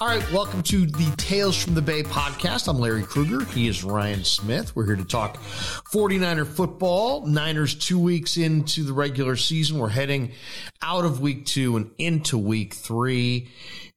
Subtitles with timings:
[0.00, 2.68] All right, welcome to the Tales from the Bay podcast.
[2.68, 3.44] I'm Larry Krueger.
[3.46, 4.76] He is Ryan Smith.
[4.76, 5.38] We're here to talk
[5.92, 7.26] 49er football.
[7.26, 9.80] Niners two weeks into the regular season.
[9.80, 10.30] We're heading
[10.82, 13.48] out of week two and into week three.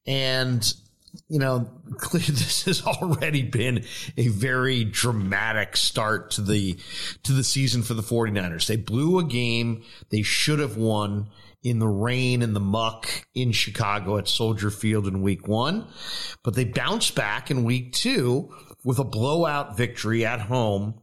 [0.04, 0.74] And,
[1.28, 1.70] you know,
[2.12, 3.84] this has already been
[4.16, 6.78] a very dramatic start to the,
[7.22, 8.66] to the season for the 49ers.
[8.66, 11.28] They blew a game they should have won
[11.62, 15.86] in the rain and the muck in Chicago at Soldier Field in week one.
[16.42, 18.52] But they bounced back in week two
[18.84, 21.00] with a blowout victory at home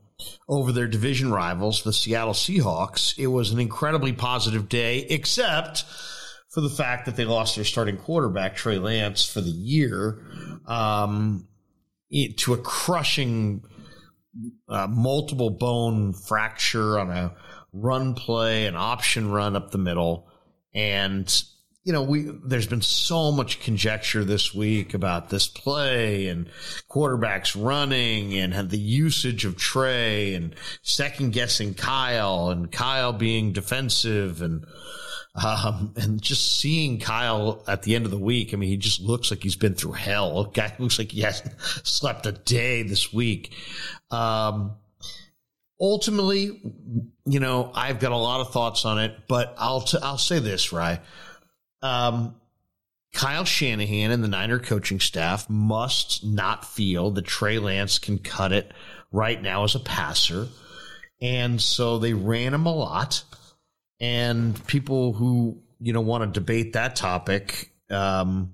[0.49, 3.17] over their division rivals, the Seattle Seahawks.
[3.17, 5.85] It was an incredibly positive day, except
[6.49, 10.25] for the fact that they lost their starting quarterback, Trey Lance, for the year
[10.65, 11.47] um,
[12.37, 13.63] to a crushing
[14.67, 17.35] uh, multiple bone fracture on a
[17.71, 20.28] run play, an option run up the middle.
[20.73, 21.43] And
[21.83, 26.49] you know, we there's been so much conjecture this week about this play and
[26.89, 34.41] quarterbacks running and the usage of Trey and second guessing Kyle and Kyle being defensive
[34.41, 34.65] and
[35.35, 38.53] um, and just seeing Kyle at the end of the week.
[38.53, 40.45] I mean, he just looks like he's been through hell.
[40.45, 43.53] Guy looks like he hasn't slept a day this week.
[44.11, 44.75] Um,
[45.79, 46.59] ultimately,
[47.25, 50.39] you know, I've got a lot of thoughts on it, but I'll t- I'll say
[50.39, 50.99] this, right?
[51.81, 52.35] Um,
[53.13, 58.51] Kyle Shanahan and the Niner coaching staff must not feel that Trey Lance can cut
[58.51, 58.71] it
[59.11, 60.47] right now as a passer.
[61.21, 63.23] And so they ran him a lot.
[63.99, 68.53] And people who, you know, want to debate that topic, um,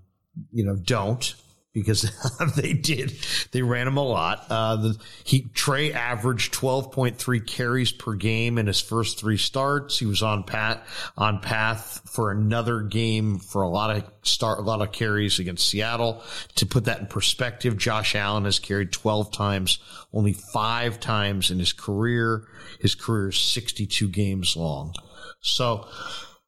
[0.52, 1.36] you know, don't
[1.76, 2.10] because
[2.56, 3.14] they did.
[3.52, 4.46] They ran him a lot.
[4.50, 9.38] Uh, the, he Trey averaged twelve point three carries per game in his first three
[9.38, 10.00] starts.
[10.00, 10.88] He was on pat
[11.18, 15.68] on path for another game for a lot of start a lot of carries against
[15.68, 16.24] Seattle.
[16.56, 19.78] To put that in perspective, Josh Allen has carried twelve times,
[20.14, 22.48] only five times in his career.
[22.80, 24.96] His career is sixty two games long.
[25.42, 25.88] So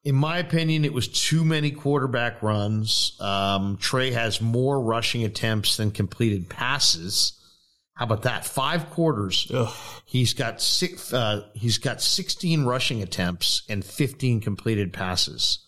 [0.04, 3.16] in my opinion, it was too many quarterback runs.
[3.20, 7.32] Um, Trey has more rushing attempts than completed passes.
[7.94, 8.46] How about that?
[8.46, 9.50] Five quarters.
[9.52, 9.74] Ugh.
[10.04, 11.12] He's got six.
[11.12, 15.58] Uh, he's got sixteen rushing attempts and fifteen completed passes.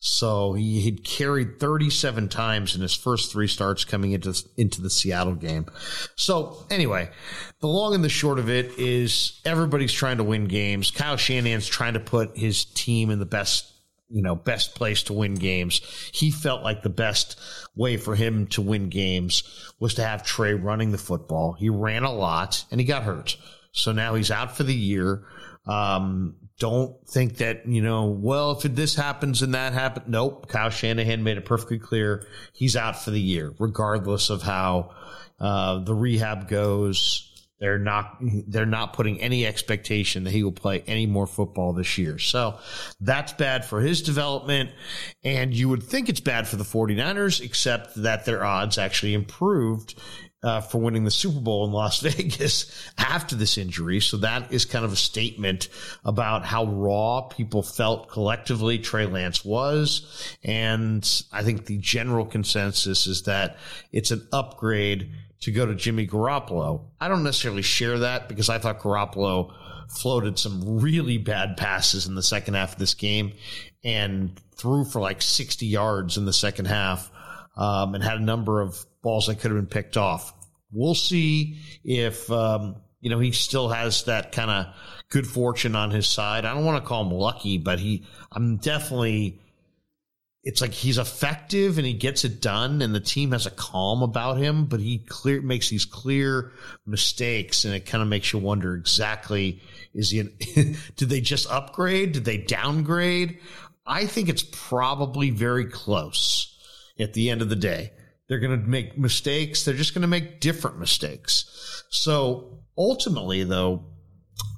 [0.00, 4.90] So he had carried 37 times in his first three starts coming into into the
[4.90, 5.66] Seattle game.
[6.14, 7.10] So anyway,
[7.60, 10.92] the long and the short of it is everybody's trying to win games.
[10.92, 13.72] Kyle Shanahan's trying to put his team in the best
[14.08, 15.80] you know best place to win games.
[16.12, 17.38] He felt like the best
[17.74, 19.42] way for him to win games
[19.80, 21.54] was to have Trey running the football.
[21.54, 23.36] He ran a lot and he got hurt.
[23.72, 25.24] So now he's out for the year.
[25.68, 30.06] Um, don't think that, you know, well, if this happens and that happens.
[30.08, 30.48] Nope.
[30.48, 34.90] Kyle Shanahan made it perfectly clear he's out for the year, regardless of how
[35.38, 37.24] uh, the rehab goes.
[37.60, 41.98] They're not they're not putting any expectation that he will play any more football this
[41.98, 42.16] year.
[42.18, 42.60] So
[43.00, 44.70] that's bad for his development.
[45.24, 50.00] And you would think it's bad for the 49ers, except that their odds actually improved
[50.42, 54.00] uh, for winning the Super Bowl in Las Vegas after this injury.
[54.00, 55.68] So that is kind of a statement
[56.04, 60.36] about how raw people felt collectively Trey Lance was.
[60.44, 63.56] And I think the general consensus is that
[63.92, 65.10] it's an upgrade
[65.40, 66.82] to go to Jimmy Garoppolo.
[67.00, 69.52] I don't necessarily share that because I thought Garoppolo
[69.88, 73.32] floated some really bad passes in the second half of this game
[73.82, 77.10] and threw for like 60 yards in the second half
[77.58, 80.32] um, and had a number of balls that could have been picked off.
[80.72, 84.66] We'll see if, um, you know, he still has that kind of
[85.10, 86.44] good fortune on his side.
[86.44, 89.40] I don't want to call him lucky, but he, I'm definitely,
[90.44, 94.02] it's like he's effective and he gets it done and the team has a calm
[94.02, 96.52] about him, but he clear makes these clear
[96.86, 99.60] mistakes and it kind of makes you wonder exactly
[99.94, 100.22] is he
[100.96, 102.12] did they just upgrade?
[102.12, 103.38] Did they downgrade?
[103.84, 106.57] I think it's probably very close
[106.98, 107.92] at the end of the day.
[108.28, 109.64] They're going to make mistakes.
[109.64, 111.84] They're just going to make different mistakes.
[111.88, 113.84] So ultimately, though,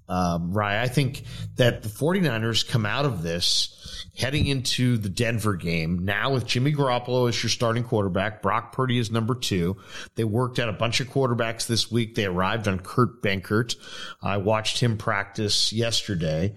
[0.08, 1.22] um, I think
[1.54, 3.76] that the 49ers come out of this
[4.16, 8.42] heading into the Denver game now with Jimmy Garoppolo as your starting quarterback.
[8.42, 9.76] Brock Purdy is number two.
[10.16, 12.16] They worked out a bunch of quarterbacks this week.
[12.16, 13.76] They arrived on Kurt Benkert.
[14.20, 16.56] I watched him practice yesterday.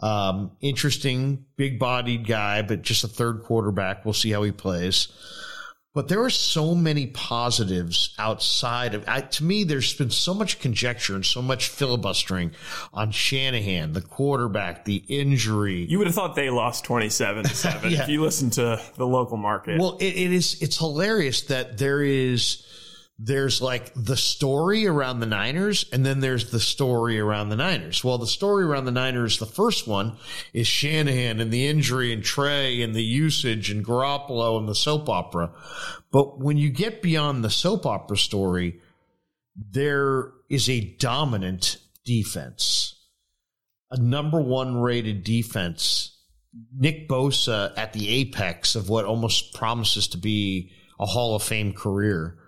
[0.00, 4.04] Um, interesting, big bodied guy, but just a third quarterback.
[4.04, 5.08] We'll see how he plays.
[5.94, 9.04] But there are so many positives outside of.
[9.06, 12.50] I, to me, there's been so much conjecture and so much filibustering
[12.92, 15.86] on Shanahan, the quarterback, the injury.
[15.88, 18.02] You would have thought they lost twenty-seven to seven Yeah.
[18.02, 19.78] if you listen to the local market.
[19.78, 20.60] Well, it, it is.
[20.60, 22.66] It's hilarious that there is.
[23.16, 28.02] There's like the story around the Niners, and then there's the story around the Niners.
[28.02, 30.16] Well, the story around the Niners, the first one
[30.52, 35.08] is Shanahan and the injury and Trey and the usage and Garoppolo and the soap
[35.08, 35.52] opera.
[36.10, 38.80] But when you get beyond the soap opera story,
[39.56, 42.96] there is a dominant defense,
[43.92, 46.18] a number one rated defense.
[46.76, 51.72] Nick Bosa at the apex of what almost promises to be a Hall of Fame
[51.72, 52.38] career.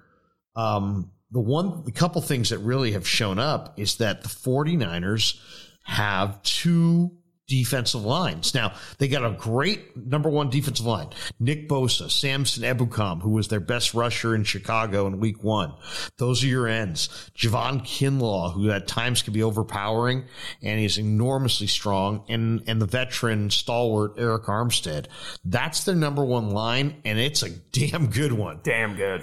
[0.57, 5.39] Um, the one, the couple things that really have shown up is that the 49ers
[5.83, 7.13] have two
[7.47, 8.55] defensive lines.
[8.55, 11.09] Now, they got a great number one defensive line.
[11.39, 15.73] Nick Bosa, Samson Ebukam, who was their best rusher in Chicago in week one.
[16.19, 17.09] Those are your ends.
[17.37, 20.25] Javon Kinlaw, who at times can be overpowering
[20.63, 22.25] and he's enormously strong.
[22.29, 25.07] And, and the veteran stalwart Arik Armstead.
[25.45, 28.61] That's their number one line and it's a damn good one.
[28.65, 29.23] Damn good.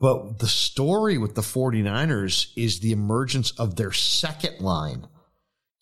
[0.00, 5.06] But the story with the 49ers is the emergence of their second line.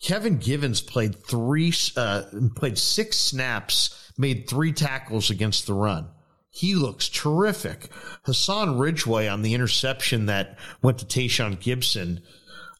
[0.01, 2.23] Kevin Givens played three, uh,
[2.55, 6.09] played six snaps, made three tackles against the run.
[6.49, 7.89] He looks terrific.
[8.23, 12.21] Hassan Ridgeway on the interception that went to Tashaun Gipson.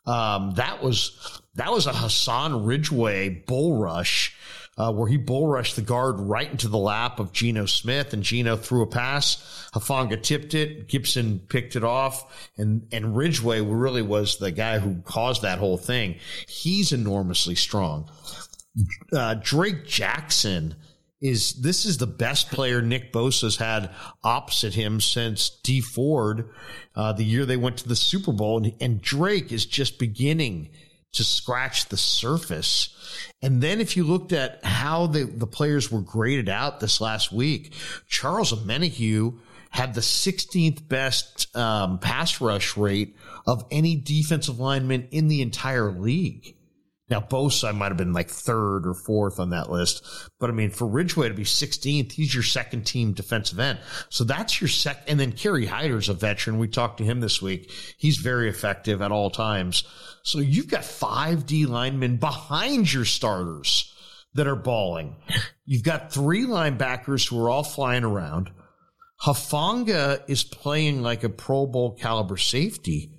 [0.05, 4.35] Um, that was that was a Hassan Ridgeway bull rush
[4.79, 8.23] uh, where he bull rushed the guard right into the lap of Geno Smith, and
[8.23, 9.69] Geno threw a pass.
[9.73, 10.87] Hufanga tipped it.
[10.87, 15.77] Gipson picked it off, and and Ridgeway really was the guy who caused that whole
[15.77, 16.15] thing.
[16.47, 18.09] He's enormously strong.
[19.11, 20.75] Uh, Drake Jackson
[21.21, 23.89] is this is the best player Nick Bosa's had
[24.23, 26.49] opposite him since Dee Ford,
[26.95, 30.69] uh, the year they went to the Super Bowl, and, and Drake is just beginning
[31.13, 32.95] to scratch the surface.
[33.41, 37.31] And then if you looked at how the, the players were graded out this last
[37.31, 37.73] week,
[38.07, 39.39] Charles Omenihu
[39.71, 43.15] had the 16th best um, pass rush rate
[43.45, 46.55] of any defensive lineman in the entire league.
[47.09, 50.03] Now, Bosa might have been like third or fourth on that list.
[50.39, 53.79] But I mean, for Ridgeway to be 16th, he's your second team defensive end.
[54.09, 55.03] So that's your sec.
[55.07, 56.59] And then Kerry Hyder's a veteran.
[56.59, 57.71] We talked to him this week.
[57.97, 59.83] He's very effective at all times.
[60.23, 63.93] So you've got five D linemen behind your starters
[64.35, 65.15] that are balling.
[65.65, 68.51] You've got three linebackers who are all flying around.
[69.23, 73.18] Hufanga is playing like a Pro Bowl caliber safety.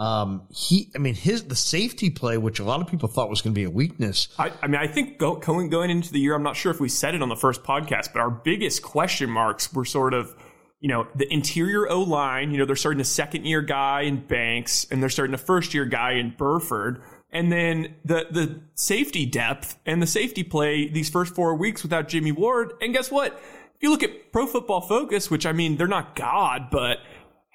[0.00, 3.42] Um, he, I mean, his the safety play, which a lot of people thought was
[3.42, 4.28] going to be a weakness.
[4.38, 6.80] I, I mean, I think go, going going into the year, I'm not sure if
[6.80, 10.34] we said it on the first podcast, but our biggest question marks were sort of,
[10.80, 12.50] you know, the interior O line.
[12.50, 15.74] You know, they're starting a second year guy in Banks, and they're starting a first
[15.74, 21.10] year guy in Burford, and then the the safety depth and the safety play these
[21.10, 22.72] first four weeks without Jimmy Ward.
[22.80, 23.34] And guess what?
[23.34, 27.00] If you look at Pro Football Focus, which I mean, they're not God, but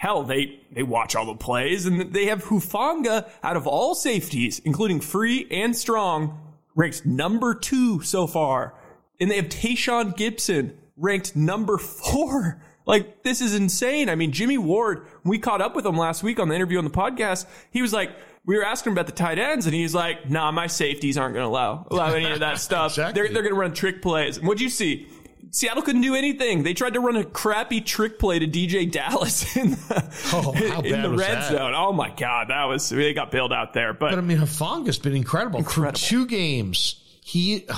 [0.06, 4.60] hell, they they watch all the plays, and they have Hufanga out of all safeties,
[4.60, 6.40] including free and strong,
[6.76, 8.76] ranked number two so far,
[9.20, 12.62] and they have Tashaun Gipson ranked number four.
[12.88, 14.10] Like this is insane.
[14.10, 15.08] I mean, Jimmy Ward.
[15.24, 17.48] We caught up with him last week on the interview on the podcast.
[17.72, 18.12] He was like.
[18.48, 21.34] We were asking him about the tight ends, and he's like, "Nah, my safeties aren't
[21.34, 22.92] going to allow allow any of that stuff.
[22.92, 23.14] Exactly.
[23.20, 25.08] They're they're going to run trick plays." And what'd you see?
[25.56, 26.64] Seattle couldn't do anything.
[26.64, 30.82] They tried to run a crappy trick play to DJ Dallas in the, Oh, how
[30.82, 31.52] in the red that?
[31.52, 31.74] zone.
[31.74, 33.94] Oh my god, that was they got bailed out there.
[33.94, 35.60] But, But I mean, Hufanga's been incredible.
[35.60, 35.98] Incredible.
[35.98, 37.76] Through two games, he uh,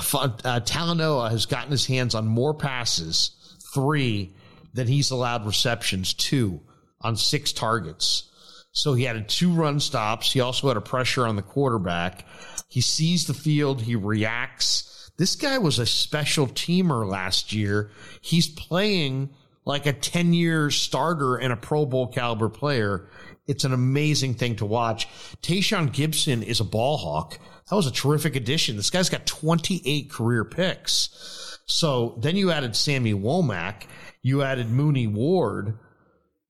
[0.60, 3.30] Talanoa has gotten his hands on more passes,
[3.72, 4.34] three,
[4.74, 6.60] than he's allowed receptions, two
[7.00, 8.24] on six targets.
[8.72, 10.32] So he had two run stops.
[10.32, 12.24] He also had a pressure on the quarterback.
[12.68, 13.80] He sees the field.
[13.82, 14.97] He reacts.
[15.18, 17.90] This guy was a special teamer last year.
[18.20, 19.30] He's playing
[19.64, 23.08] like a 10 year starter and a Pro Bowl caliber player.
[23.48, 25.08] It's an amazing thing to watch.
[25.42, 27.38] Tashaun Gipson is a ball hawk.
[27.68, 28.76] That was a terrific addition.
[28.76, 31.58] This guy's got 28 career picks.
[31.66, 33.86] So then you added Sammy Womack.
[34.22, 35.78] You added Mooney Ward.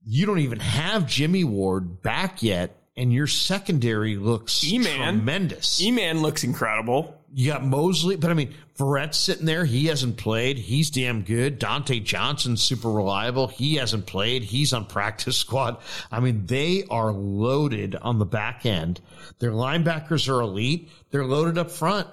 [0.05, 2.78] You don't even have Jimmy Ward back yet.
[2.99, 5.15] And your secondary looks E-Man.
[5.15, 5.81] tremendous.
[5.81, 7.15] E-Man looks incredible.
[7.33, 9.65] You got Moseley, but I mean, Verrett's sitting there.
[9.65, 10.59] He hasn't played.
[10.59, 11.61] He's damn good.
[11.61, 13.47] Dontae Johnson's super reliable.
[13.47, 14.43] He hasn't played.
[14.43, 15.77] He's on practice squad.
[16.11, 19.01] I mean, they are loaded on the back end.
[19.39, 20.91] Their linebackers are elite.
[21.11, 22.09] They're loaded up front.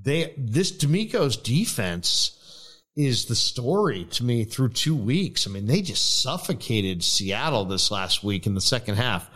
[0.00, 2.36] They, this DeMeco's defense
[2.96, 5.46] is the story to me through two weeks.
[5.46, 9.28] I mean, they just suffocated Seattle this last week in the second half.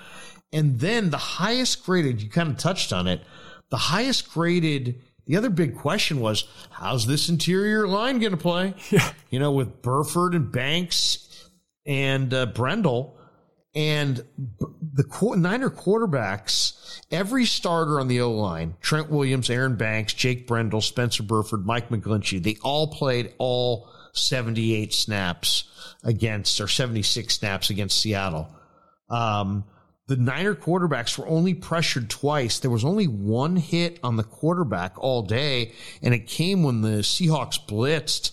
[0.54, 3.20] And then the highest graded, you kind of touched on it,
[3.70, 8.74] the highest graded the other big question was, how's this interior line going to play?
[8.90, 9.12] Yeah.
[9.30, 11.50] You know, with Burford and Banks
[11.86, 13.16] and uh, Brendel
[13.74, 20.46] and the Niner quarterbacks, every starter on the O line, Trent Williams, Aaron Banks, Jake
[20.46, 25.64] Brendel, Spencer Burford, Mike McGlinchey, they all played all 78 snaps
[26.04, 28.48] against, or 76 snaps against Seattle.
[29.10, 29.64] Um,
[30.06, 32.58] the Niner quarterbacks were only pressured twice.
[32.58, 36.98] There was only one hit on the quarterback all day, and it came when the
[36.98, 38.32] Seahawks blitzed,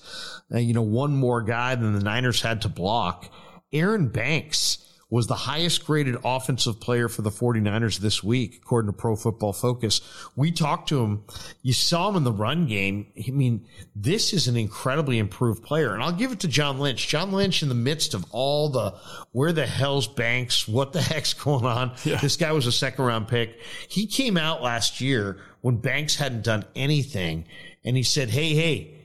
[0.53, 3.31] uh, you know, one more guy than the Niners had to block.
[3.71, 4.79] Aaron Banks
[5.11, 9.51] was the highest graded offensive player for the 49ers this week, according to Pro Football
[9.51, 9.99] Focus.
[10.37, 11.25] We talked to him.
[11.61, 13.07] You saw him in the run game.
[13.27, 15.93] I mean, this is an incredibly improved player.
[15.93, 17.09] And I'll give it to John Lynch.
[17.09, 18.95] John Lynch, in the midst of all the
[19.33, 21.91] where the hell's Banks, what the heck's going on?
[22.05, 22.15] Yeah.
[22.15, 23.59] This guy was a second round pick.
[23.89, 27.45] He came out last year when Banks hadn't done anything.
[27.83, 29.00] And he said, Hey, hey,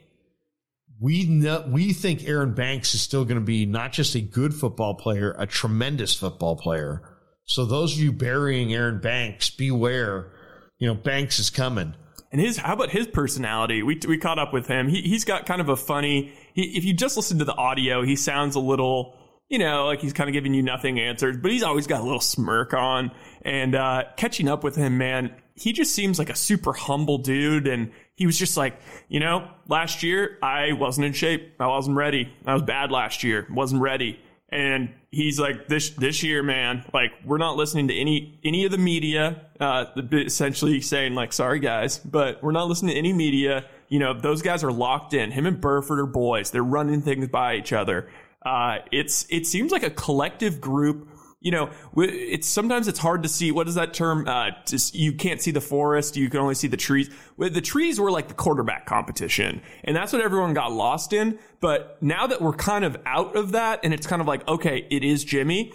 [1.00, 4.54] we know, we think Aaron Banks is still going to be not just a good
[4.54, 7.02] football player, a tremendous football player.
[7.44, 10.32] So those of you burying Aaron Banks, beware.
[10.78, 11.94] You know, Banks is coming.
[12.32, 13.82] And his, how about his personality?
[13.82, 14.88] We, we caught up with him.
[14.88, 18.02] He, he's got kind of a funny, he, if you just listen to the audio,
[18.02, 19.14] he sounds a little,
[19.48, 22.04] you know, like he's kind of giving you nothing answers, but he's always got a
[22.04, 23.12] little smirk on.
[23.42, 27.66] And, uh, catching up with him, man, he just seems like a super humble dude.
[27.68, 31.54] And he was just like, you know, last year I wasn't in shape.
[31.60, 32.32] I wasn't ready.
[32.46, 33.46] I was bad last year.
[33.50, 34.18] Wasn't ready.
[34.48, 38.72] And he's like, this this year, man, like we're not listening to any any of
[38.72, 39.42] the media.
[39.60, 43.66] Uh, essentially saying like, sorry guys, but we're not listening to any media.
[43.88, 45.30] You know, those guys are locked in.
[45.30, 46.50] Him and Burford are boys.
[46.50, 48.08] They're running things by each other.
[48.44, 51.08] Uh, it's it seems like a collective group
[51.40, 54.26] you know, it's sometimes it's hard to see what is that term?
[54.26, 57.10] Uh, just you can't see the forest, you can only see the trees.
[57.38, 61.38] The trees were like the quarterback competition, and that's what everyone got lost in.
[61.60, 64.86] But now that we're kind of out of that, and it's kind of like, okay,
[64.90, 65.72] it is Jimmy.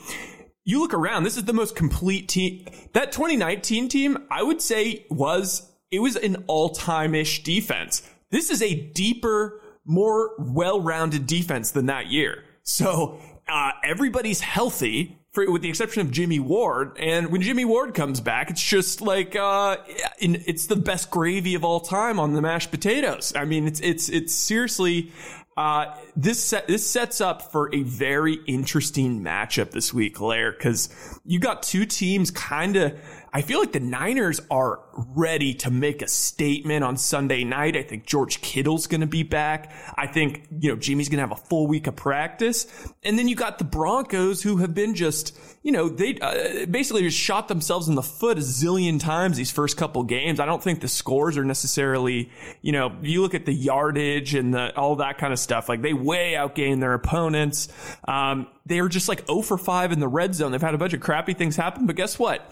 [0.63, 2.65] You look around, this is the most complete team.
[2.93, 8.07] That 2019 team, I would say, was it was an all-time ish defense.
[8.29, 12.45] This is a deeper, more well-rounded defense than that year.
[12.63, 16.97] So uh, everybody's healthy for, with the exception of Jimmy Ward.
[16.99, 19.77] And when Jimmy Ward comes back, it's just like uh,
[20.19, 23.33] it's the best gravy of all time on the mashed potatoes.
[23.35, 25.11] I mean, it's it's it's seriously.
[25.57, 30.87] Uh, this set, this sets up for a very interesting matchup this week, Lair, because
[31.25, 32.97] you got two teams kind of
[33.33, 37.77] I feel like the Niners are ready to make a statement on Sunday night.
[37.77, 39.71] I think George Kittle's going to be back.
[39.97, 42.67] I think, you know, Jimmy's going to have a full week of practice.
[43.03, 47.03] And then you got the Broncos who have been just, you know, they uh, basically
[47.03, 50.41] just shot themselves in the foot a zillion times these first couple games.
[50.41, 52.29] I don't think the scores are necessarily,
[52.61, 55.69] you know, you look at the yardage and the, all that kind of stuff.
[55.69, 57.69] Like they way outgained their opponents.
[58.05, 60.51] Um, they were just like 0 for 5 in the red zone.
[60.51, 62.49] They've had a bunch of crappy things happen, but guess what?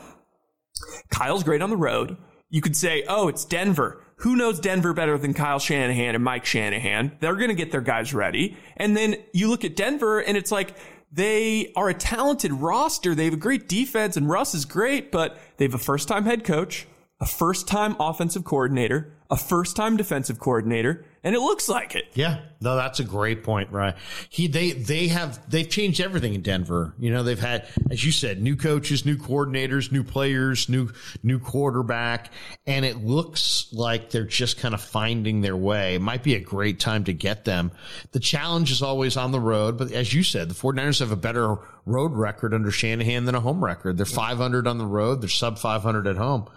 [1.10, 2.18] Kyle's great on the road.
[2.50, 4.04] You could say, oh, it's Denver.
[4.18, 7.18] Who knows Denver better than Kyle Shanahan and Mike Shanahan?
[7.20, 8.58] They're going to get their guys ready.
[8.76, 10.76] And then you look at Denver and it's like,
[11.12, 13.16] they are a talented roster.
[13.16, 16.26] They have a great defense and Russ is great, but they have a first time
[16.26, 16.88] head coach,
[17.20, 22.06] a first time offensive coordinator, a first time defensive coordinator, and it looks like it.
[22.14, 23.96] Yeah, no, that's a great point, right?
[24.30, 26.96] He they they have they've changed everything in Denver.
[26.98, 30.90] You know, they've had, as you said, new coaches, new coordinators, new players, new
[31.22, 32.32] new quarterback,
[32.66, 35.96] and it looks like they're just kind of finding their way.
[35.96, 37.72] It might be a great time to get them.
[38.12, 41.16] The challenge is always on the road, but as you said, the 49ers have a
[41.16, 43.98] better road record under Shanahan than a home record.
[43.98, 46.50] They're 500 on the road, they're sub 500 at home.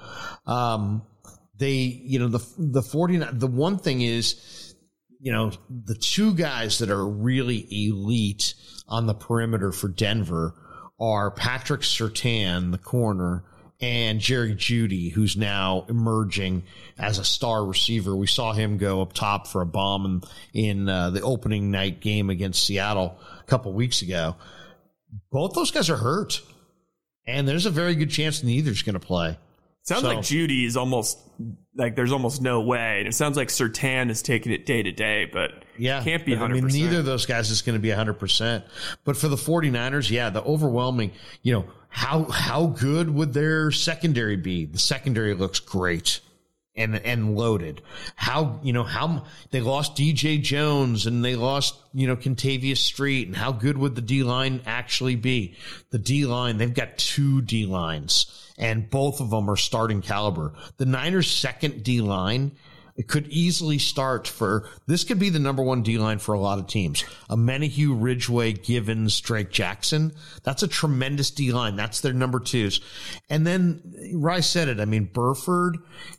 [0.47, 1.03] Um,
[1.63, 4.75] they, you know, the the 49 the one thing is,
[5.21, 8.55] you know, the two guys that are really elite
[8.89, 10.55] on the perimeter for Denver
[10.99, 13.45] are Patrick Surtain, the corner,
[13.81, 16.65] and Jerry Jeudy, who's now emerging
[16.99, 18.15] as a star receiver.
[18.17, 22.01] We saw him go up top for a bomb in, in uh, the opening night
[22.01, 24.35] game against Seattle a couple weeks ago.
[25.31, 26.41] Both those guys are hurt,
[27.25, 29.39] and there's a very good chance neither's going to play.
[29.85, 31.19] Sounds so, like Jeudy is almost
[31.75, 32.99] like there's almost no way.
[32.99, 36.35] And it sounds like Surtain is taking it day to day, but yeah, can't be
[36.35, 36.41] 100%.
[36.43, 38.63] I mean, neither of those guys is going to be 100%.
[39.05, 41.13] But for the 49ers, yeah, the overwhelming,
[41.43, 44.65] you know, how how good would their secondary be?
[44.65, 46.21] The secondary looks great.
[46.75, 47.83] And and loaded.
[48.17, 53.27] How you know how they lost DJ Jones and they lost you know Kentavius Street
[53.29, 55.57] and how good would the D line actually be?
[55.91, 60.53] The D line they've got two D lines and both of them are starting caliber.
[60.77, 62.53] The Niners' second D line
[62.97, 66.41] it could easily start for this could be the number one D line for a
[66.41, 67.05] lot of teams.
[67.31, 70.13] Omenihu, Ridgeway, Givens, Drake Jackson.
[70.43, 71.77] That's a tremendous D line.
[71.77, 72.81] That's their number twos.
[73.31, 74.81] And then Rice said it.
[74.81, 75.79] I mean, Burford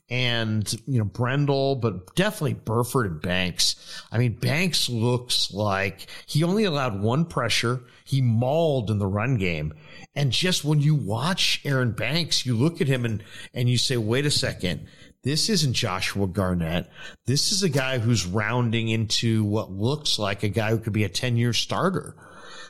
[0.09, 3.75] and you know Brendel, but definitely Burford and Banks.
[4.11, 7.81] I mean, Banks looks like he only allowed one pressure.
[8.05, 9.73] He mauled in the run game.
[10.15, 13.97] And just when you watch Aaron Banks, you look at him and, and you say,
[13.97, 14.87] wait a second
[15.23, 16.89] this isn't Joshua Garnett.
[17.25, 21.05] This is a guy who's rounding into what looks like a guy who could be
[21.05, 22.15] a 10 year starter.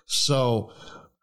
[0.05, 0.72] So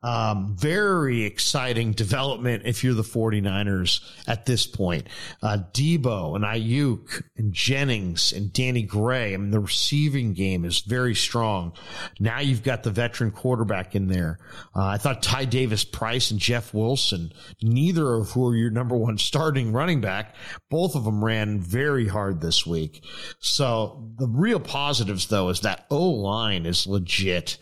[0.03, 5.07] um, very exciting development if you're the 49ers at this point.
[5.43, 9.35] Uh, Deebo and Aiyuk and Jennings and Danny Gray.
[9.35, 11.73] I mean, the receiving game is very strong.
[12.19, 14.39] Now you've got the veteran quarterback in there.
[14.75, 18.97] Uh, I thought Ty Davis Price and Jeff Wilson, neither of who are your number
[18.97, 20.35] one starting running back,
[20.71, 23.05] both of them ran very hard this week.
[23.39, 27.59] So the real positives though is that O line is legit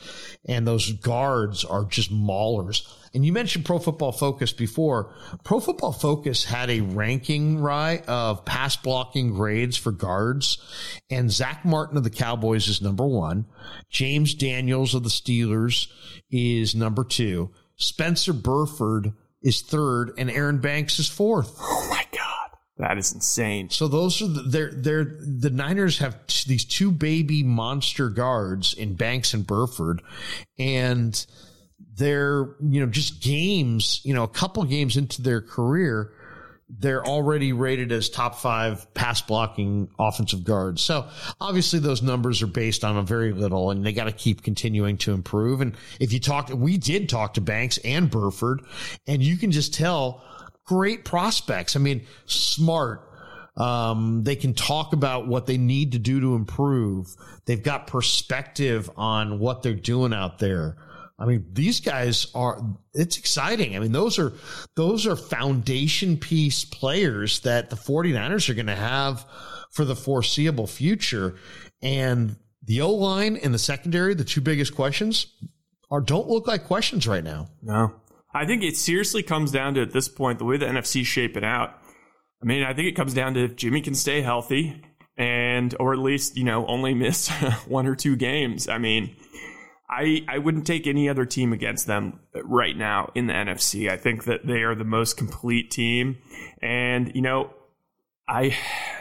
[0.47, 2.87] and those guards are just maulers.
[3.15, 5.15] And you mentioned Pro Football Focus before.
[5.43, 10.59] Pro Football Focus had a ranking, right, of pass blocking grades for guards.
[11.11, 13.47] And Zach Martin of the Cowboys is number one.
[13.89, 15.89] James Daniels of the Steelers
[16.31, 17.51] is number two.
[17.77, 20.13] Spencer Burford is third.
[20.19, 21.57] And Aaron Banks is fourth.
[21.61, 22.25] Oh my God.
[22.79, 23.71] That is insane.
[23.71, 28.73] So those are the, they're they're the Niners have t- these two baby monster guards
[28.73, 30.01] in Banks and Burford,
[30.61, 31.27] and
[31.99, 36.13] they're you know just games you know a couple games into their career
[36.71, 40.83] they're already rated as top five pass blocking offensive guards.
[40.83, 41.09] So
[41.41, 44.99] obviously those numbers are based on a very little and they got to keep continuing
[44.99, 45.63] to improve.
[45.63, 48.61] And if you talk, we did talk to Banks and Burford
[49.07, 50.23] and you can just tell
[50.67, 51.75] great prospects.
[51.75, 53.05] I mean, smart.
[53.57, 57.17] Um, they can talk about what they need to do to improve.
[57.47, 60.77] They've got perspective on what they're doing out there.
[61.19, 62.63] I mean, these guys are,
[62.95, 63.75] it's exciting.
[63.75, 64.33] I mean, those are,
[64.77, 69.27] those are foundation piece players that the 49ers are going to have
[69.73, 71.37] for the foreseeable future.
[71.83, 75.27] And the O line and the secondary, the two biggest questions
[75.91, 77.49] are, don't look like questions right now.
[77.63, 77.95] No.
[78.33, 81.45] I think it seriously comes down to at this point, the way the NFC's shaping
[81.45, 81.75] out.
[82.41, 84.85] I mean, I think it comes down to if Jimmy can stay healthy
[85.17, 87.29] and, or at least, you know, only miss
[87.67, 88.69] one or two games.
[88.69, 89.17] I mean,
[89.91, 93.91] I, I wouldn't take any other team against them right now in the NFC.
[93.91, 96.19] I think that they are the most complete team.
[96.61, 97.55] And, you know,
[98.29, 98.55] I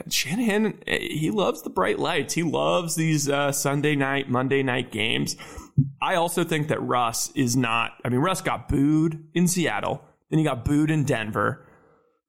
[0.10, 2.34] Shanahan he loves the bright lights.
[2.34, 5.36] He loves these uh, Sunday night, Monday night games.
[6.02, 7.92] I also think that Russ is not.
[8.06, 11.67] I mean, Russ got booed in Seattle, then he got booed in Denver.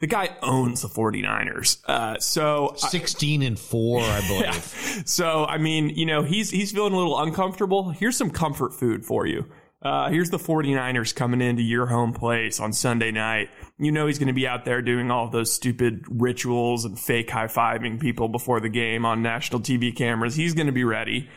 [0.01, 1.79] The guy owns the 49ers.
[1.85, 4.43] Uh, so 16 and 4, I believe.
[4.45, 5.03] Yeah.
[5.05, 7.91] So, I mean, you know, he's he's feeling a little uncomfortable.
[7.91, 9.47] Here's some comfort food for you.
[9.81, 13.49] Uh, here's the 49ers coming into your home place on Sunday night.
[13.79, 17.31] You know he's going to be out there doing all those stupid rituals and fake
[17.31, 20.35] high fiving people before the game on national TV cameras.
[20.35, 21.29] He's going to be ready.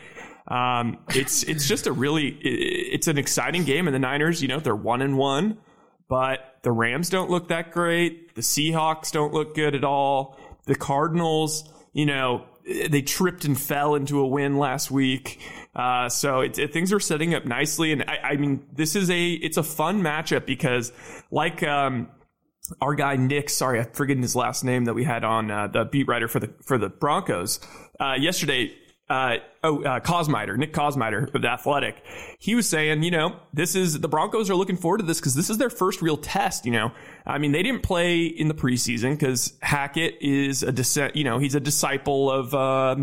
[0.48, 4.58] Um, it's it's just a really it's an exciting game, and the Niners, you know,
[4.58, 5.58] they're one and one,
[6.08, 8.34] but the Rams don't look that great.
[8.34, 10.38] The Seahawks don't look good at all.
[10.66, 15.40] The Cardinals, you know, they tripped and fell into a win last week.
[15.74, 19.10] Uh, so it, it, things are setting up nicely, and I, I, mean, this is
[19.10, 20.92] a it's a fun matchup because,
[21.30, 22.08] like um,
[22.80, 25.84] our guy Nick, sorry, I'm forgetting his last name that we had on uh, the
[25.84, 27.58] beat writer for the for the Broncos
[27.98, 28.76] uh, yesterday
[29.12, 32.02] uh, oh, uh, Kosmider, Nick Kosmider of the Athletic,
[32.38, 35.34] he was saying, you know, this is the Broncos are looking forward to this because
[35.34, 36.64] this is their first real test.
[36.64, 36.92] You know,
[37.26, 41.38] I mean, they didn't play in the preseason because Hackett is a descent, you know,
[41.38, 42.96] he's a disciple of uh,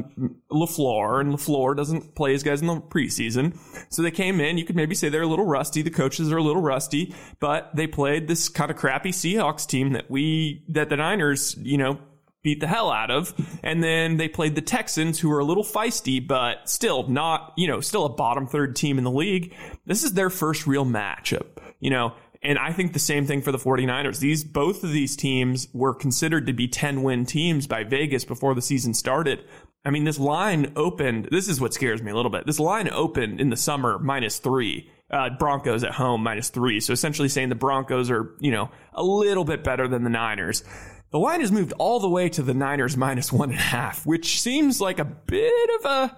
[0.52, 3.56] Lafleur, and Lafleur doesn't play his guys in the preseason.
[3.90, 4.58] So they came in.
[4.58, 5.84] You could maybe say they're a little rusty.
[5.84, 9.94] The coaches are a little rusty, but they played this kind of crappy Seahawks team
[9.94, 12.00] that we that the Niners, you know,
[12.44, 13.34] beat the hell out of.
[13.64, 17.68] And then they played the Texans, who are a little feisty, but still not, you
[17.68, 19.54] know, still a bottom third team in the league.
[19.86, 21.48] This is their first real matchup,
[21.80, 22.14] you know.
[22.42, 24.20] And I think the same thing for the 49ers.
[24.20, 28.56] These both of these teams were considered to be 10 win teams by Vegas before
[28.56, 29.44] the season started.
[29.84, 31.30] I mean, this line opened.
[31.32, 32.46] This is what scares me a little bit.
[32.46, 34.90] This line opened in the summer minus three.
[35.12, 36.80] Uh, Broncos at home minus three.
[36.80, 40.64] So essentially saying the Broncos are, you know, a little bit better than the Niners.
[41.12, 44.06] The line has moved all the way to the Niners minus one and a half,
[44.06, 46.18] which seems like a bit of a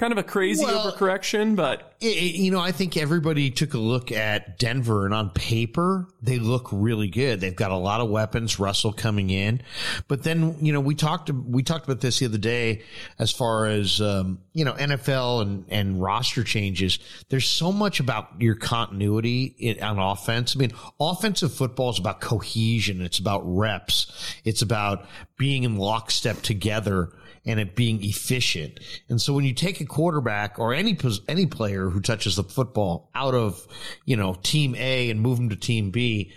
[0.00, 3.78] kind of a crazy well, overcorrection, but it, you know, I think everybody took a
[3.78, 7.40] look at Denver, and on paper, they look really good.
[7.40, 8.58] They've got a lot of weapons.
[8.58, 9.60] Russell coming in,
[10.08, 12.82] but then you know we talked we talked about this the other day
[13.18, 16.98] as far as um, you know NFL and and roster changes.
[17.28, 20.56] There's so much about your continuity in, on offense.
[20.56, 23.02] I mean, offensive football is about cohesion.
[23.02, 24.34] It's about reps.
[24.46, 25.04] It's about
[25.36, 27.12] being in lockstep together
[27.46, 28.80] and it being efficient.
[29.08, 30.96] And so when you take a quarterback or any
[31.28, 33.66] any player who touches the football out of,
[34.04, 36.32] you know, team A and move them to team B,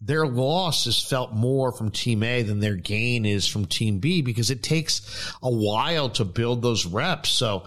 [0.00, 4.22] their loss is felt more from team A than their gain is from team B
[4.22, 7.30] because it takes a while to build those reps.
[7.30, 7.64] So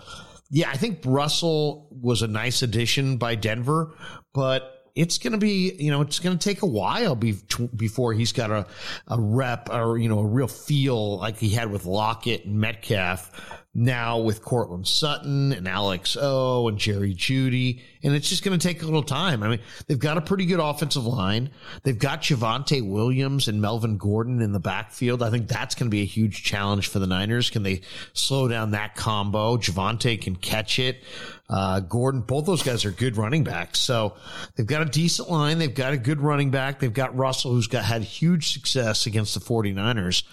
[0.50, 3.94] yeah, I think Russell was a nice addition by Denver,
[4.34, 7.36] but it's going to be, you know, it's going to take a while be,
[7.76, 8.66] before he's got a,
[9.08, 13.32] a rep or, you know, a real feel like he had with Lockett and Metcalf
[13.78, 17.82] now with Courtland Sutton and Alex O and Jerry Jeudy.
[18.02, 19.44] And it's just going to take a little time.
[19.44, 21.52] I mean, they've got a pretty good offensive line.
[21.84, 25.22] They've got Javonte Williams and Melvin Gordon in the backfield.
[25.22, 27.52] I think that's going to be a huge challenge for the Niners.
[27.52, 27.82] Can they
[28.14, 29.58] slow down that combo?
[29.58, 31.04] Javonte can catch it.
[31.48, 33.80] Uh, Gordon, both those guys are good running backs.
[33.80, 34.16] So
[34.56, 35.60] they've got a decent line.
[35.60, 36.80] They've got a good running back.
[36.80, 40.24] They've got Russell, who's got had huge success against the 49ers.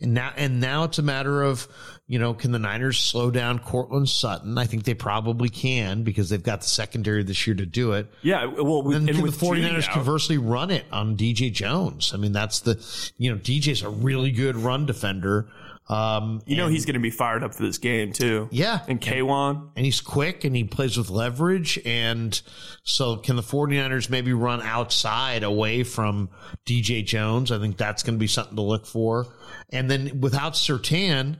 [0.00, 1.68] And now, and now it's a matter of,
[2.06, 4.58] you know, can the Niners slow down Courtland Sutton?
[4.58, 8.12] I think they probably can because they've got the secondary this year to do it.
[8.20, 8.44] Yeah.
[8.44, 12.12] Well, with, then can the 49ers conversely run it on DJ Jones?
[12.12, 12.74] I mean, that's the,
[13.16, 15.48] you know, DJ's a really good run defender.
[15.88, 18.48] Um, you know, he's going to be fired up for this game too.
[18.50, 18.80] Yeah.
[18.88, 19.70] And K'Waun.
[19.76, 21.78] And he's quick and he plays with leverage.
[21.84, 22.38] And
[22.84, 26.30] so can the 49ers maybe run outside away from
[26.66, 27.50] DJ Jones?
[27.50, 29.26] I think that's going to be something to look for.
[29.70, 31.36] And then without Surtain,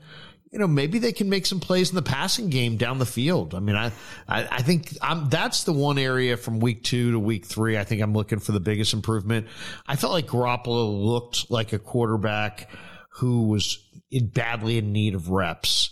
[0.54, 3.56] you know, maybe they can make some plays in the passing game down the field.
[3.56, 3.86] I mean, I,
[4.28, 7.76] I, I think I'm, that's the one area from week two to week three.
[7.76, 9.48] I think I'm looking for the biggest improvement.
[9.84, 12.70] I felt like Garoppolo looked like a quarterback
[13.14, 15.90] who was in badly in need of reps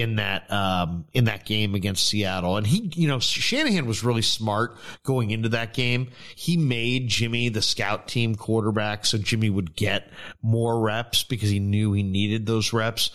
[0.00, 2.56] in that um, in that game against Seattle.
[2.56, 6.10] And he, you know, Shanahan was really smart going into that game.
[6.34, 10.10] He made Jimmy the scout team quarterback so Jimmy would get
[10.42, 13.10] more reps because he knew he needed those reps.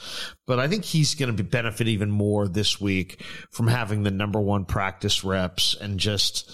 [0.48, 4.39] But I think he's going to benefit even more this week from having the number
[4.39, 6.50] one practice reps and just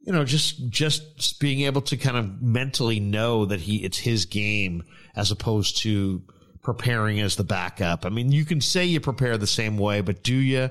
[0.00, 4.26] you know just just being able to kind of mentally know that he it's his
[4.26, 4.84] game
[5.16, 6.22] as opposed to
[6.66, 8.04] preparing as the backup.
[8.04, 10.68] I mean, you can say you prepare the same way, but do you?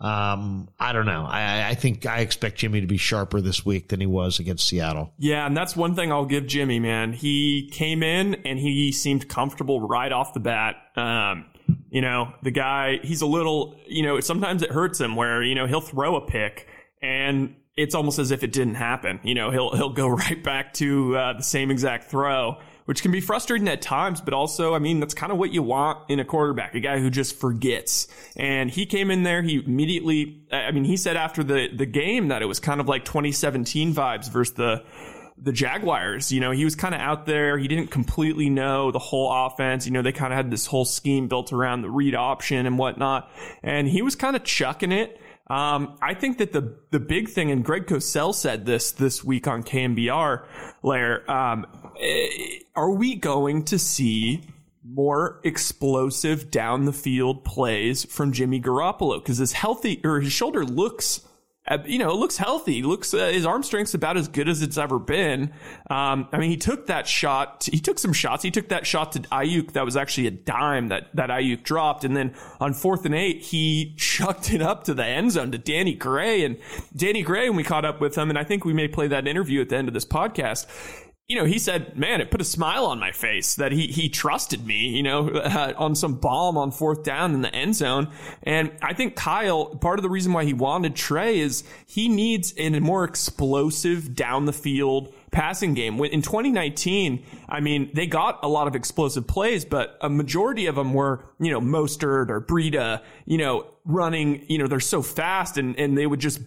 [0.00, 1.24] Um, I don't know.
[1.30, 4.66] I, I think I expect Jimmy to be sharper this week than he was against
[4.66, 5.12] Seattle.
[5.16, 7.12] Yeah, and that's one thing I'll give Jimmy, man.
[7.12, 10.74] He came in and he seemed comfortable right off the bat.
[10.96, 11.46] Um,
[11.88, 15.54] you know, the guy, he's a little, you know, sometimes it hurts him where, you
[15.54, 16.66] know, he'll throw a pick
[17.00, 19.20] and it's almost as if it didn't happen.
[19.22, 23.12] You know, he'll he'll go right back to uh, the same exact throw, which can
[23.12, 26.20] be frustrating at times, but also, I mean, that's kind of what you want in
[26.20, 28.08] a quarterback, a guy who just forgets.
[28.34, 32.28] And he came in there, he immediately, I mean, he said after the, the game
[32.28, 34.84] that it was kind of like 2017 vibes versus the,
[35.36, 36.32] the Jaguars.
[36.32, 37.58] You know, he was kind of out there.
[37.58, 39.84] He didn't completely know the whole offense.
[39.84, 42.78] You know, they kind of had this whole scheme built around the read option and
[42.78, 43.30] whatnot.
[43.62, 45.20] And he was kind of chucking it.
[45.50, 49.46] Um, I think that the the big thing, and Greg Cosell said this this week
[49.46, 50.44] on KNBR,
[50.82, 51.66] Lair, um,
[52.74, 54.42] are we going to see
[54.84, 59.22] more explosive down the field plays from Jimmy Garoppolo?
[59.22, 61.20] Because his healthy or his shoulder looks
[61.68, 62.82] uh, you know, it looks healthy.
[62.82, 65.52] looks uh, his arm strength's about as good as it's ever been.
[65.90, 67.68] Um, I mean, he took that shot.
[67.70, 68.42] He took some shots.
[68.42, 69.72] He took that shot to Aiyuk.
[69.72, 73.42] that was actually a dime that that Aiyuk dropped, and then on fourth and eight,
[73.42, 76.44] he chucked it up to the end zone to Danny Gray.
[76.44, 76.58] And
[76.96, 79.28] Danny Gray, when we caught up with him, and I think we may play that
[79.28, 80.66] interview at the end of this podcast
[81.28, 84.08] you know, he said, man, it put a smile on my face that he, he
[84.08, 88.10] trusted me, you know, uh, on some bomb on fourth down in the end zone.
[88.42, 92.54] And I think Kyle, part of the reason why he wanted Trey is he needs
[92.56, 96.02] a more explosive down the field passing game.
[96.02, 100.76] In 2019, I mean, they got a lot of explosive plays, but a majority of
[100.76, 105.58] them were, you know, Mostert or Breida, you know, running, you know, they're so fast
[105.58, 106.40] and, and they would just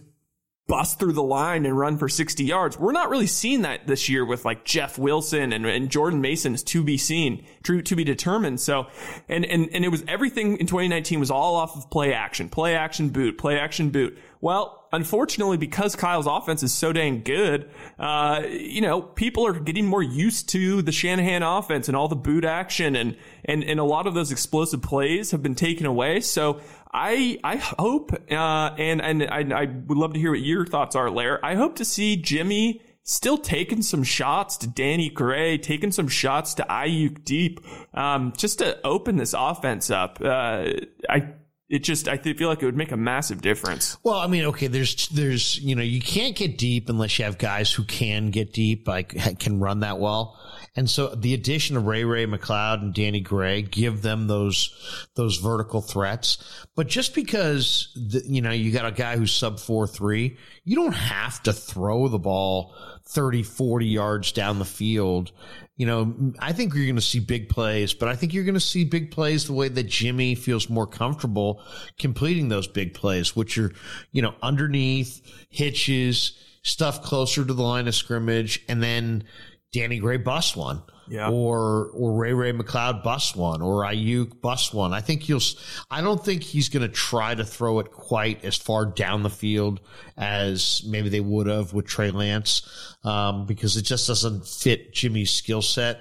[0.68, 2.78] bust through the line and run for 60 yards.
[2.78, 6.54] We're not really seeing that this year with like Jeff Wilson and, and Jordan Mason
[6.54, 8.60] is to be seen, to, to be determined.
[8.60, 8.86] So,
[9.28, 12.74] and, and, and it was everything in 2019 was all off of play action, play
[12.74, 14.16] action boot, play action boot.
[14.40, 19.86] Well, unfortunately, because Kyle's offense is so dang good, uh, you know, people are getting
[19.86, 23.84] more used to the Shanahan offense and all the boot action and, and, and a
[23.84, 26.20] lot of those explosive plays have been taken away.
[26.20, 26.60] So
[26.92, 28.34] I, I hope, uh,
[28.78, 31.44] and, and I, I would love to hear what your thoughts are, Lair.
[31.44, 36.54] I hope to see Jimmy still taking some shots to Danny Gray, taking some shots
[36.54, 37.60] to Aiyuk deep,
[37.94, 40.18] um, just to open this offense up.
[40.20, 40.68] Uh,
[41.08, 41.32] I,
[41.72, 43.96] it just I feel like it would make a massive difference.
[44.02, 47.38] Well, I mean, okay, there's there's you know you can't get deep unless you have
[47.38, 50.38] guys who can get deep, like can run that well.
[50.76, 55.38] And so the addition of Ray Ray McCloud and Danny Gray give them those those
[55.38, 56.66] vertical threats.
[56.76, 60.76] But just because the, you know you got a guy who's sub four three, you
[60.76, 62.74] don't have to throw the ball
[63.08, 65.32] 30, 40 yards down the field
[65.76, 68.54] you know, I think you're going to see big plays, but I think you're going
[68.54, 71.62] to see big plays the way that Jimmy feels more comfortable
[71.98, 73.72] completing those big plays, which are,
[74.12, 79.24] you know, underneath hitches, stuff closer to the line of scrimmage, and then
[79.72, 80.82] Danny Gray bust one.
[81.12, 81.28] Yeah.
[81.28, 84.94] Or or Ray Ray McCloud bust one or Aiyuk bust one.
[84.94, 85.42] I think you'll.
[85.90, 89.28] I don't think he's going to try to throw it quite as far down the
[89.28, 89.82] field
[90.16, 95.30] as maybe they would have with Trey Lance, um, because it just doesn't fit Jimmy's
[95.30, 96.00] skill set.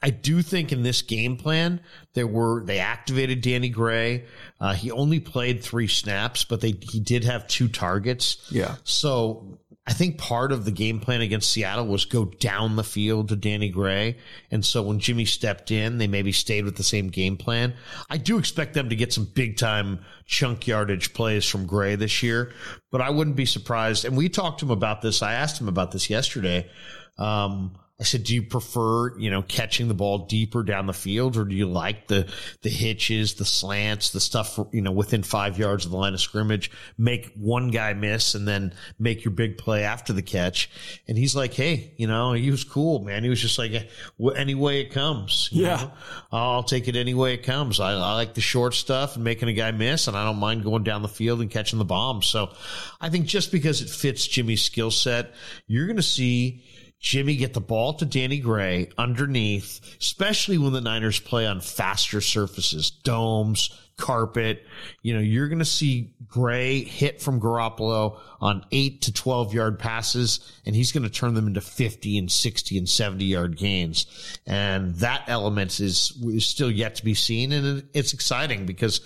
[0.00, 1.80] I do think in this game plan
[2.14, 4.26] there were they activated Danny Gray.
[4.60, 8.46] Uh, he only played three snaps, but they he did have two targets.
[8.52, 8.76] Yeah.
[8.84, 13.30] So I think part of the game plan against Seattle was go down the field
[13.30, 14.16] to Danny Gray.
[14.50, 17.74] And so when Jimmy stepped in, they maybe stayed with the same game plan.
[18.08, 22.22] I do expect them to get some big time chunk yardage plays from Gray this
[22.22, 22.52] year,
[22.92, 24.04] but I wouldn't be surprised.
[24.04, 25.20] And we talked to him about this.
[25.20, 26.70] I asked him about this yesterday.
[27.18, 31.36] Um, I said, do you prefer, you know, catching the ball deeper down the field
[31.36, 32.28] or do you like the,
[32.62, 36.12] the hitches, the slants, the stuff, for, you know, within five yards of the line
[36.12, 40.68] of scrimmage, make one guy miss and then make your big play after the catch?
[41.06, 43.22] And he's like, Hey, you know, he was cool, man.
[43.22, 43.88] He was just like,
[44.34, 45.48] any way it comes.
[45.52, 45.76] yeah.
[45.76, 45.92] Know?
[46.32, 47.78] I'll take it any way it comes.
[47.78, 50.64] I, I like the short stuff and making a guy miss and I don't mind
[50.64, 52.22] going down the field and catching the bomb.
[52.22, 52.52] So
[53.00, 55.34] I think just because it fits Jimmy's skill set,
[55.68, 56.64] you're going to see
[57.02, 62.20] Jimmy get the ball to Danny Gray underneath, especially when the Niners play on faster
[62.20, 64.64] surfaces, domes, carpet.
[65.02, 69.80] You know, you're going to see Gray hit from Garoppolo on eight to 12 yard
[69.80, 74.38] passes, and he's going to turn them into 50 and 60 and 70 yard gains.
[74.46, 77.50] And that element is, is still yet to be seen.
[77.50, 79.00] And it's exciting because,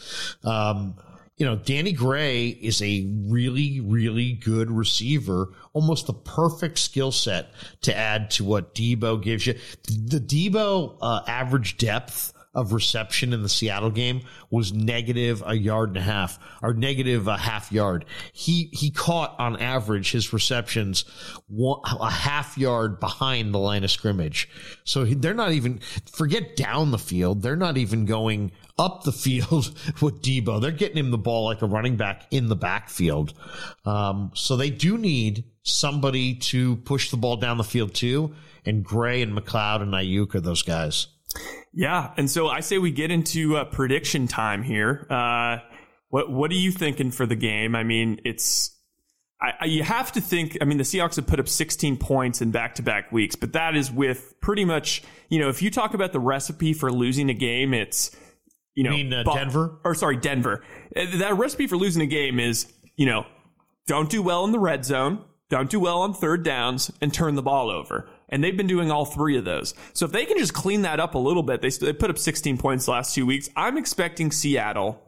[0.45, 0.97] um,
[1.37, 7.51] you know, Danny Gray is a really, really good receiver, almost the perfect skill set
[7.83, 9.55] to add to what Deebo gives you.
[9.85, 15.91] The Deebo uh, average depth of reception in the Seattle game was negative a yard
[15.91, 18.07] and a half or negative a half yard.
[18.33, 21.05] He, he caught on average his receptions
[21.47, 24.49] one, a half yard behind the line of scrimmage.
[24.85, 27.43] So they're not even, forget down the field.
[27.43, 30.61] They're not even going up the field with Deebo.
[30.61, 33.35] They're getting him the ball like a running back in the backfield.
[33.85, 38.35] Um, so they do need somebody to push the ball down the field too.
[38.65, 41.09] And Gray and McCloud and Aiyuk are those guys.
[41.73, 45.07] Yeah, and so I say we get into uh, prediction time here.
[45.11, 45.59] Uh,
[46.09, 47.75] what what are you thinking for the game?
[47.75, 48.75] I mean, it's
[49.41, 50.57] I, I, you have to think.
[50.61, 53.53] I mean, the Seahawks have put up 16 points in back to back weeks, but
[53.53, 57.29] that is with pretty much you know if you talk about the recipe for losing
[57.29, 58.17] a game, it's
[58.75, 60.65] you know, you mean uh, Denver or sorry Denver.
[60.95, 63.27] Uh, that recipe for losing a game is you know
[63.87, 67.35] don't do well in the red zone, don't do well on third downs, and turn
[67.35, 68.09] the ball over.
[68.29, 69.75] And they've been doing all three of those.
[69.93, 72.19] So if they can just clean that up a little bit, they, they put up
[72.19, 73.49] 16 points last two weeks.
[73.57, 75.01] I'm expecting Seattle.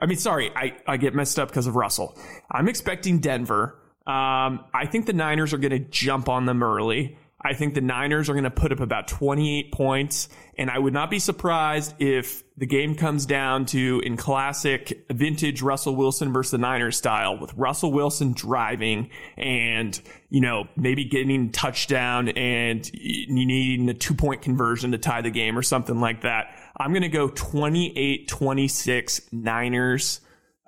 [0.00, 2.18] I mean, sorry, I, I get messed up because of Russell.
[2.50, 3.78] I'm expecting Denver.
[4.04, 7.16] Um, I think the Niners are going to jump on them early.
[7.44, 10.28] I think the Niners are going to put up about 28 points.
[10.56, 15.60] And I would not be surprised if the game comes down to, in classic vintage
[15.60, 21.50] Russell Wilson versus the Niners style, with Russell Wilson driving and, you know, maybe getting
[21.50, 26.54] touchdown and needing a two point conversion to tie the game or something like that.
[26.76, 30.20] I'm going to go 28 26 Niners.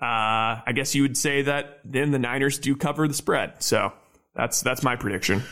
[0.02, 3.62] Uh, I guess you would say that then the Niners do cover the spread.
[3.62, 3.92] So
[4.34, 5.42] that's, that's my prediction.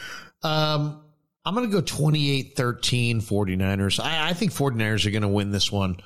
[0.43, 1.02] Um,
[1.45, 4.03] I'm going to go 28 13 49ers.
[4.03, 5.97] I, I, think 49ers are going to win this one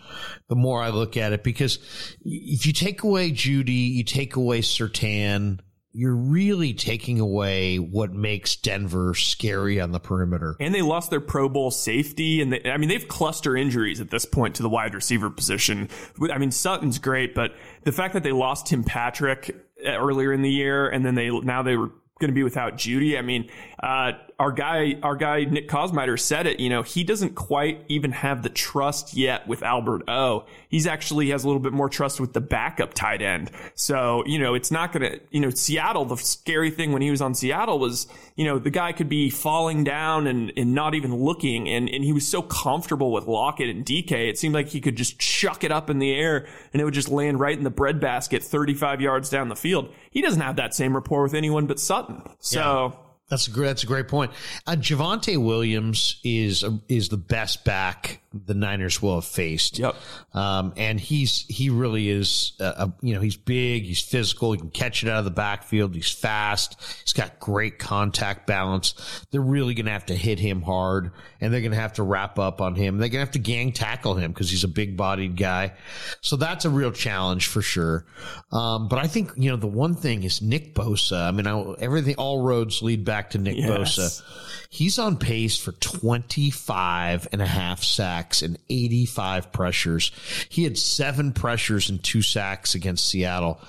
[0.49, 1.79] the more I look at it because
[2.25, 5.61] if you take away Jeudy, you take away Surtain,
[5.93, 10.55] you're really taking away what makes Denver scary on the perimeter.
[10.61, 14.11] And they lost their Pro Bowl safety, and they, I mean they've cluster injuries at
[14.11, 15.89] this point to the wide receiver position.
[16.31, 20.43] I mean Sutton's great, but the fact that they lost Tim Patrick uh, earlier in
[20.43, 23.19] the year, and then they now they were going to be without Jeudy.
[23.19, 26.61] I mean, uh, our guy, our guy Nick Kosmider said it.
[26.61, 30.47] You know, he doesn't quite even have the trust yet with Albert O.
[30.69, 33.51] He's actually has a little bit more trust with the backup tight end.
[33.75, 35.21] So you know, it's not going to.
[35.31, 36.05] You know, Seattle.
[36.05, 39.31] The scary thing when he was on Seattle was, you know, the guy could be
[39.31, 43.69] falling down and, and not even looking, and and he was so comfortable with Lockett
[43.69, 44.29] and DK.
[44.29, 46.95] It seemed like he could just chuck it up in the air and it would
[46.95, 49.93] just land right in the breadbasket, 35 yards down the field.
[50.11, 52.23] He doesn't have that same rapport with anyone but Sutton.
[52.41, 52.59] So.
[52.95, 53.03] Yeah.
[53.29, 53.67] That's a great.
[53.67, 54.31] That's a great point.
[54.69, 59.79] Uh, Javonte Williams is is the best back the Niners will have faced.
[59.79, 59.95] Yep.
[60.35, 62.53] Um, and he's he really is.
[62.61, 63.85] A, a, you know, he's big.
[63.85, 64.53] He's physical.
[64.53, 65.95] He can catch it out of the backfield.
[65.95, 66.77] He's fast.
[67.03, 69.25] He's got great contact balance.
[69.31, 72.03] They're really going to have to hit him hard, and they're going to have to
[72.03, 72.99] wrap up on him.
[72.99, 75.75] They're going to have to gang tackle him because he's a big bodied guy.
[76.21, 78.07] So that's a real challenge for sure.
[78.53, 81.29] Um, but I think you know the one thing is Nick Bosa.
[81.29, 83.99] I mean, I, everything all roads lead back to Nick yes.
[83.99, 84.23] Bosa.
[84.69, 90.13] He's on pace for 25 and a half sacks and 85 pressures.
[90.49, 93.61] He had seven pressures and two sacks against Seattle.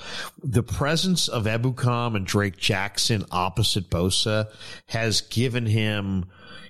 [0.44, 4.50] The presence of Ebukam and Drake Jackson opposite Bosa
[4.88, 6.26] has given him,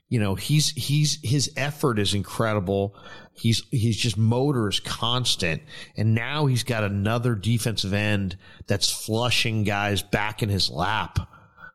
[0.09, 2.95] you know, he's, he's, his effort is incredible.
[3.33, 5.61] He's, he's just motor is constant.
[5.95, 11.19] And now he's got another defensive end that's flushing guys back in his lap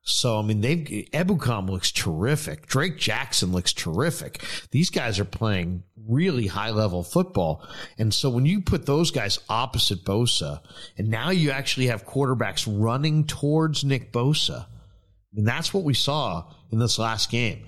[0.05, 2.67] so, I mean, they've, Ebukam looks terrific.
[2.67, 4.43] Drake Jackson looks terrific.
[4.73, 7.65] These guys are playing really high level football.
[7.99, 10.61] And so when you put those guys opposite Bosa,
[10.99, 14.67] and now you actually have quarterbacks running towards Nick Bosa,
[15.37, 17.65] and that's what we saw in this last game.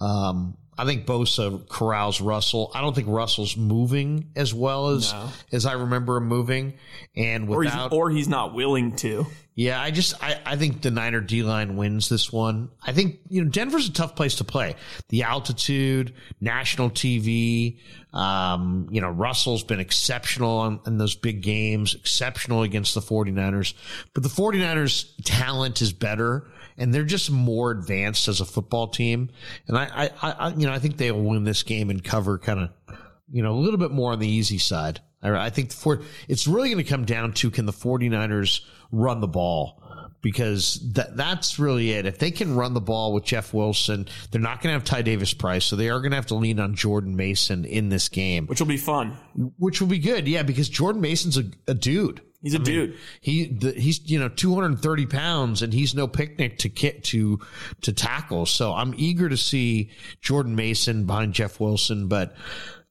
[0.00, 2.70] Um, I think Bosa corrals Russell.
[2.74, 5.28] I don't think Russell's moving as well as no.
[5.52, 6.74] as I remember him moving,
[7.16, 9.26] and without or he's, or he's not willing to.
[9.56, 12.70] Yeah, I just I, I think the Niner D line wins this one.
[12.82, 14.74] I think you know Denver's a tough place to play.
[15.10, 17.78] The altitude, national TV.
[18.12, 23.74] Um, you know Russell's been exceptional on, in those big games, exceptional against the 49ers.
[24.12, 29.30] But the 49ers talent is better and they're just more advanced as a football team.
[29.66, 32.60] And I, I, I you know, I think they'll win this game and cover kind
[32.60, 32.98] of,
[33.30, 35.00] you know, a little bit more on the easy side.
[35.22, 38.60] I think for it's really going to come down to can the 49ers
[38.92, 39.82] run the ball
[40.24, 42.06] because that that's really it.
[42.06, 45.02] If they can run the ball with Jeff Wilson, they're not going to have Ty
[45.02, 48.08] Davis Price, so they are going to have to lean on Jordan Mason in this
[48.08, 49.16] game, which will be fun.
[49.58, 52.22] Which will be good, yeah, because Jordan Mason's a, a dude.
[52.42, 52.90] He's a I dude.
[52.90, 57.40] Mean, he the, he's you know 230 pounds and he's no picnic to kit to
[57.82, 58.46] to tackle.
[58.46, 59.90] So I'm eager to see
[60.22, 62.34] Jordan Mason behind Jeff Wilson, but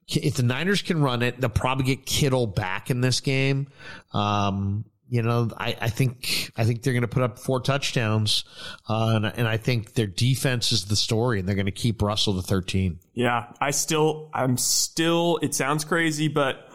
[0.07, 3.67] if the Niners can run it, they'll probably get Kittle back in this game.
[4.13, 8.45] Um, you know, I, I think I think they're going to put up four touchdowns,
[8.89, 12.01] uh, and, and I think their defense is the story, and they're going to keep
[12.01, 12.99] Russell to 13.
[13.13, 15.39] Yeah, I still, I'm still.
[15.41, 16.67] It sounds crazy, but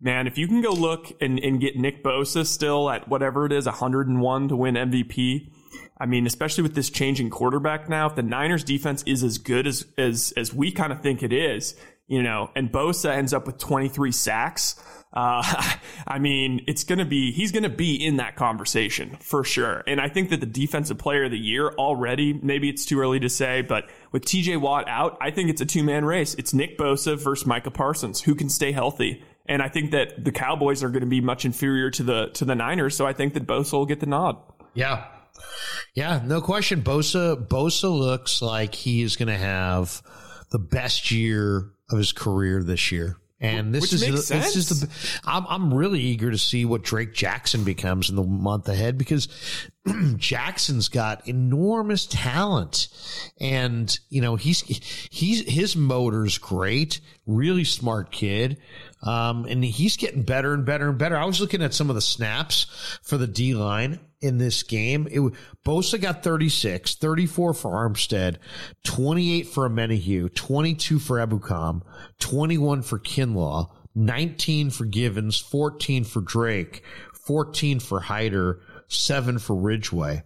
[0.00, 3.52] man, if you can go look and, and get Nick Bosa still at whatever it
[3.52, 5.50] is, 101 to win MVP.
[5.98, 9.66] I mean, especially with this changing quarterback now, if the Niners defense is as good
[9.66, 11.74] as, as, as we kind of think it is,
[12.06, 14.80] you know, and Bosa ends up with 23 sacks.
[15.14, 15.42] Uh,
[16.06, 19.82] I mean, it's going to be, he's going to be in that conversation for sure.
[19.86, 23.20] And I think that the defensive player of the year already, maybe it's too early
[23.20, 26.34] to say, but with TJ Watt out, I think it's a two man race.
[26.34, 28.20] It's Nick Bosa versus Micah Parsons.
[28.22, 29.22] Who can stay healthy?
[29.46, 32.44] And I think that the Cowboys are going to be much inferior to the to
[32.44, 34.38] the Niners, so I think that Bosa will get the nod.
[34.72, 35.06] Yeah.
[35.94, 36.82] Yeah, no question.
[36.82, 40.02] Bosa Bosa looks like he is going to have
[40.50, 43.18] the best year of his career this year.
[43.44, 46.82] And this Which is makes this is the I'm I'm really eager to see what
[46.82, 49.28] Drake Jackson becomes in the month ahead because
[50.16, 52.88] Jackson's got enormous talent
[53.38, 54.60] and you know he's
[55.10, 58.58] he's his motor's great, really smart kid.
[59.02, 61.16] Um, and he's getting better and better and better.
[61.16, 65.06] I was looking at some of the snaps for the D line in this game.
[65.10, 65.20] It,
[65.64, 68.36] Bosa got 36, 34 for Armstead,
[68.84, 71.82] 28 for Omenihu, 22 for Ebukam,
[72.20, 76.82] 21 for Kinlaw, 19 for Givens, 14 for Drake,
[77.26, 80.22] 14 for Hyder, 7 for Ridgeway.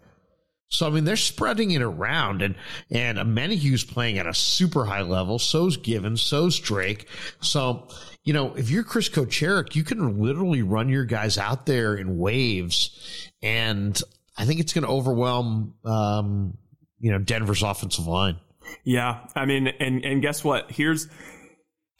[0.70, 2.54] So I mean, they're spreading it around, and
[2.90, 5.38] and Omenihu's playing at a super high level.
[5.38, 7.08] So's Given, so's Drake.
[7.40, 7.88] So
[8.24, 12.18] you know, if you're Chris Kocurek, you can literally run your guys out there in
[12.18, 13.98] waves, and
[14.36, 16.58] I think it's going to overwhelm, um,
[17.00, 18.36] you know, Denver's offensive line.
[18.84, 20.70] Yeah, I mean, and and guess what?
[20.70, 21.08] Here's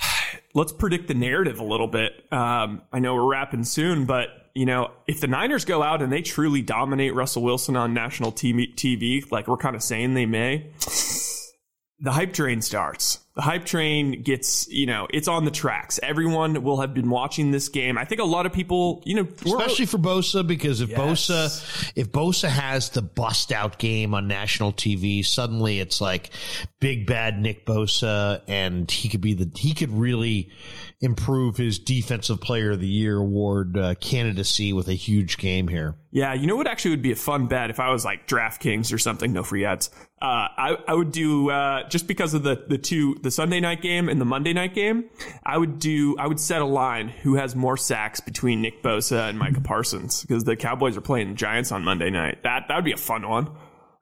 [0.55, 2.13] let's predict the narrative a little bit.
[2.31, 4.29] Um, I know we're wrapping soon, but
[4.59, 8.33] you know, if the Niners go out and they truly dominate Russell Wilson on national
[8.33, 10.67] TV, like we're kind of saying they may,
[12.01, 13.21] the hype train starts.
[13.37, 16.01] The hype train gets, you know, it's on the tracks.
[16.03, 17.97] Everyone will have been watching this game.
[17.97, 20.99] I think a lot of people, you know, especially for Bosa, because if yes.
[20.99, 26.31] Bosa, if Bosa has the bust out game on national TV, suddenly it's like
[26.81, 30.51] big bad Nick Bosa, and he could be the he could really
[31.01, 35.95] improve his defensive player of the year award uh, candidacy with a huge game here.
[36.11, 38.93] Yeah, you know what actually would be a fun bet if I was like DraftKings
[38.93, 39.91] or something, no free ads.
[40.21, 43.81] Uh, I, I would do, uh, just because of the, the two, the Sunday night
[43.81, 45.05] game and the Monday night game,
[45.47, 49.29] I would do, I would set a line who has more sacks between Nick Bosa
[49.29, 52.43] and Micah Parsons because the Cowboys are playing the Giants on Monday night.
[52.43, 53.51] That, that would be a fun one.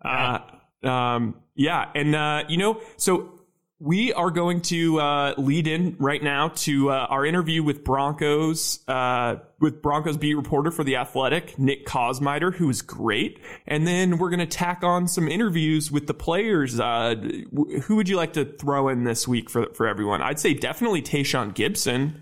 [0.03, 0.38] Uh,
[0.82, 1.90] um, yeah.
[1.94, 3.36] And, uh, you know, so
[3.79, 8.81] we are going to uh, lead in right now to uh, our interview with Broncos
[8.89, 14.16] uh, with Broncos beat reporter for the Athletic, Nick Kosmider, who is great, and then
[14.18, 16.81] we're going to tack on some interviews with the players.
[16.81, 17.16] Uh,
[17.85, 20.22] who would you like to throw in this week for for everyone?
[20.22, 22.14] I'd say definitely Tashaun Gipson.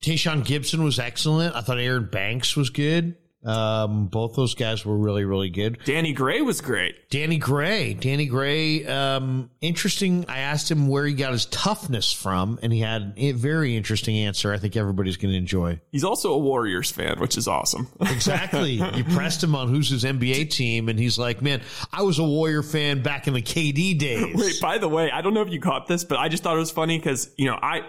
[0.00, 1.54] Tashaun Gipson was excellent.
[1.56, 3.16] I thought Aaron Banks was good.
[3.44, 5.78] Um, both those guys were really, really good.
[5.84, 7.08] Danny Gray was great.
[7.08, 10.26] Danny Gray, Danny Gray, um, interesting.
[10.28, 14.16] I asked him where he got his toughness from, and he had a very interesting
[14.18, 14.52] answer.
[14.52, 15.80] I think everybody's going to enjoy.
[15.90, 17.88] He's also a Warriors fan, which is awesome.
[18.00, 18.72] exactly.
[18.72, 21.62] You pressed him on who's his NBA team, and he's like, "Man,
[21.92, 25.22] I was a Warrior fan back in the KD days." Wait, by the way, I
[25.22, 27.46] don't know if you caught this, but I just thought it was funny because you
[27.46, 27.82] know I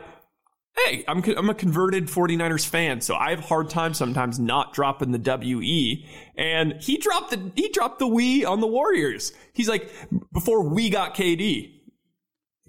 [0.78, 4.74] hey, I'm, I'm a converted 49ers fan, so I have a hard time sometimes not
[4.74, 6.08] dropping the WE.
[6.36, 9.34] And he dropped the, he dropped the we on the Warriors.
[9.54, 9.92] He's like,
[10.34, 11.78] before we got KD.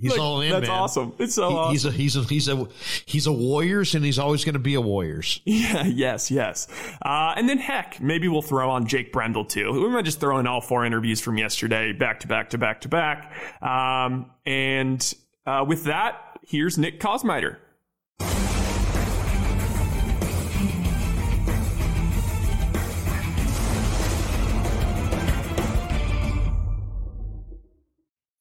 [0.03, 0.51] He's like, all in.
[0.51, 0.79] That's man.
[0.79, 1.15] awesome.
[1.21, 1.73] It's so he, awesome.
[1.73, 2.69] He's a he's a he's a
[3.07, 5.41] he's a Warriors, and he's always going to be a Warriors.
[5.47, 5.85] Yeah.
[5.87, 6.29] Yes.
[6.29, 6.67] Yes.
[7.03, 9.71] Uh, and then heck, maybe we'll throw on Jake Brendel too.
[9.71, 12.81] We might just throw in all four interviews from yesterday, back to back to back
[12.81, 13.33] to back.
[13.63, 15.15] Um, and
[15.47, 16.17] uh, with that,
[16.49, 17.59] here's Nick Kosmider.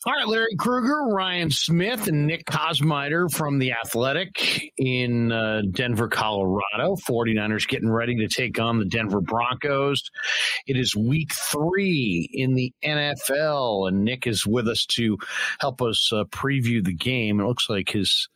[0.04, 6.08] All right, Larry Krueger, Ryan Smith, and Nick Kosmider from The Athletic in uh, Denver,
[6.08, 6.95] Colorado.
[7.08, 10.02] 49ers getting ready to take on the Denver Broncos.
[10.66, 15.20] It is week three in the NFL, and Nick is with us to
[15.60, 17.39] help us uh, preview the game.
[17.39, 18.28] It looks like his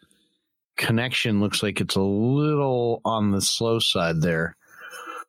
[0.78, 4.56] connection looks like it's a little on the slow side there.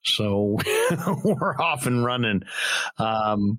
[0.07, 0.59] So
[1.25, 2.43] we're off and running.
[2.99, 3.59] Um,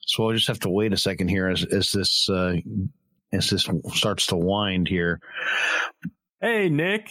[0.00, 2.56] so I'll just have to wait a second here as, as this uh,
[3.32, 5.20] as this starts to wind here.
[6.40, 7.08] Hey, Nick.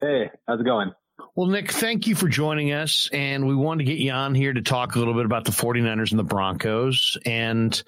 [0.00, 0.92] Hey, how's it going?
[1.36, 3.08] Well, Nick, thank you for joining us.
[3.12, 5.50] And we wanted to get you on here to talk a little bit about the
[5.50, 7.18] 49ers and the Broncos.
[7.26, 7.82] And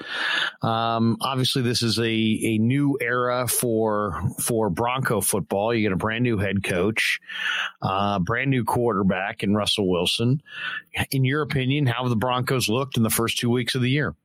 [0.62, 5.72] um, obviously, this is a, a new era for for Bronco football.
[5.72, 7.20] You get a brand new head coach,
[7.82, 10.42] uh, brand new quarterback in Russell Wilson.
[11.12, 13.90] In your opinion, how have the Broncos looked in the first two weeks of the
[13.90, 14.16] year?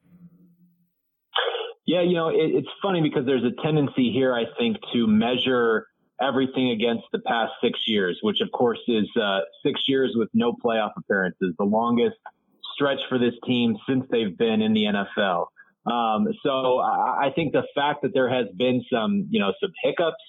[1.86, 5.88] Yeah, you know, it, it's funny because there's a tendency here, I think, to measure
[6.22, 10.54] everything against the past six years, which of course is uh, six years with no
[10.54, 12.18] playoff appearances, the longest
[12.76, 15.48] stretch for this team since they've been in the NFL.
[15.86, 19.72] Um, so I, I think the fact that there has been some, you know, some
[19.84, 20.24] hiccups,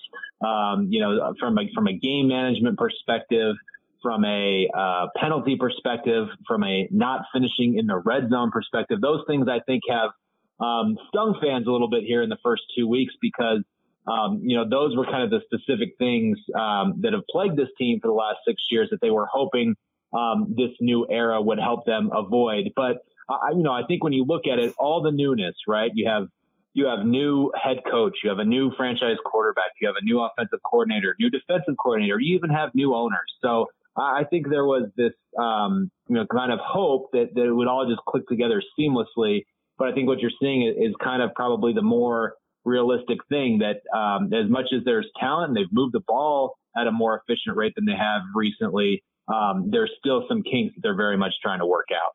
[0.45, 3.55] um, you know, from a, from a game management perspective,
[4.03, 9.22] from a uh, penalty perspective, from a not finishing in the red zone perspective, those
[9.28, 10.11] things I think have
[10.59, 13.62] um, stung fans a little bit here in the first two weeks because
[14.07, 17.69] um, you know, those were kind of the specific things um, that have plagued this
[17.79, 19.75] team for the last six years that they were hoping
[20.13, 22.73] um, this new era would help them avoid.
[22.75, 25.91] But uh, you know, I think when you look at it, all the newness, right?
[25.95, 26.27] You have
[26.75, 30.21] you have new head coach, you have a new franchise quarterback, you have a new
[30.21, 33.31] offensive coordinator, new defensive coordinator, you even have new owners.
[33.43, 37.53] So I think there was this, um, you know, kind of hope that, that it
[37.53, 39.45] would all just click together seamlessly.
[39.77, 42.35] But I think what you're seeing is, is kind of probably the more
[42.65, 46.87] realistic thing that um, as much as there's talent and they've moved the ball at
[46.87, 50.97] a more efficient rate than they have recently, um, there's still some kinks that they're
[50.97, 52.15] very much trying to work out.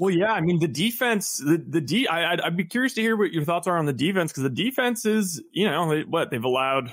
[0.00, 2.08] Well, yeah, I mean the defense, the the D.
[2.08, 4.42] I, I'd, I'd be curious to hear what your thoughts are on the defense because
[4.42, 6.92] the defense is, you know, what they've allowed,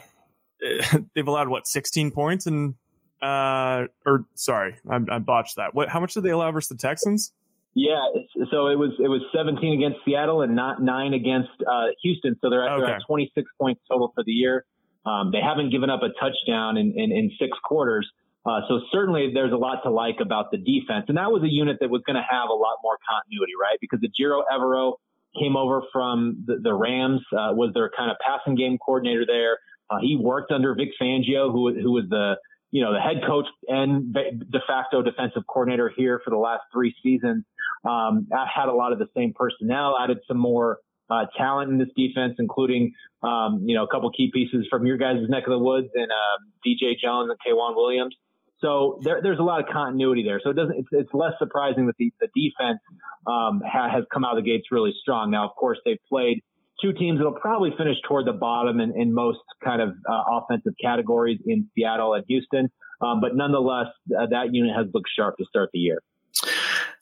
[1.16, 2.76] they've allowed what 16 points and
[3.22, 5.74] uh or sorry, I, I botched that.
[5.74, 5.90] What?
[5.90, 7.32] How much did they allow versus the Texans?
[7.78, 8.10] Yeah,
[8.50, 12.36] so it was it was 17 against Seattle and not nine against uh, Houston.
[12.42, 12.86] So they're at, okay.
[12.88, 14.66] they're at 26 points total for the year.
[15.06, 18.10] Um, they haven't given up a touchdown in, in, in six quarters.
[18.48, 21.06] Uh, so certainly there's a lot to like about the defense.
[21.08, 23.78] And that was a unit that was going to have a lot more continuity, right?
[23.80, 24.94] Because Ejiro Evero
[25.40, 29.60] came over from the, the Rams, uh, was their kind of passing game coordinator there.
[29.88, 32.38] Uh, he worked under Vic Fangio, who, who was the,
[32.72, 36.94] you know, the head coach and de facto defensive coordinator here for the last three
[37.02, 37.46] seasons.
[37.86, 41.78] Um, I had a lot of the same personnel, added some more uh, talent in
[41.78, 42.94] this defense, including,
[43.24, 46.12] um, you know, a couple key pieces from your guys' neck of the woods and
[46.12, 48.16] uh, DJ Jones and K'Waun Williams.
[48.60, 50.42] So there, there's a lot of continuity there.
[50.44, 50.76] So it doesn't.
[50.78, 52.80] It's, it's less surprising that the, the defense
[53.28, 55.32] um, ha, has come out of the gates really strong.
[55.32, 56.44] Now, of course, they've played
[56.82, 60.74] two teams that'll probably finish toward the bottom in, in most kind of uh, offensive
[60.82, 62.70] categories in Seattle and Houston.
[63.02, 66.02] Um, but nonetheless, uh, that unit has looked sharp to start the year.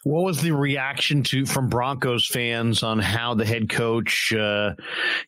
[0.05, 4.75] What was the reaction to from Broncos fans on how the head coach uh,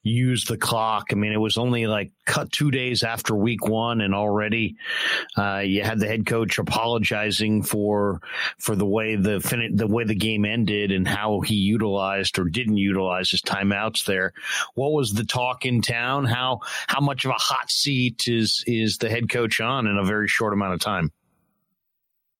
[0.03, 1.05] used the clock?
[1.11, 4.75] I mean, it was only like cut two days after week one, and already
[5.35, 8.21] uh, you had the head coach apologizing for
[8.59, 12.43] for the way the fin- the way the game ended and how he utilized or
[12.43, 14.31] didn't utilize his timeouts there.
[14.75, 16.25] What was the talk in town?
[16.25, 20.05] How how much of a hot seat is is the head coach on in a
[20.05, 21.11] very short amount of time?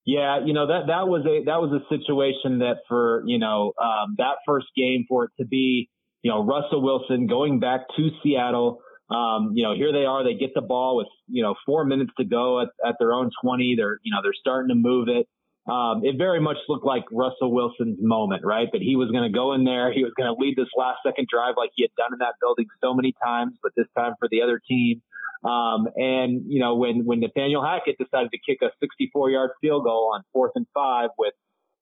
[0.08, 3.74] Yeah, you know that that was a that was a situation that for you know
[3.78, 5.89] um, that first game for it to be
[6.22, 8.80] you know Russell Wilson going back to Seattle.
[9.12, 12.12] Um, you know here they are, they get the ball with you know four minutes
[12.20, 13.76] to go at, at their own twenty.
[13.76, 15.28] They're you know they're starting to move it.
[15.70, 18.70] Um, it very much looked like Russell Wilson's moment, right?
[18.72, 20.99] That he was going to go in there, he was going to lead this last
[21.05, 24.14] second drive like he had done in that building so many times, but this time
[24.18, 25.01] for the other team.
[25.43, 30.11] Um, and you know, when when Nathaniel Hackett decided to kick a 64-yard field goal
[30.13, 31.33] on fourth and five with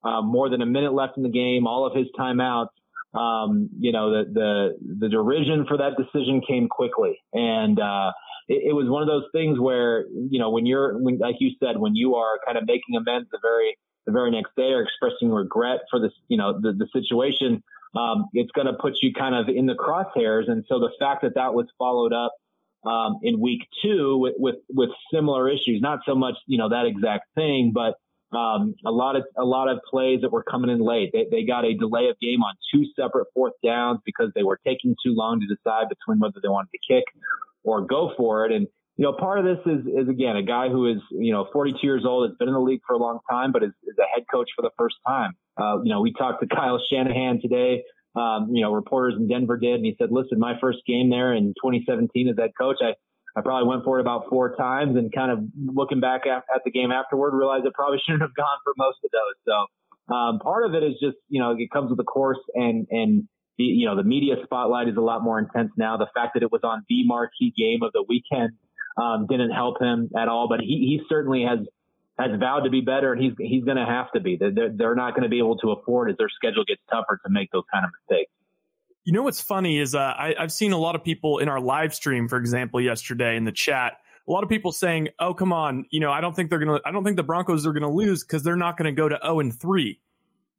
[0.03, 2.69] um, more than a minute left in the game, all of his timeouts,
[3.13, 8.11] um, you know, the the the derision for that decision came quickly, and uh,
[8.47, 11.51] it, it, was one of those things where you know, when you're when, like you
[11.63, 14.83] said, when you are kind of making amends the very the very next day or
[14.83, 17.63] expressing regret for this, you know, the the situation.
[17.95, 20.51] Um, it's going to put you kind of in the crosshairs.
[20.51, 22.33] And so the fact that that was followed up
[22.85, 25.81] um, in week two with, with, with similar issues.
[25.81, 27.95] Not so much, you know, that exact thing, but
[28.35, 31.11] um, a lot of a lot of plays that were coming in late.
[31.13, 34.59] They, they got a delay of game on two separate fourth downs because they were
[34.65, 37.05] taking too long to decide between whether they wanted to kick
[37.63, 38.51] or go for it.
[38.51, 38.67] And
[38.97, 41.79] you know, part of this is is again a guy who is you know 42
[41.81, 44.07] years old, has been in the league for a long time, but is, is a
[44.13, 45.33] head coach for the first time.
[45.57, 47.83] Uh, you know, we talked to Kyle Shanahan today
[48.15, 49.75] um, you know, reporters in Denver did.
[49.75, 52.93] And he said, listen, my first game there in 2017 as head coach, I,
[53.37, 56.61] I probably went for it about four times and kind of looking back at, at
[56.63, 59.35] the game afterward, realized I probably shouldn't have gone for most of those.
[59.45, 62.87] So, um, part of it is just, you know, it comes with the course and,
[62.91, 65.95] and, the, you know, the media spotlight is a lot more intense now.
[65.95, 68.51] The fact that it was on the marquee game of the weekend,
[69.01, 71.59] um, didn't help him at all, but he, he certainly has
[72.17, 74.37] has vowed to be better, and he's he's going to have to be.
[74.37, 77.31] They're, they're not going to be able to afford as their schedule gets tougher to
[77.31, 78.31] make those kind of mistakes.
[79.03, 81.59] You know what's funny is uh, I, I've seen a lot of people in our
[81.59, 83.97] live stream, for example, yesterday in the chat.
[84.27, 86.79] A lot of people saying, "Oh, come on, you know, I don't think they're gonna.
[86.85, 89.35] I don't think the Broncos are gonna lose because they're not gonna go to zero
[89.35, 89.99] oh and three."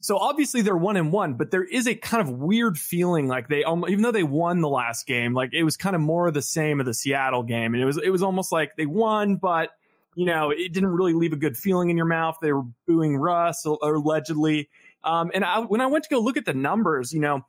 [0.01, 3.49] So obviously they're one and one, but there is a kind of weird feeling like
[3.49, 6.35] they, even though they won the last game, like it was kind of more of
[6.35, 9.37] the same of the Seattle game, and it was it was almost like they won,
[9.37, 9.71] but
[10.17, 12.39] you know, it didn't really leave a good feeling in your mouth.
[12.41, 14.71] They were booing Russ allegedly.
[15.05, 17.45] Um, and I, when I went to go look at the numbers, you know,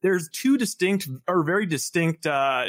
[0.00, 2.66] there's two distinct or very distinct uh,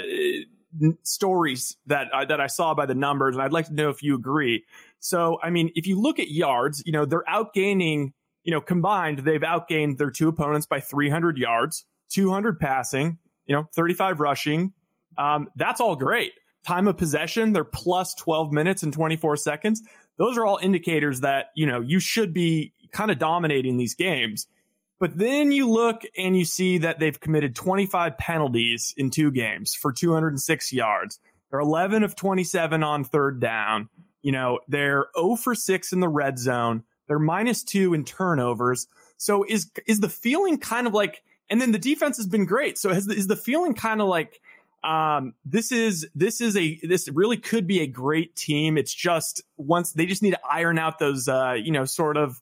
[1.04, 4.16] stories that that I saw by the numbers, and I'd like to know if you
[4.16, 4.66] agree.
[5.00, 8.14] So, I mean, if you look at yards, you know, they're outgaining.
[8.44, 13.70] You know, combined, they've outgained their two opponents by 300 yards, 200 passing, you know,
[13.76, 14.74] 35 rushing.
[15.16, 16.34] Um, that's all great
[16.66, 19.82] time of possession, they're plus 12 minutes and 24 seconds.
[20.18, 24.48] Those are all indicators that, you know, you should be kind of dominating these games.
[25.00, 29.74] But then you look and you see that they've committed 25 penalties in two games
[29.74, 31.20] for 206 yards.
[31.50, 33.90] They're 11 of 27 on third down.
[34.22, 36.84] You know, they're 0 for 6 in the red zone.
[37.08, 38.88] They're minus 2 in turnovers.
[39.18, 42.78] So is is the feeling kind of like and then the defense has been great.
[42.78, 44.40] So has, is the feeling kind of like
[44.84, 48.78] um, this is this is a this really could be a great team.
[48.78, 52.42] It's just once they just need to iron out those uh, you know sort of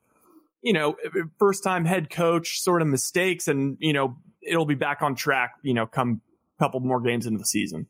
[0.62, 0.96] you know
[1.38, 5.56] first time head coach sort of mistakes, and you know it'll be back on track.
[5.64, 6.22] You know, come
[6.58, 7.88] a couple more games into the season.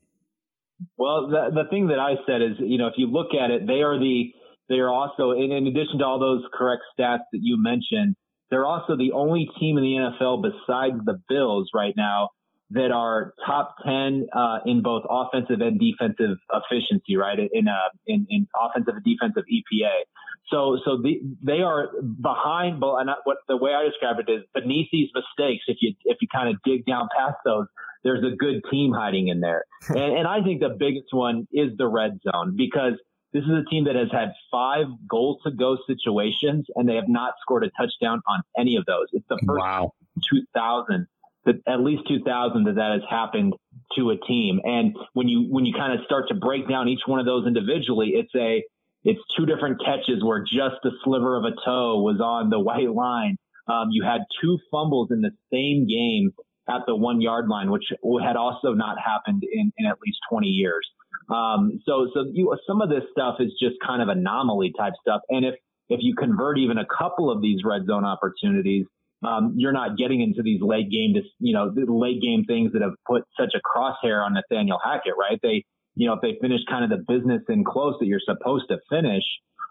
[0.97, 3.67] Well, the the thing that I said is you know if you look at it,
[3.67, 4.31] they are the
[4.67, 8.15] they are also in, in addition to all those correct stats that you mentioned.
[8.49, 12.29] they're also the only team in the NFL besides the Bills right now
[12.71, 17.39] that are top 10 uh, in both offensive and defensive efficiency, right?
[17.39, 20.05] In, uh, in, in offensive and defensive EPA.
[20.51, 21.89] So, so the, they are
[22.21, 22.93] behind, but
[23.23, 25.63] what the way I describe it is beneath these mistakes.
[25.67, 27.65] If you, if you kind of dig down past those,
[28.03, 29.63] there's a good team hiding in there.
[29.89, 32.93] and, and I think the biggest one is the red zone because
[33.33, 37.07] this is a team that has had five goal to go situations and they have
[37.07, 39.07] not scored a touchdown on any of those.
[39.11, 39.93] It's the first wow.
[40.31, 41.07] 2000
[41.45, 43.53] that at least 2000 that that has happened
[43.95, 44.59] to a team.
[44.63, 47.47] And when you, when you kind of start to break down each one of those
[47.47, 48.63] individually, it's a,
[49.03, 52.91] it's two different catches where just a sliver of a toe was on the white
[52.91, 53.37] line.
[53.67, 56.31] Um, you had two fumbles in the same game
[56.67, 57.85] at the one yard line, which
[58.23, 60.85] had also not happened in, in at least 20 years.
[61.29, 65.21] Um, so, so you, some of this stuff is just kind of anomaly type stuff.
[65.29, 65.55] And if,
[65.89, 68.85] if you convert even a couple of these red zone opportunities,
[69.23, 72.81] um, you're not getting into these late game, you know, the late game things that
[72.81, 75.39] have put such a crosshair on Nathaniel Hackett, right?
[75.41, 75.65] They,
[75.95, 78.77] you know, if they finish kind of the business in close that you're supposed to
[78.89, 79.23] finish,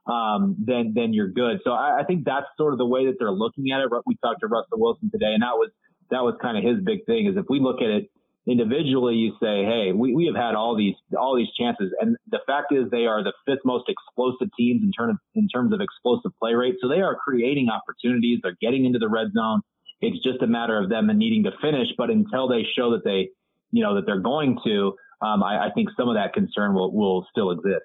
[0.07, 1.61] um, then then you're good.
[1.65, 3.89] So I, I think that's sort of the way that they're looking at it.
[4.07, 5.71] We talked to Russell Wilson today, and that was
[6.11, 7.27] that was kind of his big thing.
[7.27, 8.11] Is if we look at it
[8.49, 12.41] individually, you say, hey, we, we have had all these all these chances, and the
[12.47, 16.33] fact is they are the fifth most explosive teams in terms in terms of explosive
[16.41, 16.77] play rate.
[16.81, 18.41] So they are creating opportunities.
[18.43, 19.61] They're getting into the red zone.
[20.01, 21.89] It's just a matter of them needing to finish.
[21.99, 23.29] But until they show that they,
[23.71, 26.93] you know, that they're going to, um, I, I think some of that concern will
[26.93, 27.85] will still exist.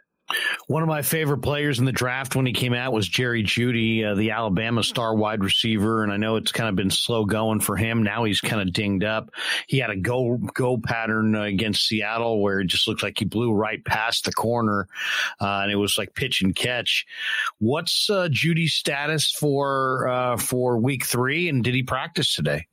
[0.67, 4.05] One of my favorite players in the draft when he came out was Jerry Jeudy,
[4.05, 7.59] uh, the Alabama star wide receiver, and I know it's kind of been slow going
[7.59, 8.03] for him.
[8.03, 9.31] Now he's kind of dinged up.
[9.67, 13.25] He had a go go pattern uh, against Seattle where it just looked like he
[13.25, 14.87] blew right past the corner,
[15.41, 17.05] uh, and it was like pitch and catch.
[17.59, 22.67] What's uh, Jeudy's status for uh, for Week Three, and did he practice today?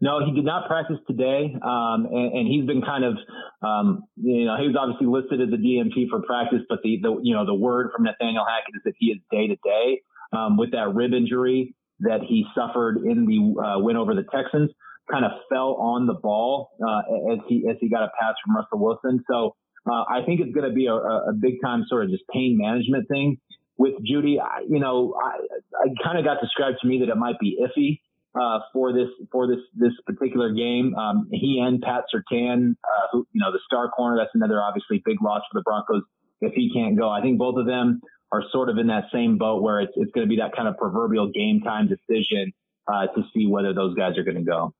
[0.00, 3.14] No, he did not practice today, um, and, and, he's been kind of,
[3.62, 7.20] um, you know, he was obviously listed as a DNP for practice, but the, the
[7.22, 10.02] you know, the word from Nathaniel Hackett is that he is day to day
[10.32, 14.70] um with that rib injury that he suffered in the uh, win over the Texans.
[15.10, 18.56] Kind of fell on the ball uh, as he as he got a pass from
[18.56, 19.24] Russell Wilson.
[19.28, 19.56] So
[19.86, 22.56] uh, I think it's going to be a, a big time sort of just pain
[22.56, 23.38] management thing
[23.76, 24.38] with Jeudy.
[24.40, 25.38] I, you know, I,
[25.74, 28.00] I kind of got described to me that it might be iffy
[28.34, 30.94] uh, for this for this this particular game.
[30.94, 35.02] Um, he and Pat Surtain, uh, who you know the star corner, that's another obviously
[35.04, 36.02] big loss for the Broncos
[36.40, 37.08] if he can't go.
[37.08, 40.10] I think both of them are sort of in that same boat where it's it's
[40.12, 42.52] going to be that kind of proverbial game time decision
[42.88, 44.74] uh, to see whether those guys are going to go.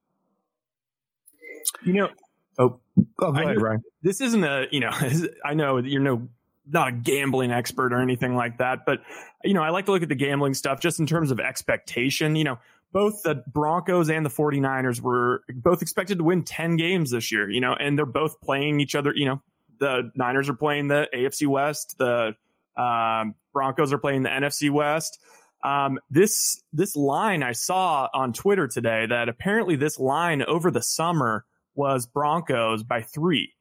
[1.84, 2.08] You know,
[2.58, 2.80] oh,
[3.20, 3.82] oh go ahead, Ryan.
[4.02, 4.90] This isn't a you know
[5.44, 6.28] I know you're no
[6.66, 9.00] not a gambling expert or anything like that, but
[9.44, 12.36] you know, I like to look at the gambling stuff just in terms of expectation.
[12.36, 12.58] You know,
[12.92, 17.50] both the Broncos and the 49ers were both expected to win 10 games this year,
[17.50, 19.12] you know, and they're both playing each other.
[19.14, 19.42] You know,
[19.80, 22.34] the Niners are playing the AFC West, the
[22.76, 25.18] um, Broncos are playing the NFC West.
[25.64, 30.82] Um, this this line I saw on Twitter today that apparently this line over the
[30.82, 33.52] summer was Broncos by three.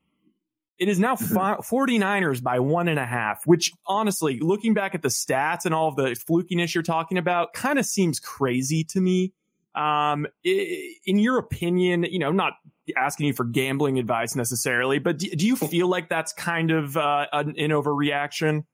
[0.77, 5.01] It is now fi- 49ers by one and a half, which honestly, looking back at
[5.01, 9.01] the stats and all of the flukiness you're talking about, kind of seems crazy to
[9.01, 9.33] me.
[9.75, 12.53] Um, in your opinion, you know, I'm not
[12.97, 16.97] asking you for gambling advice necessarily, but do, do you feel like that's kind of
[16.97, 18.65] uh, an, an overreaction?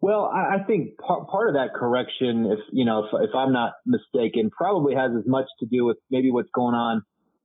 [0.00, 3.52] Well, I, I think part, part of that correction, if you know, if, if I'm
[3.54, 7.02] not mistaken, probably has as much to do with maybe what's going on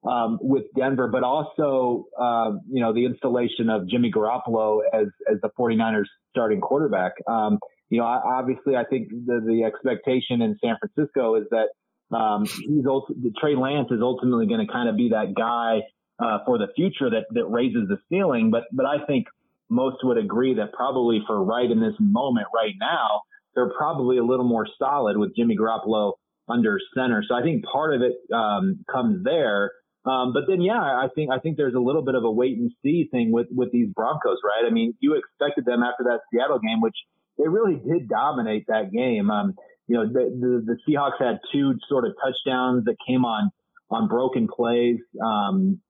[0.08, 5.40] um, with Denver, but also, uh, you know, the installation of Jimmy Garoppolo as, as
[5.42, 7.14] the 49ers starting quarterback.
[7.28, 12.46] Um, you know, obviously I think the, the expectation in San Francisco is that, um,
[12.46, 15.82] he's ulti- Trey Lance is ultimately going to kind of be that guy,
[16.24, 18.52] uh, for the future that, that raises the ceiling.
[18.52, 19.28] But, but I think
[19.70, 23.22] most would agree that probably for right in this moment right now,
[23.54, 26.14] they're probably a little more solid with Jimmy Garoppolo
[26.48, 27.24] under center.
[27.28, 29.72] So I think part of it, um, comes there.
[30.06, 32.58] Um, but then, yeah, I think I think there's a little bit of a wait
[32.58, 34.66] and see thing with with these Broncos, right?
[34.66, 36.96] I mean, you expected them after that Seattle game, which
[37.38, 39.30] they really did dominate that game.
[39.30, 39.56] Um,
[39.88, 43.52] you know, the, the, the Seahawks had two sort of touchdowns that came on
[43.92, 45.82] on broken plays, um,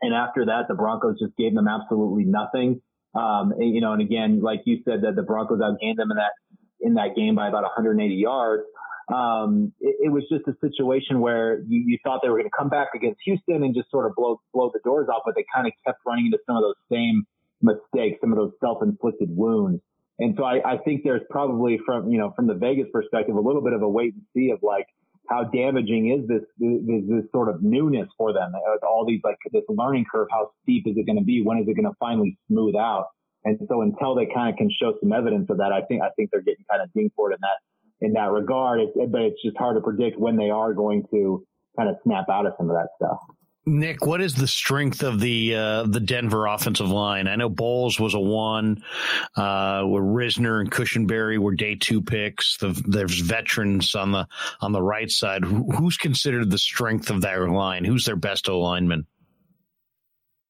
[0.00, 2.80] and after that, the Broncos just gave them absolutely nothing.
[3.14, 6.16] Um, and, you know, and again, like you said, that the Broncos outgained them in
[6.16, 6.32] that
[6.80, 8.62] in that game by about 180 yards
[9.12, 12.56] um, it, it, was just a situation where you, you thought they were going to
[12.56, 15.44] come back against Houston and just sort of blow blow the doors off, but they
[15.54, 17.26] kind of kept running into some of those same
[17.62, 19.80] mistakes, some of those self-inflicted wounds.
[20.18, 23.40] And so I, I think there's probably from, you know, from the Vegas perspective, a
[23.40, 24.86] little bit of a wait and see of like,
[25.28, 28.52] how damaging is this, this, this sort of newness for them?
[28.82, 31.42] All these, like this learning curve, how steep is it going to be?
[31.42, 33.08] When is it going to finally smooth out?
[33.44, 36.08] And so until they kind of can show some evidence of that, I think, I
[36.16, 37.58] think they're getting kind of dinged for it in that,
[38.00, 38.80] in that regard.
[38.80, 41.44] It, but it's just hard to predict when they are going to
[41.76, 43.18] kind of snap out of some of that stuff.
[43.68, 47.28] Nick, what is the strength of the uh, the Denver offensive line?
[47.28, 48.82] I know Bolles was a one,
[49.36, 52.56] uh, where Risner and Cushenberry were day two picks.
[52.56, 54.26] The, there's veterans on the
[54.60, 55.44] on the right side.
[55.44, 57.84] who's considered the strength of their line?
[57.84, 59.06] Who's their best O lineman?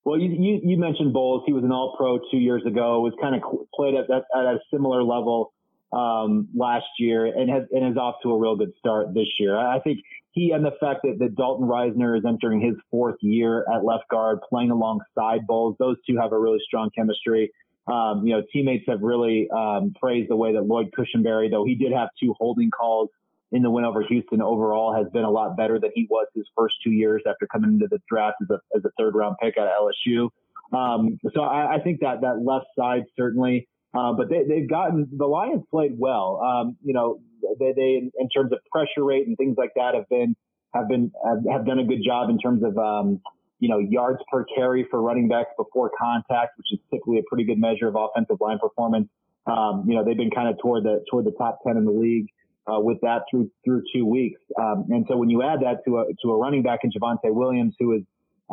[0.04, 1.42] Well, you, you, you mentioned Bolles.
[1.44, 3.00] He was an All Pro two years ago.
[3.00, 3.42] Was kind of
[3.74, 5.52] played at, at, at a similar level
[5.92, 9.56] um, last year, and has and is off to a real good start this year.
[9.56, 10.00] I think
[10.32, 14.04] he and the fact that, that Dalton Risner is entering his fourth year at left
[14.10, 17.50] guard, playing alongside Bolles, those two have a really strong chemistry.
[17.90, 21.74] Um, you know, teammates have really um, praised the way that Lloyd Cushenberry, though he
[21.74, 23.08] did have two holding calls
[23.50, 26.44] in the win over Houston overall, has been a lot better than he was his
[26.54, 29.54] first two years after coming into the draft as a, as a third round pick
[29.58, 30.28] out of LSU.
[30.76, 35.08] Um, so I, I think that that left side certainly uh, but they, they've gotten
[35.16, 36.40] the Lions played well.
[36.42, 37.20] Um, you know,
[37.58, 40.36] they, they in terms of pressure rate and things like that have been
[40.74, 43.20] have been have, have done a good job in terms of um,
[43.60, 47.44] you know yards per carry for running backs before contact, which is typically a pretty
[47.44, 49.08] good measure of offensive line performance.
[49.46, 51.92] Um, you know, they've been kind of toward the toward the top ten in the
[51.92, 52.26] league.
[52.70, 56.00] Uh, with that through through two weeks, um, and so when you add that to
[56.00, 58.02] a to a running back in Javonte Williams, who is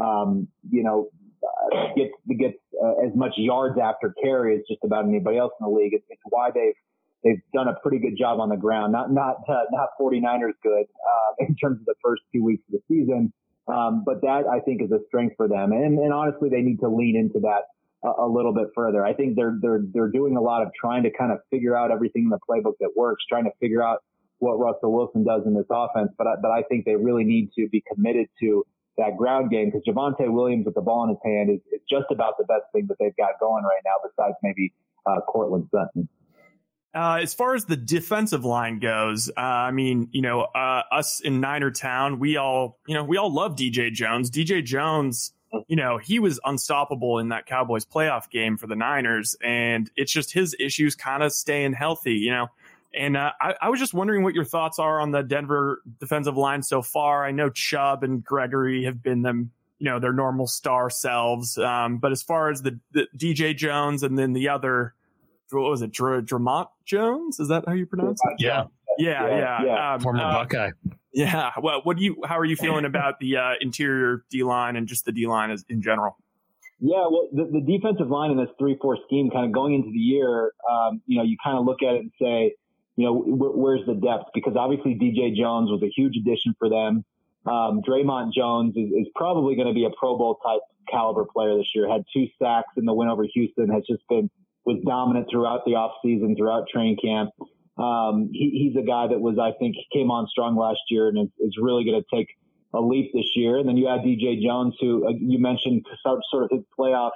[0.01, 1.09] um, you know
[1.45, 5.65] uh, gets gets uh, as much yards after carry as just about anybody else in
[5.65, 5.93] the league.
[5.93, 6.75] It's, it's why they've
[7.23, 8.93] they've done a pretty good job on the ground.
[8.93, 12.79] Not not uh, not 49ers good uh, in terms of the first two weeks of
[12.79, 13.33] the season,
[13.67, 15.71] um, but that I think is a strength for them.
[15.71, 17.63] And, and honestly, they need to lean into that
[18.03, 19.05] a, a, little bit further.
[19.05, 21.91] I think they're they're they're doing a lot of trying to kind of figure out
[21.91, 24.03] everything in the playbook that works, trying to figure out
[24.39, 26.11] what Russell Wilson does in this offense.
[26.17, 28.65] But I, but I think they really need to be committed to
[28.97, 32.05] that ground game because Javonte Williams with the ball in his hand is, is just
[32.11, 34.73] about the best thing that they've got going right now, besides maybe
[35.05, 36.07] uh, Courtland Sutton.
[36.93, 41.19] Uh, as far as the defensive line goes, uh, I mean, you know, uh, us
[41.19, 44.31] in Niner Town, we all, you know, we all love DJ Jones.
[44.31, 45.33] DJ Jones,
[45.67, 50.11] you know, he was unstoppable in that Cowboys playoff game for the Niners, and it's
[50.11, 52.13] just his issues kind of staying healthy.
[52.13, 52.47] You know,
[52.93, 56.37] and uh, I, I, was just wondering what your thoughts are on the Denver defensive
[56.37, 57.25] line so far.
[57.25, 61.57] I know Chubb and Gregory have been them, you know, their normal star selves.
[61.57, 64.93] Um, but as far as the, the, DJ Jones and then the other,
[65.51, 67.39] what was it, Dr- Dre'Mont Jones?
[67.39, 68.35] Is that how you pronounce it?
[68.39, 68.65] Yeah.
[68.97, 69.63] Yeah, yeah.
[69.65, 69.93] yeah.
[69.93, 70.71] Um, Former uh, Buckeye.
[71.11, 71.51] Yeah.
[71.61, 72.17] Well, what do you?
[72.25, 75.55] How are you feeling about the uh, interior D line and just the D line
[75.69, 76.17] in general?
[76.79, 79.99] Yeah, well, the, the defensive line in this three-four scheme, kind of going into the
[79.99, 82.55] year, um, you know, you kind of look at it and say,
[82.95, 84.31] you know, where's the depth?
[84.33, 87.03] Because obviously DJ Jones was a huge addition for them.
[87.45, 91.57] Um, Dre'Mont Jones is, is probably going to be a Pro Bowl type caliber player
[91.57, 91.89] this year.
[91.91, 93.69] Had two sacks in the win over Houston.
[93.69, 94.29] Has just been
[94.65, 97.29] was dominant throughout the offseason, throughout training camp.
[97.77, 101.19] Um, he, he's a guy that was, I think, came on strong last year and
[101.19, 102.27] is, is really going to take
[102.73, 103.57] a leap this year.
[103.57, 107.11] And then you add DJ Jones, who uh, you mentioned sort of his playoff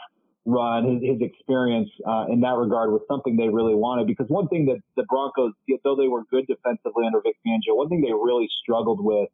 [0.45, 4.07] run, his, his experience uh, in that regard was something they really wanted.
[4.07, 7.89] Because one thing that the Broncos, though they were good defensively under Vic Fangio, one
[7.89, 9.29] thing they really struggled with,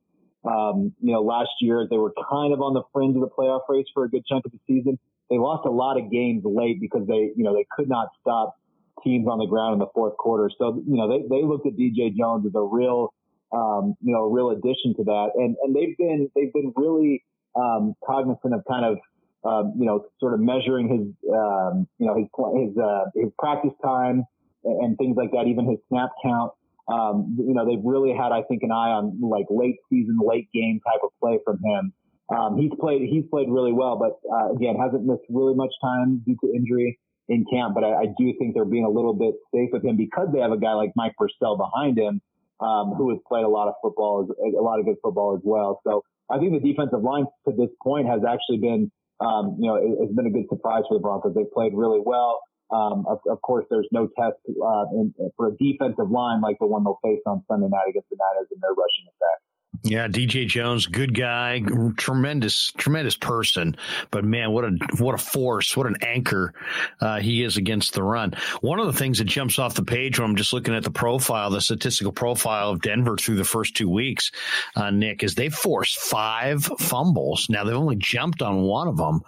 [0.46, 3.62] um, you know, last year they were kind of on the fringe of the playoff
[3.70, 5.00] race for a good chunk of the season.
[5.30, 8.56] They lost a lot of games late because they, you know, they could not stop
[9.04, 10.50] teams on the ground in the fourth quarter.
[10.58, 13.14] So, you know, they, they looked at DJ Jones as a real,
[13.52, 15.30] um, you know, a real addition to that.
[15.36, 17.24] And, and they've been, they've been really,
[17.56, 18.98] um, cognizant of kind of,
[19.46, 22.28] um, you know, sort of measuring his, um, you know, his
[22.58, 24.24] his uh, his practice time
[24.64, 26.52] and things like that, even his snap count.
[26.88, 30.50] Um, you know, they've really had, I think, an eye on like late season, late
[30.54, 31.94] game type of play from him.
[32.36, 36.24] Um, he's played he's played really well, but uh, again, hasn't missed really much time
[36.26, 36.98] due to injury
[37.30, 37.76] in camp.
[37.76, 40.40] But I, I do think they're being a little bit safe with him because they
[40.40, 42.22] have a guy like Mike Purcell behind him,
[42.62, 45.82] um, who has played a lot of football, a lot of good football as well.
[45.86, 49.76] So I think the defensive line to this point has actually been um, you know,
[49.76, 51.34] it, has been a good surprise for the Broncos.
[51.36, 52.42] They've played really well.
[52.74, 56.66] Um, of, of, course, there's no test uh, in, for a defensive line like the
[56.66, 59.40] one they'll face on Sunday night against the Niners in their rushing attack.
[59.84, 61.62] Yeah, DJ Jones, good guy,
[61.98, 63.76] tremendous, tremendous person.
[64.12, 66.54] But man, what a what a force, what an anchor
[67.02, 68.34] uh, he is against the run.
[68.62, 70.92] One of the things that jumps off the page when I'm just looking at the
[70.92, 74.32] profile, the statistical profile of Denver through the first two weeks,
[74.76, 77.48] uh, Nick, is they forced five fumbles.
[77.50, 79.22] Now they've only jumped on one of them,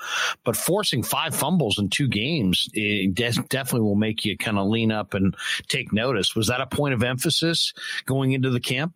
[0.43, 4.91] but forcing five fumbles in two games de- definitely will make you kind of lean
[4.91, 5.35] up and
[5.67, 6.35] take notice.
[6.35, 7.73] Was that a point of emphasis
[8.05, 8.93] going into the camp?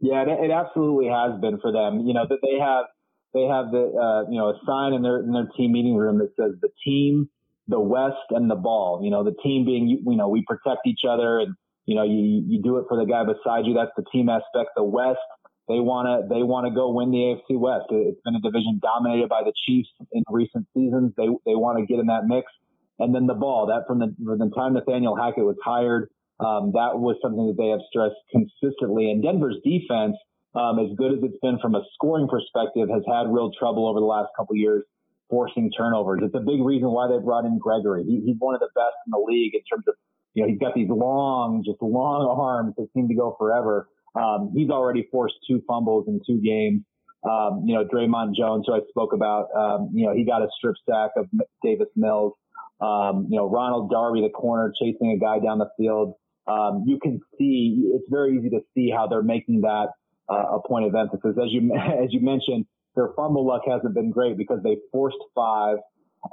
[0.00, 2.06] Yeah, it, it absolutely has been for them.
[2.06, 2.86] You know that they have
[3.32, 6.18] they have the uh, you know a sign in their in their team meeting room
[6.18, 7.28] that says the team,
[7.68, 9.00] the West, and the ball.
[9.02, 11.54] You know the team being you know we protect each other and
[11.86, 13.74] you know you you do it for the guy beside you.
[13.74, 14.76] That's the team aspect.
[14.76, 15.24] The West,
[15.68, 17.86] they want to they want to go win the AFC West.
[17.90, 21.12] It's been a division dominated by the Chiefs in recent seasons.
[21.16, 22.52] They they want to get in that mix.
[22.98, 26.10] And then the ball that from the from the time Nathaniel Hackett was hired
[26.40, 29.10] um, that was something that they have stressed consistently.
[29.10, 30.16] And Denver's defense,
[30.54, 34.00] um, as good as it's been from a scoring perspective, has had real trouble over
[34.00, 34.84] the last couple years
[35.28, 36.20] forcing turnovers.
[36.22, 38.04] It's a big reason why they brought in Gregory.
[38.04, 39.94] He, he's one of the best in the league in terms of,
[40.34, 43.88] you know, he's got these long, just long arms that seem to go forever.
[44.14, 46.82] Um, he's already forced two fumbles in two games.
[47.28, 50.48] Um, you know, Dre'Mont Jones, who I spoke about, um, you know, he got a
[50.56, 51.26] strip sack of
[51.62, 52.34] Davis Mills.
[52.80, 56.14] Um, you know, Ronald Darby, the corner, chasing a guy down the field
[56.46, 59.88] um, you can see it's very easy to see how they're making that
[60.28, 61.36] uh, a point of emphasis.
[61.42, 61.74] As you
[62.04, 65.78] as you mentioned, their fumble luck hasn't been great because they forced five,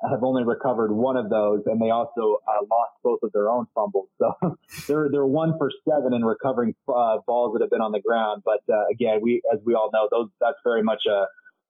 [0.09, 3.65] have only recovered one of those, and they also uh, lost both of their own
[3.73, 4.07] fumbles.
[4.19, 4.33] So
[4.87, 8.43] they're they're one for seven in recovering uh, balls that have been on the ground.
[8.45, 11.25] But uh, again, we as we all know, those that's very much a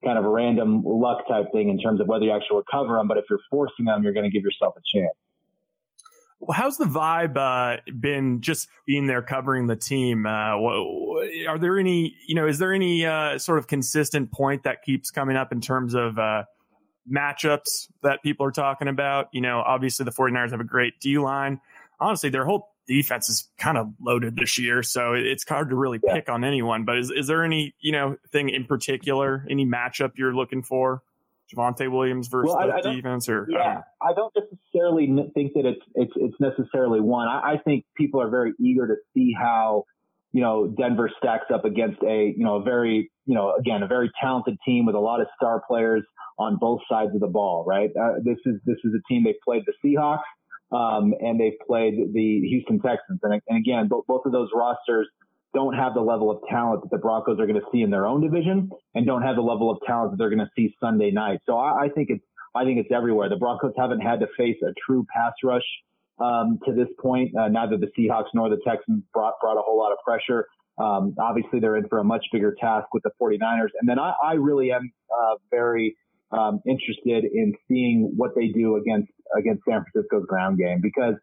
[0.06, 3.08] kind of a random luck type thing in terms of whether you actually recover them.
[3.08, 5.16] But if you're forcing them, you're going to give yourself a chance
[6.52, 10.26] how's the vibe uh, been just being there covering the team?
[10.26, 10.56] Uh,
[11.48, 15.12] are there any, you know, is there any uh, sort of consistent point that keeps
[15.12, 16.44] coming up in terms of uh,
[17.12, 19.28] matchups that people are talking about?
[19.34, 21.60] You know, obviously the 49ers have a great D line.
[22.00, 26.00] Honestly, their whole defense is kind of loaded this year, so it's hard to really
[26.00, 26.84] pick on anyone.
[26.84, 31.02] But is, is there any, you know, thing in particular, any matchup you're looking for?
[31.56, 35.54] Javonte Williams versus well, I, I defense, or yeah, I don't, I don't necessarily think
[35.54, 37.28] that it's it's it's necessarily one.
[37.28, 39.86] I, I think people are very eager to see how
[40.32, 43.88] you know Denver stacks up against a you know a very you know again a
[43.88, 46.04] very talented team with a lot of star players
[46.40, 47.66] on both sides of the ball.
[47.68, 50.24] Right, uh, this is this is a team they've played the Seahawks
[50.74, 55.08] um, and they've played the Houston Texans, and, and again both, both of those rosters
[55.54, 58.06] don't have the level of talent that the Broncos are going to see in their
[58.06, 61.12] own division and don't have the level of talent that they're going to see Sunday
[61.12, 61.40] night.
[61.46, 62.24] So I, I think it's
[62.56, 63.30] I think it's everywhere.
[63.30, 65.64] The Broncos haven't had to face a true pass rush
[66.20, 67.36] um, to this point.
[67.36, 70.48] Uh, neither the Seahawks nor the Texans brought brought a whole lot of pressure.
[70.78, 73.70] Um, obviously, they're in for a much bigger task with the 49ers.
[73.80, 75.96] And then I, I really am uh, very
[76.32, 81.16] um, interested in seeing what they do against against San Francisco's ground game because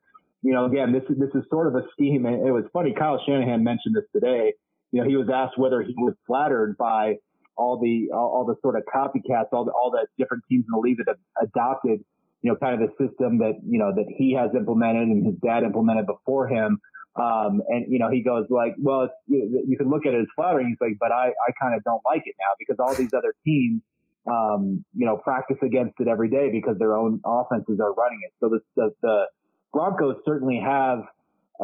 [0.43, 2.27] you know, again, this is this is sort of a scheme.
[2.27, 2.95] And it was funny.
[2.97, 4.55] Kyle Shanahan mentioned this today.
[4.93, 7.17] You know, he was asked whether he was flattered by
[7.57, 10.73] all the all, all the sort of copycats, all the all the different teams in
[10.73, 12.01] the league that have adopted,
[12.43, 15.37] you know, kind of the system that you know that he has implemented and his
[15.45, 16.81] dad implemented before him.
[17.17, 20.21] Um, and you know, he goes like, well, it's, you, you can look at it
[20.21, 20.69] as flattering.
[20.69, 23.35] He's like, but I I kind of don't like it now because all these other
[23.45, 23.83] teams
[24.31, 28.33] um, you know, practice against it every day because their own offenses are running it.
[28.41, 29.25] So the, the, the
[29.73, 31.01] Broncos certainly have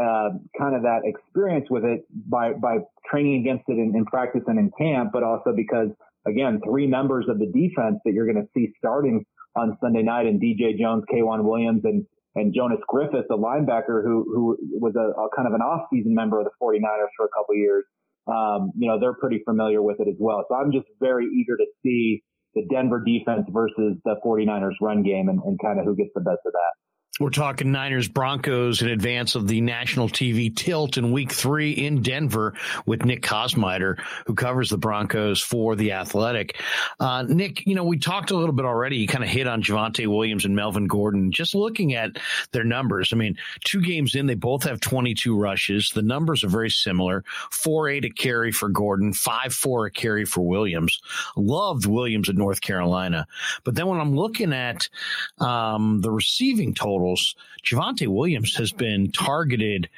[0.00, 0.28] uh,
[0.58, 2.78] kind of that experience with it by by
[3.10, 5.88] training against it in, in, practice and in camp, but also because
[6.26, 9.24] again, three members of the defense that you're going to see starting
[9.56, 12.04] on Sunday night, and DJ Jones, K'Waun Williams, and
[12.34, 16.38] and Jonas Griffith, the linebacker who who was a, a kind of an off-season member
[16.38, 17.84] of the 49ers for a couple years.
[18.26, 20.44] Um, you know, they're pretty familiar with it as well.
[20.48, 22.22] So I'm just very eager to see
[22.54, 26.20] the Denver defense versus the 49ers run game and, and kind of who gets the
[26.20, 26.72] best of that.
[27.18, 32.02] We're talking Niners Broncos in advance of the national TV tilt in week three in
[32.02, 32.52] Denver
[32.84, 36.60] with Nick Kosmider, who covers the Broncos for The Athletic.
[37.00, 38.98] Uh, Nick, you know, we talked a little bit already.
[38.98, 41.32] You kind of hit on Javonte Williams and Melvin Gordon.
[41.32, 42.18] Just looking at
[42.52, 45.92] their numbers, I mean, two games in, they both have 22 rushes.
[45.94, 50.26] The numbers are very similar 4 8 a carry for Gordon, 5 4 a carry
[50.26, 51.00] for Williams.
[51.34, 53.26] Loved Williams at North Carolina.
[53.64, 54.90] But then when I'm looking at
[55.38, 57.05] um, the receiving total,
[57.64, 59.88] Javonte Williams has been targeted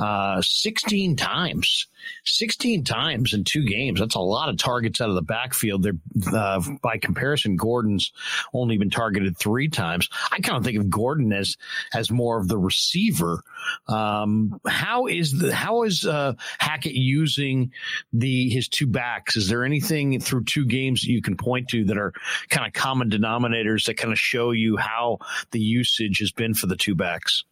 [0.00, 1.86] uh, 16 times.
[2.24, 4.00] 16 times in two games.
[4.00, 5.82] That's a lot of targets out of the backfield.
[5.82, 5.98] There,
[6.32, 8.12] uh, by comparison, Gordon's
[8.54, 10.08] only been targeted three times.
[10.32, 11.58] I kind of think of Gordon as
[11.92, 13.42] as more of the receiver.
[13.88, 17.72] Um, how is the how is uh, Hackett using
[18.12, 19.36] the his two backs?
[19.36, 22.14] Is there anything through two games that you can point to that are
[22.48, 25.18] kind of common denominators that kind of show you how
[25.50, 27.44] the usage has been for the two backs?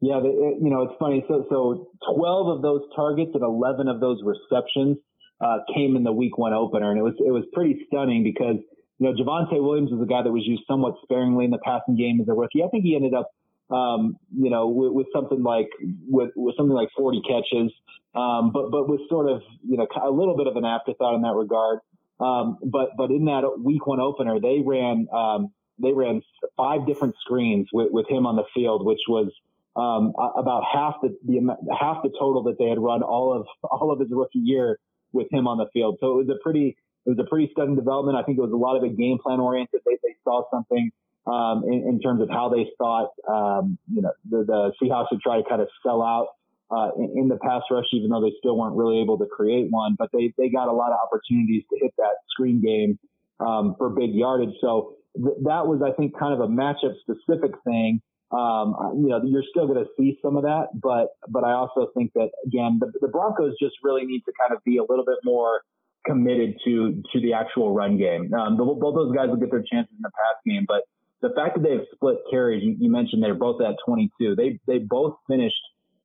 [0.00, 1.24] Yeah, it, you know, it's funny.
[1.28, 4.98] So, so 12 of those targets and 11 of those receptions
[5.40, 6.90] uh, came in the week one opener.
[6.90, 8.56] And it was, it was pretty stunning because,
[8.98, 11.96] you know, Javonte Williams was a guy that was used somewhat sparingly in the passing
[11.96, 12.62] game as a rookie.
[12.62, 13.30] I think he ended up,
[13.70, 15.68] um, you know, with, with, something like,
[16.08, 17.72] with, with something like 40 catches.
[18.14, 21.22] Um, but, but was sort of, you know, a little bit of an afterthought in
[21.22, 21.80] that regard.
[22.20, 25.50] Um, but, but in that week one opener, they ran, um,
[25.82, 26.22] they ran
[26.56, 29.32] five different screens with, with him on the field, which was,
[29.76, 33.90] um, about half the, the half the total that they had run all of all
[33.90, 34.78] of his rookie year
[35.12, 35.98] with him on the field.
[36.00, 38.16] So it was a pretty it was a pretty sudden development.
[38.16, 39.80] I think it was a lot of it game plan oriented.
[39.84, 40.90] They they saw something
[41.26, 45.20] um, in, in, terms of how they thought um, you know the, the Seahawks would
[45.20, 46.28] try to kind of sell out
[46.70, 49.70] uh, in, in, the pass rush, even though they still weren't really able to create
[49.70, 49.96] one.
[49.98, 52.98] But they they got a lot of opportunities to hit that screen game
[53.40, 54.54] um, for big yardage.
[54.60, 58.00] So th- that was I think kind of a matchup specific thing
[58.34, 61.88] um, you know, you're still going to see some of that, but but I also
[61.96, 65.04] think that again, the, the Broncos just really need to kind of be a little
[65.04, 65.62] bit more
[66.06, 68.32] committed to to the actual run game.
[68.34, 70.82] Um, the, both those guys will get their chances in the pass game, but
[71.22, 74.34] the fact that they have split carries, you, you mentioned they're both at 22.
[74.36, 75.60] They they both finished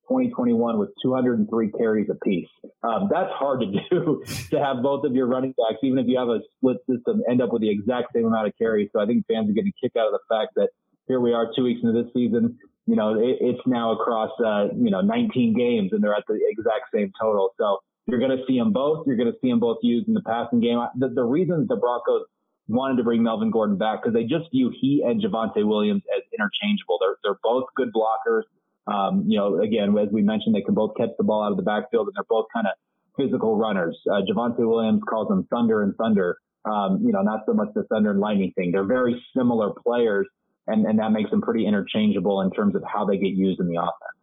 [0.09, 2.49] 2021 with 203 carries apiece.
[2.83, 6.17] Um, that's hard to do to have both of your running backs, even if you
[6.17, 8.89] have a split system, end up with the exact same amount of carries.
[8.93, 10.69] So I think fans are getting a kick out of the fact that
[11.09, 12.57] here we are two weeks into this season.
[12.85, 16.39] You know, it, it's now across, uh, you know, 19 games and they're at the
[16.47, 17.49] exact same total.
[17.57, 19.05] So you're going to see them both.
[19.05, 20.79] You're going to see them both used in the passing game.
[20.97, 22.23] The, the reason the Broncos
[22.67, 26.23] wanted to bring Melvin Gordon back because they just view he and Javonte Williams as
[26.31, 26.99] interchangeable.
[27.01, 28.43] They're, they're both good blockers.
[28.85, 31.57] Um, you know, again, as we mentioned, they can both catch the ball out of
[31.57, 32.73] the backfield and they're both kind of
[33.17, 33.99] physical runners.
[34.09, 36.37] Uh, Javonte Williams calls them thunder and thunder.
[36.65, 38.71] Um, you know, not so much the thunder and lightning thing.
[38.71, 40.27] They're very similar players
[40.69, 43.67] and, and that makes them pretty interchangeable in terms of how they get used in
[43.67, 44.19] the offense.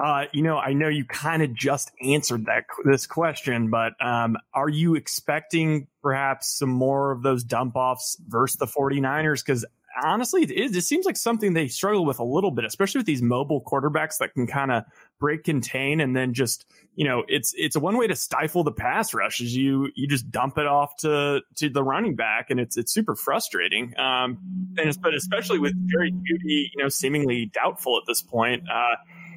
[0.00, 4.36] Uh, you know, I know you kind of just answered that this question, but um,
[4.52, 9.44] are you expecting perhaps some more of those dump offs versus the 49ers?
[9.44, 9.64] Because
[10.04, 13.22] honestly, it, it seems like something they struggle with a little bit, especially with these
[13.22, 14.84] mobile quarterbacks that can kind of
[15.18, 16.64] break contain and then just
[16.94, 20.06] you know it's it's a one way to stifle the pass rush is you you
[20.06, 24.38] just dump it off to to the running back and it's it's super frustrating um
[24.76, 28.96] and it's, but especially with Jerry Jeudy you know seemingly doubtful at this point uh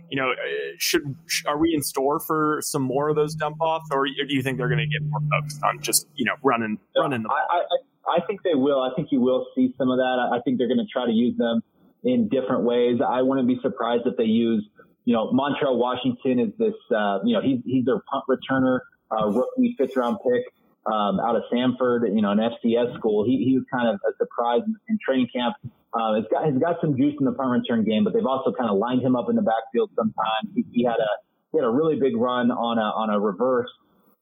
[0.10, 0.34] you know
[0.78, 1.16] should
[1.48, 4.58] are we in store for some more of those dump offs or do you think
[4.58, 7.38] they're going to get more focused on just you know running running the ball?
[7.50, 8.82] I, I, I think they will.
[8.82, 10.30] I think you will see some of that.
[10.32, 11.62] I think they're going to try to use them
[12.04, 13.00] in different ways.
[13.06, 14.68] I wouldn't be surprised if they use
[15.06, 18.80] you know, Montrell Washington is this, uh, you know, he's, he's their punt returner,
[19.12, 20.46] uh, rookie fifth round pick,
[20.86, 23.26] um, out of Samford, you know, an FCS school.
[23.26, 25.56] He, he was kind of a surprise in, in training camp.
[25.94, 28.52] Uh, he's got, he's got some juice in the punt return game, but they've also
[28.54, 30.50] kind of lined him up in the backfield sometimes.
[30.56, 31.12] He, he had a,
[31.52, 33.70] he had a really big run on a, on a reverse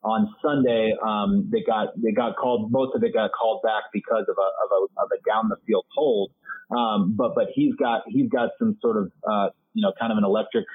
[0.04, 0.96] on Sunday.
[1.04, 4.50] Um, they got, they got called, most of it got called back because of a,
[4.64, 6.32] of a, of a down the field hold.
[6.76, 10.18] Um, but, but he's got, he's got some sort of, uh, you know, kind of
[10.18, 10.66] an electric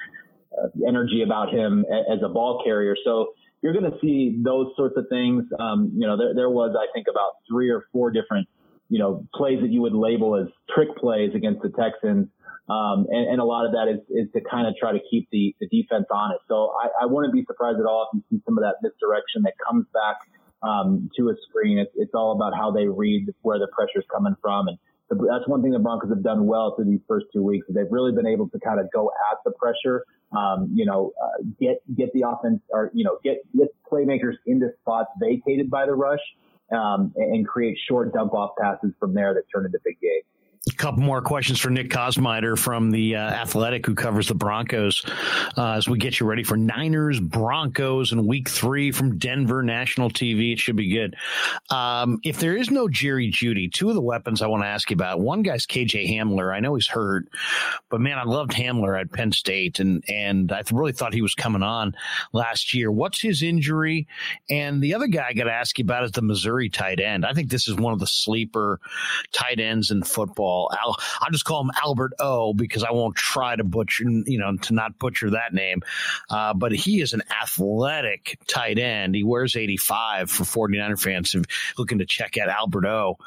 [0.51, 2.95] uh, energy about him as a ball carrier.
[3.03, 5.45] So you're going to see those sorts of things.
[5.59, 8.47] Um, you know, there, there was, I think, about three or four different,
[8.89, 12.27] you know, plays that you would label as trick plays against the Texans.
[12.69, 15.29] Um, and, and, a lot of that is, is to kind of try to keep
[15.31, 16.41] the, the defense honest.
[16.47, 19.43] So I, I wouldn't be surprised at all if you see some of that misdirection
[19.43, 20.17] that comes back
[20.63, 21.77] um, to a screen.
[21.77, 24.67] It's, it's all about how they read where the pressure is coming from.
[24.67, 24.79] And
[25.09, 27.67] that's one thing the Broncos have done well through these first two weeks.
[27.69, 30.03] They've really been able to kind of go at the pressure,
[30.35, 34.69] um, you know, uh, get get the offense or you know get get playmakers into
[34.81, 36.19] spots vacated by the rush,
[36.71, 40.25] um, and create short dump off passes from there that turn into big gains.
[40.67, 45.05] A couple more questions for Nick Kosmider from the uh, Athletic, who covers the Broncos,
[45.55, 50.09] uh, as we get you ready for Niners Broncos in Week Three from Denver National
[50.09, 50.53] TV.
[50.53, 51.15] It should be good.
[51.69, 54.89] Um, if there is no Jerry Jeudy, two of the weapons I want to ask
[54.89, 55.19] you about.
[55.19, 56.51] One guy's KJ Hamler.
[56.51, 57.27] I know he's hurt,
[57.91, 61.35] but man, I loved Hamler at Penn State, and and I really thought he was
[61.35, 61.95] coming on
[62.33, 62.91] last year.
[62.91, 64.07] What's his injury?
[64.49, 67.23] And the other guy I got to ask you about is the Missouri tight end.
[67.23, 68.79] I think this is one of the sleeper
[69.31, 70.71] tight ends in football football.
[70.81, 74.55] Al, I'll just call him Albert O because I won't try to butcher, you know,
[74.57, 75.81] to not butcher that name.
[76.29, 79.15] Uh, but he is an athletic tight end.
[79.15, 81.35] He wears 85 for 49er fans
[81.77, 83.17] looking to check out Albert O.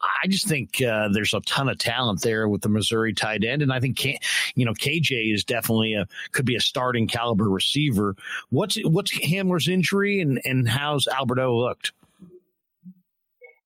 [0.00, 3.62] I just think uh, there's a ton of talent there with the Missouri tight end,
[3.62, 8.16] and I think you know KJ is definitely a could be a starting caliber receiver.
[8.50, 11.92] What's what's Hamler's injury and and how's Albert O looked?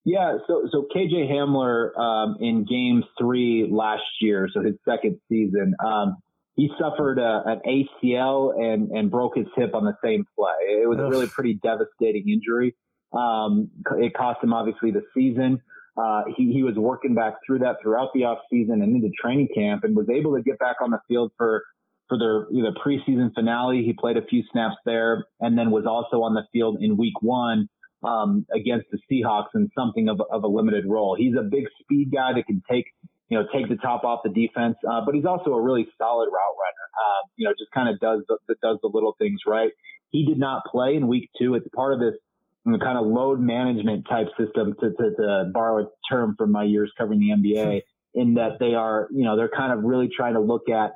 [0.07, 5.75] Yeah, so so KJ Hamler um, in Game Three last year, so his second season,
[5.85, 6.19] um,
[6.55, 10.81] he suffered a, an ACL and and broke his hip on the same play.
[10.81, 11.07] It was Ugh.
[11.07, 12.77] a really pretty devastating injury.
[13.13, 15.61] Um, it cost him obviously the season.
[15.97, 19.49] Uh, he, he was working back through that throughout the off season and into training
[19.57, 21.65] camp and was able to get back on the field for
[22.09, 23.83] for their you know, preseason finale.
[23.83, 27.21] He played a few snaps there and then was also on the field in week
[27.23, 27.69] one
[28.03, 31.17] um, against the Seahawks in something of, of a limited role.
[31.19, 32.87] He's a big speed guy that can take,
[33.29, 36.27] you know, take the top off the defense, uh, but he's also a really solid
[36.27, 36.87] route runner.
[36.97, 39.71] Uh, you know, just kind of does the, does the little things right.
[40.11, 41.55] He did not play in week two.
[41.55, 42.15] It's part of this
[42.65, 46.53] you know, kind of load management type system to, to, to borrow a term from
[46.53, 47.83] my years covering the NBA
[48.17, 50.93] in that they are, you know, they're kind of really trying to look at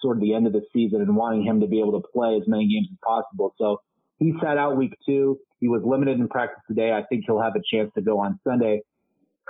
[0.00, 2.34] sort of the end of the season and wanting him to be able to play
[2.40, 3.54] as many games as possible.
[3.58, 3.82] So
[4.22, 5.38] he sat out week two.
[5.60, 6.92] He was limited in practice today.
[6.92, 8.82] I think he'll have a chance to go on Sunday.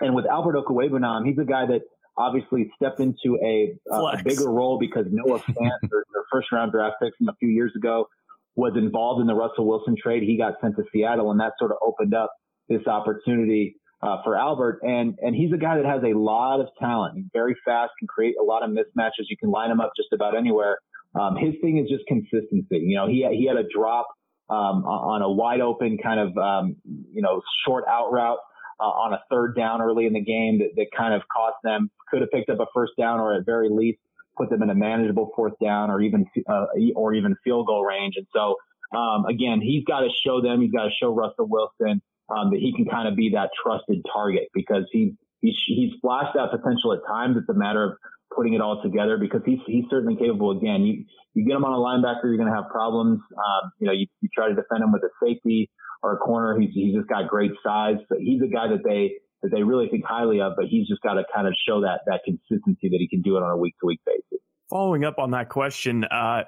[0.01, 1.83] And with Albert Okwuegbunam, he's a guy that
[2.17, 6.73] obviously stepped into a, uh, a bigger role because Noah Fant, their, their first round
[6.73, 8.07] draft pick from a few years ago,
[8.55, 10.23] was involved in the Russell Wilson trade.
[10.23, 12.31] He got sent to Seattle, and that sort of opened up
[12.69, 14.81] this opportunity uh, for Albert.
[14.83, 17.17] And and he's a guy that has a lot of talent.
[17.17, 19.29] He's very fast, can create a lot of mismatches.
[19.29, 20.79] You can line him up just about anywhere.
[21.19, 22.67] Um, his thing is just consistency.
[22.71, 24.07] You know, he he had a drop
[24.51, 28.39] um, on a wide open kind of, um, you know, short out route
[28.81, 31.91] uh, on a third down early in the game that, that kind of cost them,
[32.11, 33.99] could have picked up a first down or at very least
[34.37, 36.67] put them in a manageable fourth down or even, uh,
[36.97, 38.15] or even field goal range.
[38.17, 38.57] And so,
[38.97, 42.59] um, again, he's got to show them, he's got to show Russell Wilson, um, that
[42.59, 46.95] he can kind of be that trusted target because he, he's, he's flashed that potential
[46.95, 47.37] at times.
[47.37, 47.99] It's a matter of
[48.35, 50.57] putting it all together because he's he's certainly capable.
[50.57, 53.21] Again, you you get him on a linebacker, you're going to have problems.
[53.33, 55.71] Um, you know, you, you try to defend him with a safety
[56.03, 56.59] or a corner.
[56.59, 57.97] He's he's just got great size.
[58.09, 59.13] But he's a guy that they
[59.43, 60.55] that they really think highly of.
[60.57, 63.37] But he's just got to kind of show that that consistency that he can do
[63.37, 64.41] it on a week to week basis.
[64.71, 66.05] Following up on that question.
[66.05, 66.45] Uh,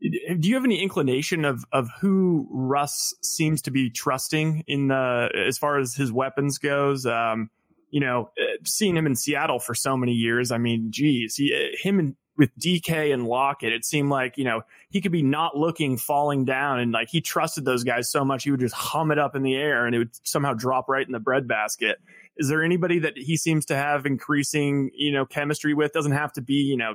[0.00, 5.28] do you have any inclination of of who Russ seems to be trusting in the
[5.46, 7.04] as far as his weapons goes?
[7.04, 7.50] Um,
[7.90, 11.54] you know, uh, seeing him in Seattle for so many years, I mean, geez, he,
[11.54, 15.22] uh, him and with DK and Lockett, it seemed like, you know, he could be
[15.22, 18.74] not looking, falling down, and like he trusted those guys so much, he would just
[18.74, 21.98] hum it up in the air and it would somehow drop right in the breadbasket.
[22.38, 25.92] Is there anybody that he seems to have increasing, you know, chemistry with?
[25.92, 26.94] Doesn't have to be, you know,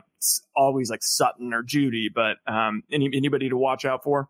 [0.56, 4.28] always like Sutton or Jeudy, but um, any, anybody to watch out for?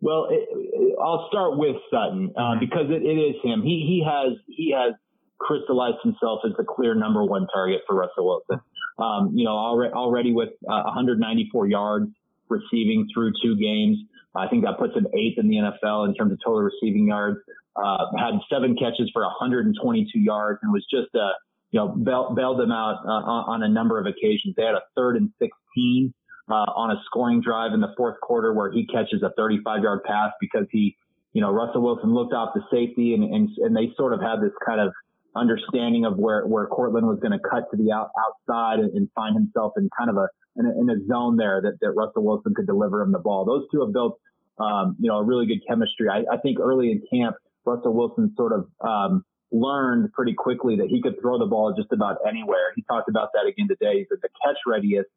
[0.00, 2.60] Well, it, it, I'll start with Sutton uh, mm-hmm.
[2.60, 3.62] because it, it is him.
[3.62, 4.94] He he has he has
[5.40, 8.64] crystallized himself as the clear number one target for Russell Wilson.
[8.98, 12.10] Um, you know, already, already with uh, 194 yards
[12.48, 13.96] receiving through two games.
[14.36, 17.38] I think that puts him eighth in the NFL in terms of total receiving yards.
[17.74, 21.32] Uh, had seven catches for 122 yards and was just, uh,
[21.70, 24.54] you know, bail, bailed them out uh, on a number of occasions.
[24.56, 26.12] They had a third and 16
[26.50, 30.00] uh, on a scoring drive in the fourth quarter where he catches a 35 yard
[30.04, 30.96] pass because he,
[31.32, 34.40] you know, Russell Wilson looked off the safety and, and, and they sort of had
[34.42, 34.92] this kind of
[35.36, 39.08] understanding of where, where Courtland was going to cut to the out, outside and, and,
[39.14, 42.24] find himself in kind of a in, a, in a zone there that, that Russell
[42.24, 43.44] Wilson could deliver him the ball.
[43.44, 44.18] Those two have built,
[44.58, 46.08] um, you know, a really good chemistry.
[46.08, 50.88] I, I, think early in camp, Russell Wilson sort of um, learned pretty quickly that
[50.88, 52.72] he could throw the ball just about anywhere.
[52.74, 53.98] He talked about that again today.
[53.98, 55.08] He said the catch readiest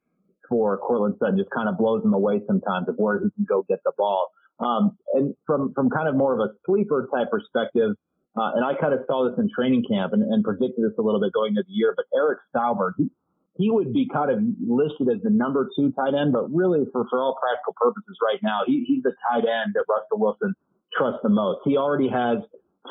[0.49, 3.63] for Courtland Sutton just kind of blows him away sometimes of where he can go
[3.67, 4.29] get the ball.
[4.59, 7.95] Um, and from from kind of more of a sleeper type perspective,
[8.35, 11.01] uh, and I kind of saw this in training camp and, and predicted this a
[11.01, 11.93] little bit going into the year.
[11.95, 13.09] But Eric Saubert, he,
[13.55, 17.05] he would be kind of listed as the number two tight end, but really for,
[17.09, 20.55] for all practical purposes right now, he, he's the tight end that Russell Wilson
[20.97, 21.61] trusts the most.
[21.63, 22.39] He already has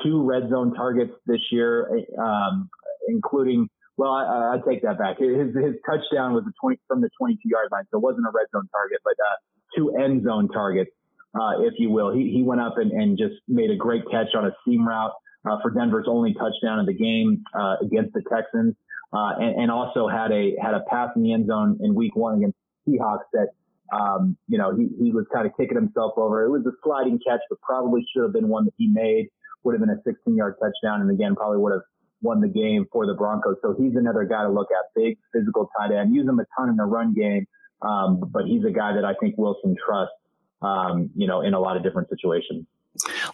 [0.05, 2.70] two red zone targets this year, um,
[3.09, 5.18] including, well, I, I take that back.
[5.18, 7.84] His, his touchdown was a 20, from the 22 yard line.
[7.90, 9.36] So it wasn't a red zone target, but, uh,
[9.74, 10.90] two end zone targets,
[11.34, 12.14] uh, if you will.
[12.14, 15.12] He, he went up and, and just made a great catch on a seam route
[15.45, 18.74] uh, for Denver's only touchdown of the game uh, against the Texans,
[19.12, 22.16] uh, and, and, also had a had a pass in the end zone in Week
[22.16, 23.49] One against the Seahawks that
[23.97, 26.45] um, you know he he was kind of kicking himself over.
[26.45, 29.29] It was a sliding catch, but probably should have been one that he made.
[29.64, 31.83] Would have been a 16 yard touchdown, and again probably would have
[32.22, 33.57] won the game for the Broncos.
[33.62, 34.95] So he's another guy to look at.
[34.95, 36.14] Big physical tight end.
[36.14, 37.46] Use him a ton in the run game.
[37.83, 40.14] Um, but he's a guy that I think Wilson trusts,
[40.62, 42.67] um, you know, in a lot of different situations.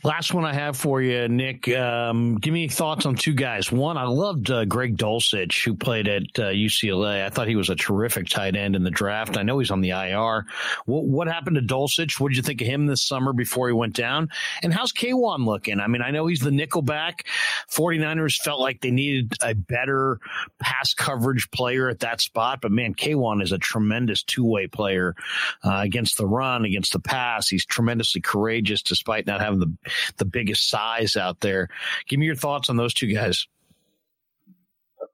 [0.04, 1.68] Last one I have for you, Nick.
[1.68, 3.72] Um, give me thoughts on two guys.
[3.72, 7.24] One, I loved uh, Greg Dulcich, who played at uh, UCLA.
[7.24, 9.36] I thought he was a terrific tight end in the draft.
[9.36, 10.46] I know he's on the IR.
[10.86, 12.20] What, what happened to Dulcich?
[12.20, 14.28] What did you think of him this summer before he went down?
[14.62, 15.80] And how's K'Waun looking?
[15.80, 17.26] I mean, I know he's the nickelback.
[17.68, 20.20] 49ers felt like they needed a better
[20.60, 25.16] pass coverage player at that spot, but man, K'Waun is a tremendous two way player
[25.64, 27.48] uh, against the run, against the pass.
[27.48, 29.74] He's tremendously courageous despite not having the
[30.16, 31.68] the biggest size out there.
[32.08, 33.46] Give me your thoughts on those two guys.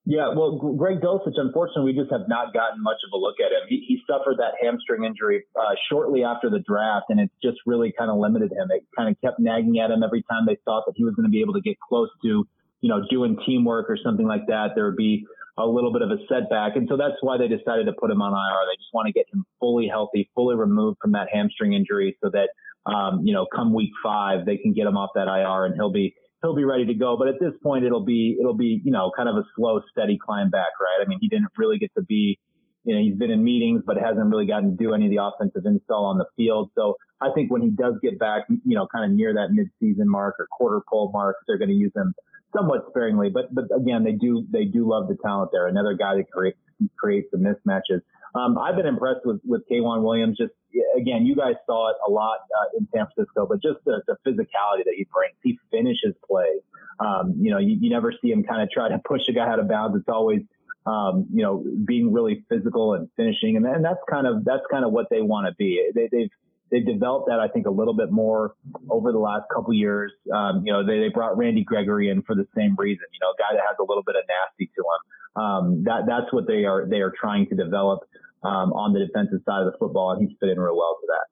[0.07, 3.53] Yeah, well, Greg Dulcich, unfortunately, we just have not gotten much of a look at
[3.53, 3.67] him.
[3.71, 7.91] He, he suffered that hamstring injury uh, shortly after the draft, and it's just really
[7.97, 8.69] kind of limited him.
[8.71, 11.25] It kind of kept nagging at him every time they thought that he was going
[11.25, 12.47] to be able to get close to,
[12.83, 14.73] you know, doing teamwork or something like that.
[14.75, 15.25] There would be
[15.57, 16.77] a little bit of a setback.
[16.77, 18.67] And so that's why they decided to put him on IR.
[18.69, 22.29] They just want to get him fully healthy, fully removed from that hamstring injury so
[22.31, 22.51] that
[22.87, 25.93] um, you know, come week five, they can get him off that IR and he'll
[25.93, 27.17] be he'll be ready to go.
[27.19, 30.19] But at this point, it'll be it'll be you know kind of a slow, steady
[30.19, 31.05] climb back, right?
[31.05, 32.39] I mean, he didn't really get to be
[32.85, 35.23] you know he's been in meetings, but hasn't really gotten to do any of the
[35.23, 36.71] offensive install on the field.
[36.75, 40.07] So I think when he does get back, you know, kind of near that midseason
[40.07, 42.15] mark or quarter pole mark, they're going to use him
[42.55, 43.31] somewhat sparingly.
[43.31, 45.67] But but again, they do they do love the talent there.
[45.67, 46.59] Another guy that creates
[46.99, 48.01] creates the mismatches.
[48.35, 50.37] Um, I've been impressed with with K'Waun Williams.
[50.39, 50.53] Just
[50.97, 54.17] again, you guys saw it a lot uh, in San Francisco, but just the, the
[54.27, 55.37] physicality that he brings.
[55.43, 56.61] He finishes plays.
[56.99, 59.49] Um, you know, you, you never see him kind of try to push a guy
[59.49, 59.97] out of bounds.
[59.97, 60.43] It's always
[60.87, 64.85] um, you know, being really physical and finishing, and, and that's kind of that's kind
[64.85, 65.81] of what they want to be.
[65.95, 66.31] They, they've
[66.71, 68.55] they've developed that I think a little bit more
[68.91, 70.13] over the last couple years.
[70.33, 73.05] Um, you know, they, they brought Randy Gregory in for the same reason.
[73.13, 75.43] You know, a guy that has a little bit of nasty to him.
[75.43, 78.01] Um, that that's what they are they are trying to develop
[78.45, 81.07] um, on the defensive side of the football, and he's fit in real well to
[81.09, 81.27] that.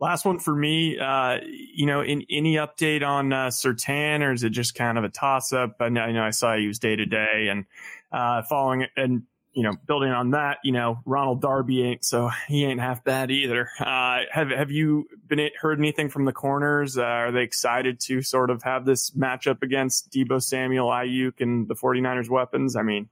[0.00, 4.42] Last one for me, uh, you know, in any update on uh, Surtain, or is
[4.42, 5.76] it just kind of a toss up?
[5.80, 7.64] I know, I know I saw he was day to day and
[8.10, 9.22] uh, following and
[9.52, 13.30] you know, building on that, you know, Ronald Darby ain't so he ain't half bad
[13.30, 13.68] either.
[13.78, 16.96] Uh, have have you been heard anything from the corners?
[16.96, 21.68] Uh, are they excited to sort of have this matchup against Deebo Samuel, Aiyuk, and
[21.68, 22.76] the 49ers weapons?
[22.76, 23.10] I mean,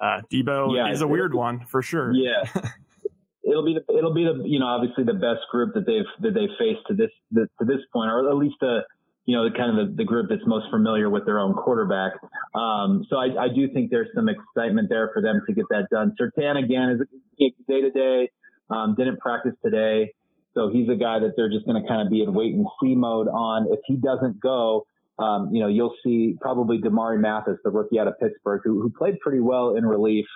[0.00, 2.12] uh, Deebo yeah, is a weird one for sure.
[2.14, 2.44] Yeah.
[3.46, 6.34] it'll be the, it'll be the you know obviously the best group that they've that
[6.34, 8.80] they've faced to this to this point, or at least the
[9.24, 12.12] you know kind of the, the group that's most familiar with their own quarterback.
[12.54, 15.88] Um, so I, I do think there's some excitement there for them to get that
[15.90, 16.14] done.
[16.20, 18.30] Surtain again is day to day.
[18.96, 20.12] Didn't practice today,
[20.54, 22.66] so he's a guy that they're just going to kind of be in wait and
[22.82, 23.68] see mode on.
[23.70, 24.86] If he doesn't go,
[25.18, 28.90] um, you know, you'll see probably Damarri Mathis, the rookie out of Pittsburgh, who, who
[28.90, 30.26] played pretty well in relief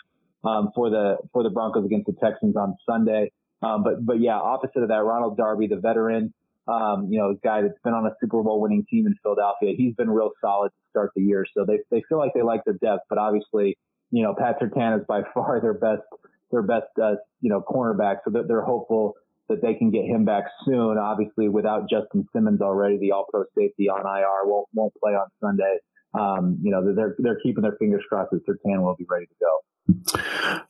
[0.45, 3.31] um, for the for the Broncos against the Texans on Sunday.
[3.63, 6.33] Um, but but yeah, opposite of that, Ronald Darby, the veteran,
[6.67, 9.95] um, you know, guy that's been on a Super Bowl winning team in Philadelphia, he's
[9.95, 11.45] been real solid to start the year.
[11.55, 13.77] So they they feel like they like their depth, but obviously,
[14.11, 16.03] you know, Pat Surtain is by far their best
[16.51, 18.19] their best uh, you know cornerback.
[18.25, 19.15] So they're, they're hopeful
[19.51, 20.97] that they can get him back soon.
[20.97, 25.79] Obviously, without Justin Simmons already, the All-Pro safety on IR won't won't play on Sunday.
[26.19, 29.35] Um, you know, they're they're keeping their fingers crossed that Surtain will be ready to
[29.41, 29.59] go.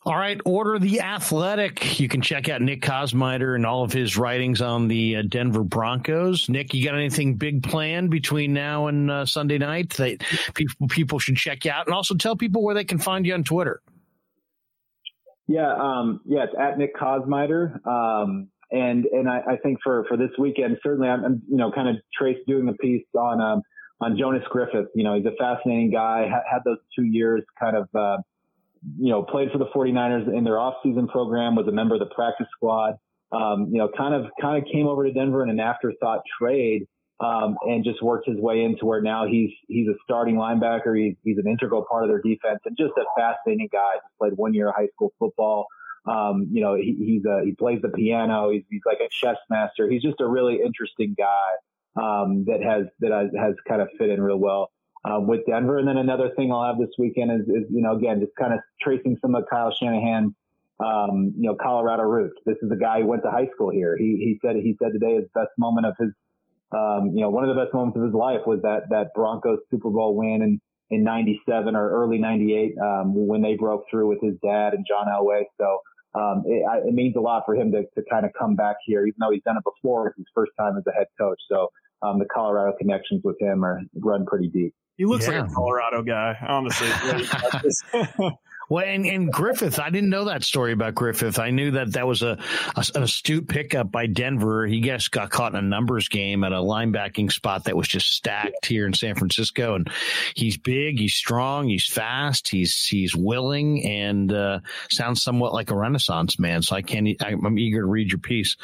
[0.05, 2.01] All right, order the athletic.
[2.01, 5.63] You can check out Nick Kosmider and all of his writings on the uh, Denver
[5.63, 6.49] Broncos.
[6.49, 10.23] Nick, you got anything big planned between now and uh, Sunday night that
[10.55, 13.45] people people should check out, and also tell people where they can find you on
[13.45, 13.83] Twitter.
[15.47, 17.85] Yeah, um, yeah, it's at Nick Kosmider.
[17.87, 21.73] Um, and and I, I, think for for this weekend, certainly I'm, I'm you know
[21.73, 23.63] kind of trace doing the piece on um,
[24.01, 24.87] on Jonas Griffith.
[24.95, 26.29] You know, he's a fascinating guy.
[26.31, 28.19] Ha- had those two years kind of uh,
[28.99, 31.57] you know played for the 49ers in their off-season program.
[31.57, 32.95] Was a member of the practice squad.
[33.33, 36.87] Um, you know, kind of kind of came over to Denver in an afterthought trade.
[37.23, 40.99] Um, and just worked his way into where now he's he's a starting linebacker.
[40.99, 43.97] He's he's an integral part of their defense and just a fascinating guy.
[43.97, 45.67] Just played one year of high school football.
[46.07, 48.51] Um, you know, he, he's a, he plays the piano.
[48.51, 49.89] He's, he's like a chess master.
[49.89, 51.51] He's just a really interesting guy
[51.97, 54.71] um, that has that has, kind of fit in real well
[55.05, 55.79] um, with Denver.
[55.79, 58.55] And then another thing I'll have this weekend is, is you know again just kind
[58.55, 60.33] of tracing some of Kyle Shanahan's
[60.79, 62.37] um, you know Colorado roots.
[62.47, 63.97] This is a guy who went to high school here.
[63.99, 66.11] He he said he said today his best moment of his
[66.73, 69.59] um, you know one of the best moments of his life was that that Broncos
[69.71, 70.61] Super Bowl win and
[70.91, 75.07] in 97 or early 98 um, when they broke through with his dad and John
[75.07, 75.45] Elway.
[75.57, 75.79] So
[76.15, 79.07] um, it, it, means a lot for him to, to kind of come back here,
[79.07, 80.09] even though he's done it before.
[80.09, 81.39] It's his first time as a head coach.
[81.49, 81.69] So
[82.03, 84.75] um, the Colorado connections with him are run pretty deep.
[84.97, 85.43] He looks yeah.
[85.43, 86.89] like a Colorado guy, honestly.
[88.71, 91.41] Well, and, and Griffith, I didn't know that story about Griffith.
[91.41, 92.39] I knew that that was a,
[92.77, 94.65] a an astute pickup by Denver.
[94.65, 98.07] He just got caught in a numbers game at a linebacking spot that was just
[98.07, 99.75] stacked here in San Francisco.
[99.75, 99.91] And
[100.37, 105.77] he's big, he's strong, he's fast, he's he's willing, and uh, sounds somewhat like a
[105.77, 106.63] Renaissance man.
[106.63, 107.09] So I can't.
[107.21, 108.57] I'm eager to read your piece.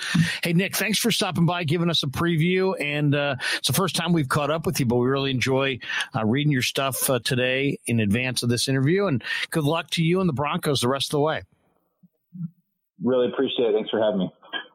[0.45, 2.81] Hey Nick, thanks for stopping by, giving us a preview.
[2.81, 5.81] And uh, it's the first time we've caught up with you, but we really enjoy
[6.15, 9.07] uh, reading your stuff uh, today in advance of this interview.
[9.07, 11.43] And good luck to you and the Broncos the rest of the way.
[13.02, 13.74] Really appreciate it.
[13.74, 14.32] Thanks for having me.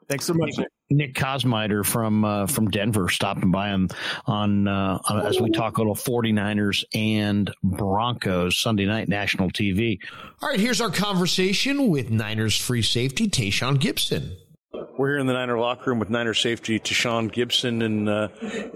[0.07, 0.52] Thanks so much.
[0.89, 3.88] Nick Kosmider from uh, from Denver stopping by on
[4.26, 9.99] on, uh, on as we talk a little 49ers and Broncos Sunday night national TV.
[10.41, 14.35] All right, here's our conversation with Niners free safety Tashaun Gipson.
[14.98, 18.27] We're here in the Niner locker room with Niner safety Tashaun Gipson, and uh,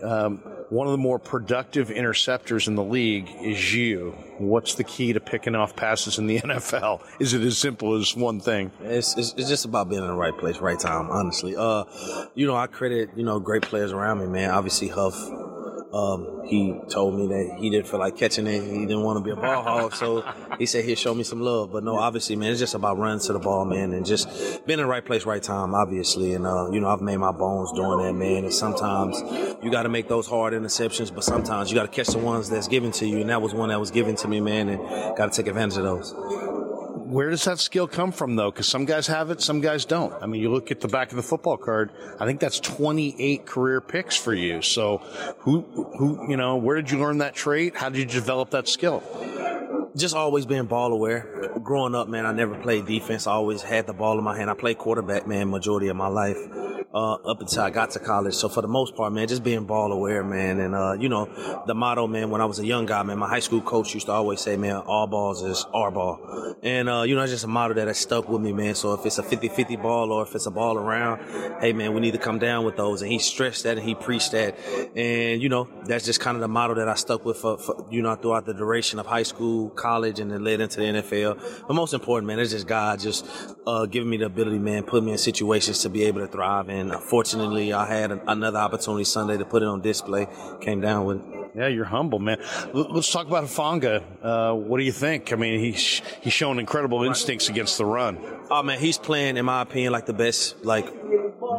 [0.01, 4.11] um, one of the more productive interceptors in the league is you.
[4.37, 7.01] What's the key to picking off passes in the NFL?
[7.19, 8.71] Is it as simple as one thing?
[8.81, 11.09] It's, it's, it's just about being in the right place, right time.
[11.09, 11.85] Honestly, uh,
[12.33, 14.51] you know, I credit you know great players around me, man.
[14.51, 15.15] Obviously, Huff
[15.93, 18.61] um, he told me that he didn't feel like catching it.
[18.61, 20.23] He didn't want to be a ball hog, so
[20.59, 21.71] he said he'd show me some love.
[21.71, 24.27] But no, obviously, man, it's just about running to the ball, man, and just
[24.65, 26.33] being in the right place, right time, obviously.
[26.33, 28.43] And uh, you know, I've made my bones doing that, man.
[28.43, 29.21] And sometimes
[29.63, 32.49] you got to make those hard interceptions, but sometimes you got to catch the ones
[32.49, 33.21] that's given to you.
[33.21, 35.77] And that was one that was given to me, man, and got to take advantage
[35.77, 36.13] of those
[37.05, 38.51] where does that skill come from though?
[38.51, 40.13] Because some guys have it, some guys don't.
[40.21, 41.91] I mean, you look at the back of the football card.
[42.19, 44.61] I think that's 28 career picks for you.
[44.61, 44.97] So,
[45.39, 45.61] who,
[45.97, 47.75] who, you know, where did you learn that trait?
[47.75, 49.03] How did you develop that skill?
[49.95, 51.51] Just always being ball aware.
[51.63, 53.27] Growing up, man, I never played defense.
[53.27, 54.49] I always had the ball in my hand.
[54.49, 56.37] I played quarterback, man, majority of my life
[56.95, 58.35] uh, up until I got to college.
[58.35, 60.61] So for the most part, man, just being ball aware, man.
[60.61, 61.25] And, uh, you know,
[61.67, 64.05] the motto, man, when I was a young guy, man, my high school coach used
[64.05, 66.55] to always say, man, all balls is our ball.
[66.63, 68.75] And, uh, you know, it's just a motto that has stuck with me, man.
[68.75, 71.99] So if it's a 50-50 ball or if it's a ball around, hey, man, we
[71.99, 73.01] need to come down with those.
[73.01, 74.57] And he stressed that and he preached that.
[74.95, 77.85] And, you know, that's just kind of the motto that I stuck with for, for
[77.91, 81.65] you know, throughout the duration of high school, college, and then led into the NFL.
[81.67, 83.25] But most important, man, it's just God just
[83.67, 86.69] uh, giving me the ability, man, put me in situations to be able to thrive.
[86.69, 90.27] And fortunately, I had another opportunity Sunday to put it on display.
[90.61, 91.34] Came down with it.
[91.55, 92.37] Yeah, you're humble, man.
[92.73, 94.03] Let's talk about Hufanga.
[94.21, 95.31] Uh, what do you think?
[95.31, 98.19] I mean, he's he's shown incredible instincts against the run.
[98.49, 100.85] Oh man, he's playing, in my opinion, like the best, like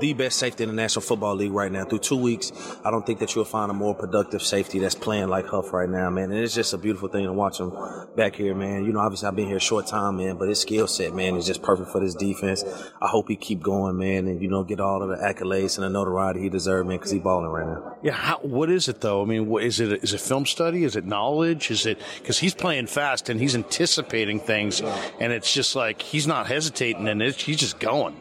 [0.00, 1.84] the best safety in the National Football League right now.
[1.84, 2.52] Through two weeks,
[2.84, 5.88] I don't think that you'll find a more productive safety that's playing like Huff right
[5.88, 6.30] now, man.
[6.30, 7.72] And it's just a beautiful thing to watch him
[8.16, 8.84] back here, man.
[8.84, 11.36] You know, obviously I've been here a short time, man, but his skill set, man,
[11.36, 12.64] is just perfect for this defense.
[13.00, 15.84] I hope he keep going, man, and you know, get all of the accolades and
[15.84, 17.96] the notoriety he deserves, man, because he's balling right now.
[18.02, 19.22] Yeah, how, what is it though?
[19.22, 20.84] I mean, what, is it is it film study?
[20.84, 21.70] Is it knowledge?
[21.70, 24.80] Is it because he's playing fast and he's anticipating things,
[25.20, 28.14] and it's just like he's not hesitating and he's just going.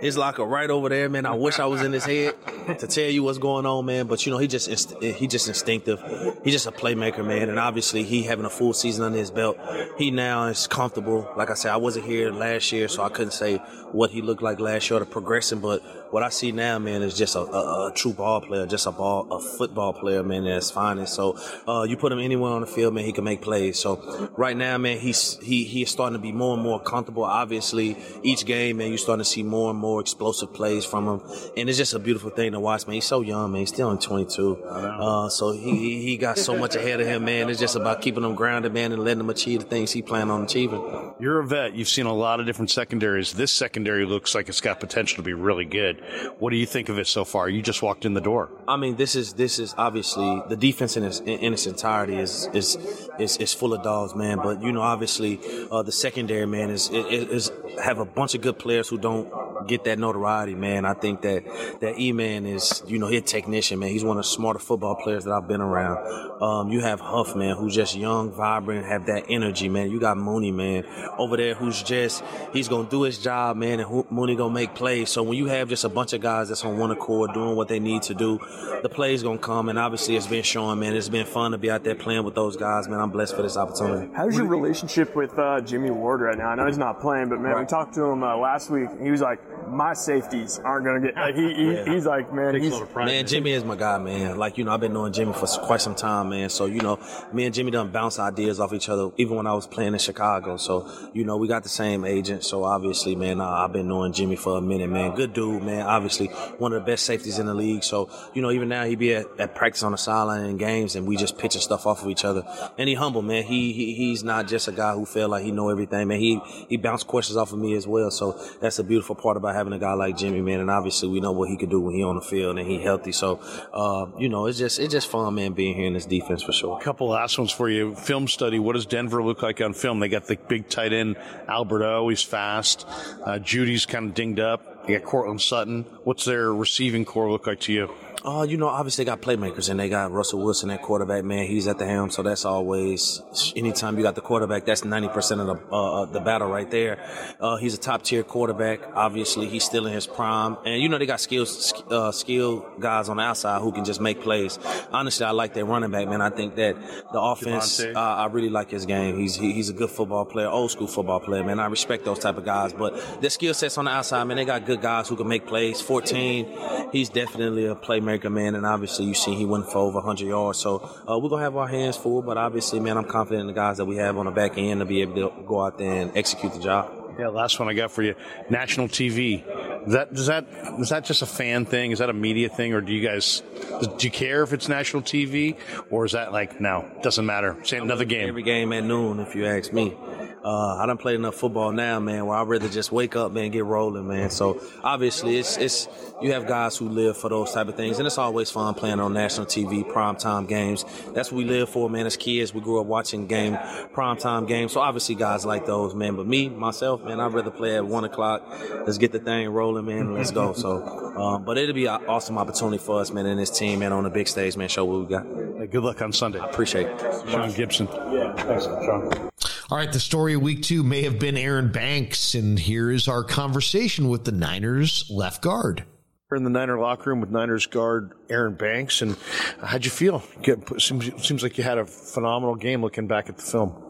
[0.00, 1.26] His locker right over there, man.
[1.26, 2.34] I wish I was in his head
[2.78, 4.06] to tell you what's going on, man.
[4.06, 6.02] But you know, he just inst- he just instinctive.
[6.44, 7.48] He's just a playmaker, man.
[7.48, 9.58] And obviously, he having a full season under his belt.
[9.98, 11.30] He now is comfortable.
[11.36, 13.56] Like I said, I wasn't here last year, so I couldn't say
[13.92, 15.60] what he looked like last year or the progression.
[15.60, 18.86] But what I see now, man, is just a, a, a, true ball player, just
[18.86, 21.04] a ball, a football player, man, that's fine.
[21.06, 23.78] So, uh, you put him anywhere on the field, man, he can make plays.
[23.78, 27.24] So right now, man, he's, he, he is starting to be more and more comfortable.
[27.24, 31.20] Obviously, each game, man, you're starting to see more and more explosive plays from him.
[31.56, 32.94] And it's just a beautiful thing to watch, man.
[32.94, 33.60] He's so young, man.
[33.60, 34.64] He's still only 22.
[34.64, 37.48] Uh, so he, he got so much ahead of him, man.
[37.50, 40.30] It's just about keeping him grounded, man, and letting him achieve the things he planned
[40.30, 41.14] on achieving.
[41.18, 41.74] You're a vet.
[41.74, 43.32] You've seen a lot of different secondaries.
[43.32, 45.93] This secondary looks like it's got potential to be really good.
[46.38, 47.48] What do you think of it so far?
[47.48, 48.50] You just walked in the door.
[48.66, 52.48] I mean, this is this is obviously the defense in its in its entirety is
[52.52, 52.76] is
[53.18, 54.38] is, is full of dogs, man.
[54.38, 55.40] But you know, obviously,
[55.70, 57.52] uh, the secondary man is, is, is
[57.82, 59.32] have a bunch of good players who don't
[59.66, 60.84] get that notoriety, man.
[60.84, 61.44] I think that
[61.80, 63.90] that E man is, you know, he's a technician, man.
[63.90, 66.42] He's one of the smarter football players that I've been around.
[66.42, 69.90] Um, you have Huff, man, who's just young, vibrant, have that energy, man.
[69.90, 70.84] You got Mooney, man,
[71.18, 72.22] over there who's just
[72.52, 75.10] he's gonna do his job, man, and Mooney gonna make plays.
[75.10, 77.68] So when you have just a bunch of guys that's on one accord doing what
[77.68, 78.38] they need to do,
[78.82, 79.68] the plays gonna come.
[79.68, 80.94] And obviously, it's been showing, man.
[80.94, 83.00] It's been fun to be out there playing with those guys, man.
[83.00, 84.10] I'm blessed for this opportunity.
[84.14, 86.48] How's your relationship with uh, Jimmy Ward right now?
[86.48, 87.60] I know he's not playing, but man, right.
[87.60, 88.88] we talked to him uh, last week.
[89.00, 91.16] He was like my safeties aren't going to get.
[91.16, 91.84] Like, he, he Yeah.
[91.84, 94.36] he's like, man, he's Man, Jimmy is my guy, man.
[94.38, 96.48] Like, you know, I've been knowing Jimmy for quite some time, man.
[96.48, 96.98] So, you know,
[97.32, 99.98] me and Jimmy done bounce ideas off each other, even when I was playing in
[99.98, 100.56] Chicago.
[100.56, 102.44] So, you know, we got the same agent.
[102.44, 105.14] So, obviously, man, uh, I've been knowing Jimmy for a minute, man.
[105.14, 105.73] Good dude, man.
[105.82, 106.28] Obviously,
[106.58, 107.84] one of the best safeties in the league.
[107.84, 110.96] So, you know, even now he'd be at, at practice on the sideline in games
[110.96, 112.44] and we just pitching stuff off of each other.
[112.78, 113.44] And he humble, man.
[113.44, 116.20] He, he he's not just a guy who feel like he know everything, man.
[116.20, 118.10] He he bounced questions off of me as well.
[118.10, 120.60] So that's a beautiful part about having a guy like Jimmy, man.
[120.60, 122.82] And obviously we know what he could do when he on the field and he
[122.82, 123.12] healthy.
[123.12, 123.40] So
[123.72, 126.52] uh, you know, it's just it's just fun, man, being here in this defense for
[126.52, 126.80] sure.
[126.80, 127.94] couple last ones for you.
[127.94, 128.58] Film study.
[128.58, 130.00] What does Denver look like on film?
[130.00, 131.16] They got the big tight end
[131.48, 132.08] Albert O.
[132.08, 132.86] He's fast.
[133.24, 134.73] Uh, Jeudy's kind of dinged up.
[134.86, 135.84] You got Courtland Sutton.
[136.04, 137.90] What's their receiving core look like to you?
[138.24, 141.46] Uh, you know, obviously they got playmakers and they got Russell Wilson at quarterback, man.
[141.46, 143.20] He's at the helm, so that's always
[143.54, 146.70] anytime you got the quarterback, that's ninety percent of the uh, uh, the battle right
[146.70, 147.04] there.
[147.38, 148.80] Uh, he's a top tier quarterback.
[148.94, 153.10] Obviously, he's still in his prime, and you know they got skills, uh, skill guys
[153.10, 154.58] on the outside who can just make plays.
[154.90, 156.22] Honestly, I like their running back, man.
[156.22, 156.76] I think that
[157.12, 159.18] the offense, uh, I really like his game.
[159.18, 161.60] He's he, he's a good football player, old school football player, man.
[161.60, 164.38] I respect those type of guys, but their skill sets on the outside, man.
[164.38, 165.82] They got good guys who can make plays.
[165.82, 166.48] Fourteen,
[166.90, 168.54] he's definitely a playmaker, man.
[168.54, 170.58] And obviously, you see he went for over 100 yards.
[170.58, 170.76] So
[171.08, 173.76] uh, we're gonna have our hands full, but obviously, man, I'm confident in the guys
[173.78, 176.16] that we have on the back end to be able to go out there and
[176.16, 177.03] execute the job.
[177.18, 178.14] Yeah, last one I got for you.
[178.50, 179.44] National TV.
[179.86, 180.46] Is that does that
[180.78, 181.90] is that just a fan thing?
[181.90, 183.42] Is that a media thing, or do you guys
[183.80, 185.56] do you care if it's national TV,
[185.90, 187.56] or is that like no, doesn't matter?
[187.60, 188.28] It's another game.
[188.28, 189.96] Every game at noon, if you ask me.
[190.44, 193.50] Uh, I don't play enough football now, man, where I'd rather just wake up, man,
[193.50, 194.28] get rolling, man.
[194.28, 195.88] So obviously, it's it's
[196.20, 199.00] you have guys who live for those type of things, and it's always fun playing
[199.00, 200.84] on national TV, prime time games.
[201.14, 202.04] That's what we live for, man.
[202.04, 203.58] As kids, we grew up watching game
[203.94, 204.72] prime time games.
[204.72, 206.14] So obviously, guys like those, man.
[206.14, 208.42] But me, myself, man, I'd rather play at one o'clock.
[208.86, 210.12] Let's get the thing rolling, man.
[210.14, 210.52] Let's go.
[210.52, 210.84] So,
[211.16, 214.04] um, but it'll be an awesome opportunity for us, man, and this team, man, on
[214.04, 214.68] the big stage, man.
[214.68, 215.26] Show what we got.
[215.58, 216.38] Hey, good luck on Sunday.
[216.38, 217.00] Appreciate it.
[217.00, 217.88] Sean Gipson.
[218.12, 219.30] Yeah, thanks, Sean.
[219.70, 223.08] All right, the story of week two may have been Aaron Banks, and here is
[223.08, 225.84] our conversation with the Niners left guard.
[226.30, 229.16] We're in the Niner locker room with Niners guard Aaron Banks, and
[229.62, 230.22] how'd you feel?
[230.42, 232.82] Get, seems, seems like you had a phenomenal game.
[232.82, 233.83] Looking back at the film.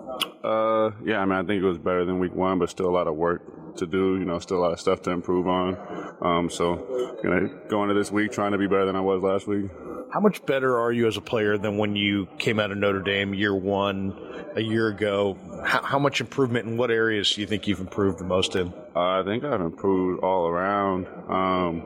[0.45, 2.93] Uh, yeah, I mean, I think it was better than week one, but still a
[2.93, 4.19] lot of work to do.
[4.19, 5.79] You know, still a lot of stuff to improve on.
[6.21, 9.23] Um, so, you know, going into this week trying to be better than I was
[9.23, 9.71] last week.
[10.13, 13.01] How much better are you as a player than when you came out of Notre
[13.01, 14.15] Dame year one
[14.55, 15.37] a year ago?
[15.65, 18.73] How, how much improvement in what areas do you think you've improved the most in?
[18.95, 21.07] Uh, I think I've improved all around.
[21.29, 21.83] Um,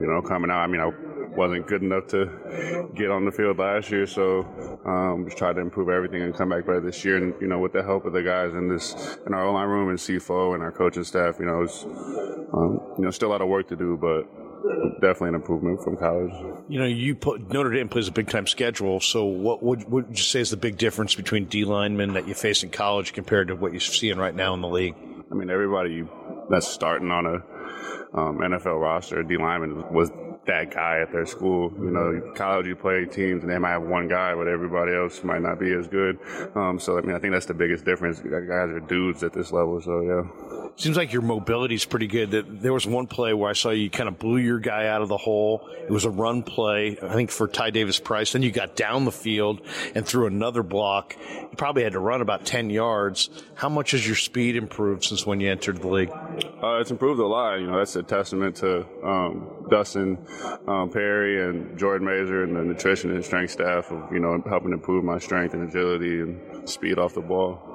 [0.00, 0.90] you know, coming out, I mean, I
[1.36, 4.40] wasn't good enough to get on the field last year, so
[4.84, 7.16] um, just tried to improve everything and come back better this year.
[7.16, 9.88] And you know, with the help of the guys in this in our O-line room
[9.90, 13.42] and CFO and our coaching staff, you know, it's um, you know still a lot
[13.42, 14.28] of work to do, but
[15.00, 16.32] definitely an improvement from college.
[16.68, 19.00] You know, you put Notre Dame plays a big time schedule.
[19.00, 22.34] So, what would would you say is the big difference between D linemen that you
[22.34, 24.94] face in college compared to what you're seeing right now in the league?
[25.30, 26.04] I mean, everybody
[26.50, 27.34] that's starting on a
[28.18, 30.10] um, NFL roster, D lineman, was
[30.48, 31.72] that guy at their school.
[31.78, 35.22] You know, college you play teams and they might have one guy, but everybody else
[35.22, 36.18] might not be as good.
[36.56, 38.18] Um, so, I mean, I think that's the biggest difference.
[38.18, 40.67] Guys are dudes at this level, so yeah.
[40.78, 42.30] Seems like your mobility is pretty good.
[42.30, 45.02] That there was one play where I saw you kind of blew your guy out
[45.02, 45.68] of the hole.
[45.76, 48.30] It was a run play, I think for Ty Davis Price.
[48.30, 49.60] Then you got down the field
[49.96, 51.16] and threw another block.
[51.18, 53.28] You probably had to run about ten yards.
[53.54, 56.10] How much has your speed improved since when you entered the league?
[56.10, 57.56] Uh, it's improved a lot.
[57.56, 60.16] You know, that's a testament to um, Dustin
[60.68, 64.72] um, Perry and Jordan Mazer and the nutrition and strength staff of you know helping
[64.72, 67.67] improve my strength and agility and speed off the ball.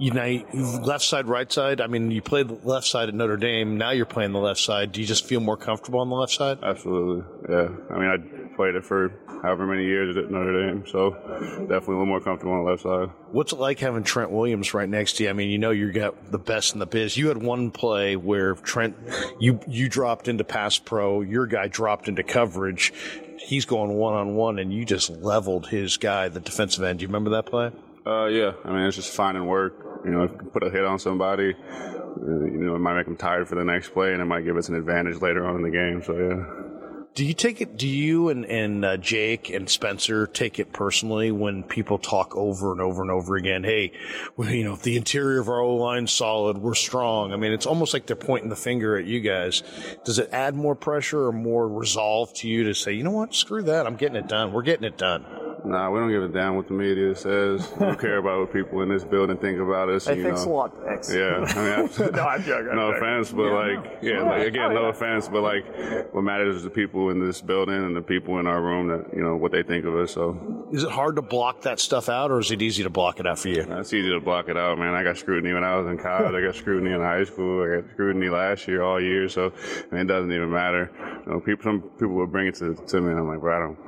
[0.00, 1.82] You know, left side, right side.
[1.82, 3.76] I mean, you played the left side at Notre Dame.
[3.76, 4.92] Now you're playing the left side.
[4.92, 6.58] Do you just feel more comfortable on the left side?
[6.62, 7.68] Absolutely, yeah.
[7.90, 9.12] I mean, I played it for
[9.42, 12.82] however many years at Notre Dame, so definitely a little more comfortable on the left
[12.82, 13.10] side.
[13.32, 15.28] What's it like having Trent Williams right next to you?
[15.28, 17.18] I mean, you know you got the best in the biz.
[17.18, 18.96] You had one play where Trent,
[19.38, 22.94] you you dropped into pass pro, your guy dropped into coverage.
[23.38, 27.00] He's going one on one, and you just leveled his guy, the defensive end.
[27.00, 27.70] Do you remember that play?
[28.06, 28.52] Uh, yeah.
[28.64, 29.89] I mean, it's just finding work.
[30.04, 33.06] You know, if you put a hit on somebody, uh, you know, it might make
[33.06, 35.56] them tired for the next play, and it might give us an advantage later on
[35.56, 36.02] in the game.
[36.02, 36.69] So yeah.
[37.14, 37.76] Do you take it?
[37.76, 42.70] Do you and and uh, Jake and Spencer take it personally when people talk over
[42.70, 43.64] and over and over again?
[43.64, 43.92] Hey,
[44.36, 46.58] well, you know, the interior of our O line's solid.
[46.58, 47.32] We're strong.
[47.32, 49.64] I mean, it's almost like they're pointing the finger at you guys.
[50.04, 53.34] Does it add more pressure or more resolve to you to say, you know what,
[53.34, 54.52] screw that, I'm getting it done.
[54.52, 55.26] We're getting it done.
[55.64, 57.70] Nah, we don't give a damn what the media says.
[57.78, 60.06] We don't care about what people in this building think about us.
[60.06, 60.52] Hey, you thanks know.
[60.52, 61.12] a lot, thanks.
[61.12, 62.68] Yeah, I mean, no, I'm joking.
[62.70, 65.64] I'm no offense, but like, yeah, like, again, no offense, but like,
[66.12, 69.16] what matters is the people in this building and the people in our room that
[69.16, 70.12] you know what they think of us.
[70.12, 73.18] So Is it hard to block that stuff out, or is it easy to block
[73.18, 73.62] it out for you?
[73.62, 74.92] it's easy to block it out, man.
[74.94, 76.34] I got scrutiny when I was in college.
[76.34, 77.62] I got scrutiny in high school.
[77.64, 79.28] I got scrutiny last year, all year.
[79.30, 79.46] So
[79.90, 80.90] I mean, it doesn't even matter.
[81.26, 83.56] You know, people, some people will bring it to, to me, and I'm like, bro,
[83.56, 83.78] I don't,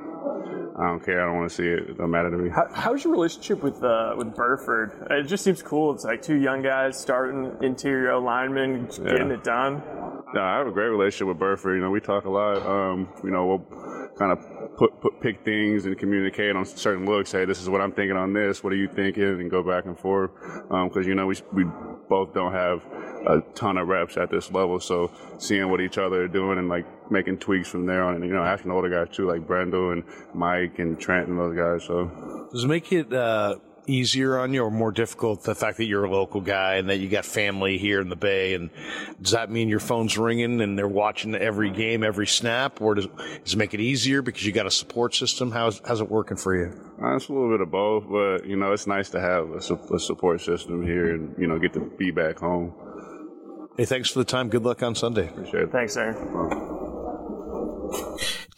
[0.75, 1.21] I don't care.
[1.21, 1.89] I don't want to see it.
[1.89, 2.49] It don't matter to me.
[2.49, 5.07] How, how's your relationship with uh, with Burford?
[5.11, 5.93] It just seems cool.
[5.93, 9.83] It's like two young guys starting interior linemen, getting it done.
[10.33, 11.75] No, I have a great relationship with Burford.
[11.75, 12.57] You know, we talk a lot.
[12.65, 17.31] Um, you know, we'll kind of put, put pick things and communicate on certain looks.
[17.31, 18.63] Hey, this is what I'm thinking on this.
[18.63, 19.23] What are you thinking?
[19.23, 20.31] And go back and forth.
[20.69, 21.65] Because you know, we we
[22.09, 22.83] both don't have
[23.27, 26.69] a ton of reps at this level, so seeing what each other are doing and
[26.69, 29.47] like making tweaks from there on, and you know, asking the older guys too, like
[29.47, 30.03] Brendel and
[30.33, 31.87] Mike and Trent and those guys.
[31.87, 33.55] So Does it make it uh,
[33.87, 36.97] easier on you or more difficult the fact that you're a local guy and that
[36.97, 38.53] you got family here in the Bay?
[38.53, 38.69] And
[39.21, 42.81] does that mean your phone's ringing and they're watching every game, every snap?
[42.81, 43.07] Or does,
[43.43, 45.51] does it make it easier because you got a support system?
[45.51, 46.73] How's, how's it working for you?
[47.01, 49.61] Uh, it's a little bit of both, but you know, it's nice to have a,
[49.61, 52.73] su- a support system here and you know get to be back home.
[53.75, 54.49] Hey, thanks for the time.
[54.49, 55.27] Good luck on Sunday.
[55.27, 55.71] Appreciate it.
[55.71, 56.79] Thanks, Aaron.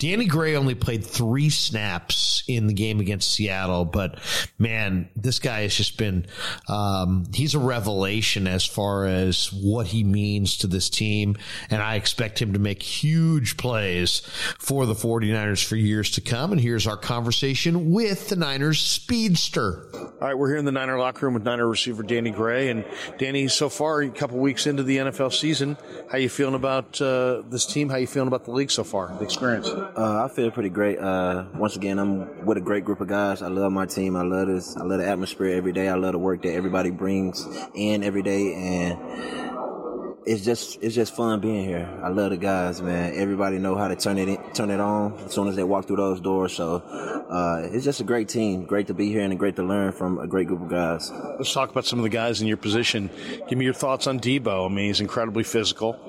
[0.06, 4.20] Danny Gray only played three snaps in the game against Seattle, but
[4.60, 6.28] man, this guy has just been,
[6.70, 11.36] um, he's a revelation as far as what he means to this team.
[11.72, 14.20] And I expect him to make huge plays
[14.60, 16.52] for the 49ers for years to come.
[16.52, 19.90] And here's our conversation with the Niners speedster.
[19.96, 22.70] All right, we're here in the Niner locker room with Niner receiver Danny Gray.
[22.70, 22.86] And
[23.18, 25.78] Danny, so far, a couple weeks into the NFL season,
[26.12, 27.90] how you feeling about uh, this team?
[27.90, 29.68] How you feeling about the league so far, the experience?
[29.98, 31.00] Uh, I feel pretty great.
[31.00, 33.42] Uh, once again, I'm with a great group of guys.
[33.42, 34.18] I love my team.
[34.18, 34.76] I love this.
[34.76, 35.88] I love the atmosphere every day.
[35.88, 39.55] I love the work that everybody brings in every day, and
[40.26, 41.88] it's just it's just fun being here.
[42.02, 43.14] I love the guys, man.
[43.16, 45.86] Everybody know how to turn it in, turn it on as soon as they walk
[45.86, 46.54] through those doors.
[46.54, 46.78] So
[47.30, 48.66] uh, it's just a great team.
[48.66, 51.12] Great to be here and great to learn from a great group of guys.
[51.12, 53.10] Let's talk about some of the guys in your position.
[53.48, 54.66] Give me your thoughts on Deebo.
[54.66, 56.00] I mean, he's incredibly physical.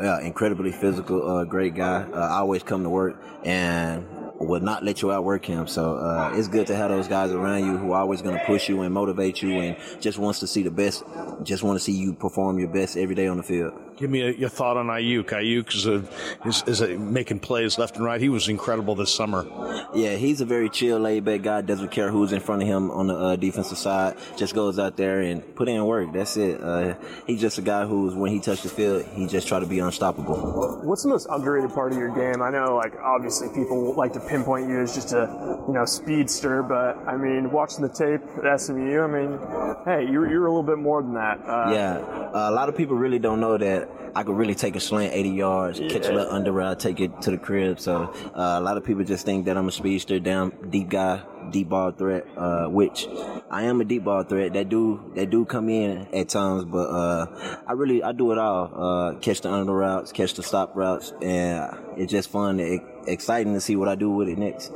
[0.00, 2.02] Yeah, incredibly physical, uh, great guy.
[2.02, 4.06] Uh, I always come to work and
[4.46, 5.66] will not let you outwork him.
[5.66, 8.44] So uh, it's good to have those guys around you who are always going to
[8.44, 11.04] push you and motivate you and just wants to see the best.
[11.42, 13.72] Just want to see you perform your best every day on the field.
[13.96, 15.26] Give me a, your thought on Aiyuk.
[15.26, 16.04] Aiyuk is, a,
[16.46, 18.20] is, is a, making plays left and right.
[18.20, 19.46] He was incredible this summer.
[19.94, 21.60] Yeah, he's a very chill, laid back guy.
[21.60, 24.16] Doesn't care who's in front of him on the uh, defensive side.
[24.36, 26.12] Just goes out there and put in work.
[26.12, 26.60] That's it.
[26.62, 26.94] Uh,
[27.26, 29.78] he's just a guy who's when he touched the field, he just try to be
[29.78, 30.80] unstoppable.
[30.84, 32.42] What's the most underrated part of your game?
[32.42, 36.62] I know, like, obviously people like to pinpoint you as just a, you know, speedster,
[36.62, 39.38] but I mean, watching the tape at SMU, I mean,
[39.84, 41.38] hey, you're, you're a little bit more than that.
[41.46, 41.96] Uh, Yeah,
[42.34, 43.81] uh, a lot of people really don't know that
[44.14, 47.22] I could really take a slant 80 yards, catch a little under route, take it
[47.22, 47.80] to the crib.
[47.80, 51.22] So uh, a lot of people just think that I'm a speedster, down deep guy,
[51.50, 53.08] deep ball threat, uh, which
[53.50, 54.52] I am a deep ball threat.
[54.52, 58.38] That do that do come in at times, but uh, I really I do it
[58.38, 58.70] all.
[58.74, 63.54] Uh, catch the under routes, catch the stop routes, and it's just fun, and exciting
[63.54, 64.72] to see what I do with it next.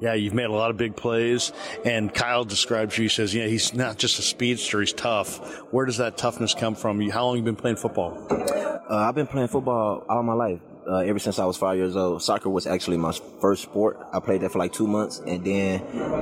[0.00, 1.52] Yeah, you've made a lot of big plays,
[1.84, 3.04] and Kyle describes you.
[3.04, 5.38] He says, "Yeah, he's not just a speedster; he's tough."
[5.72, 7.00] Where does that toughness come from?
[7.08, 8.26] How long have you been playing football?
[8.30, 10.60] Uh, I've been playing football all my life.
[10.88, 13.98] Uh, ever since I was five years old, soccer was actually my first sport.
[14.12, 15.80] I played that for like two months, and then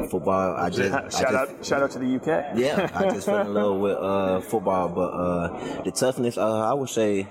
[0.09, 0.55] football.
[0.57, 2.57] I just, I Shout just out, shout out to the UK.
[2.57, 4.89] yeah, I just fell in love with uh, football.
[4.89, 7.27] But uh, the toughness, uh, I would say,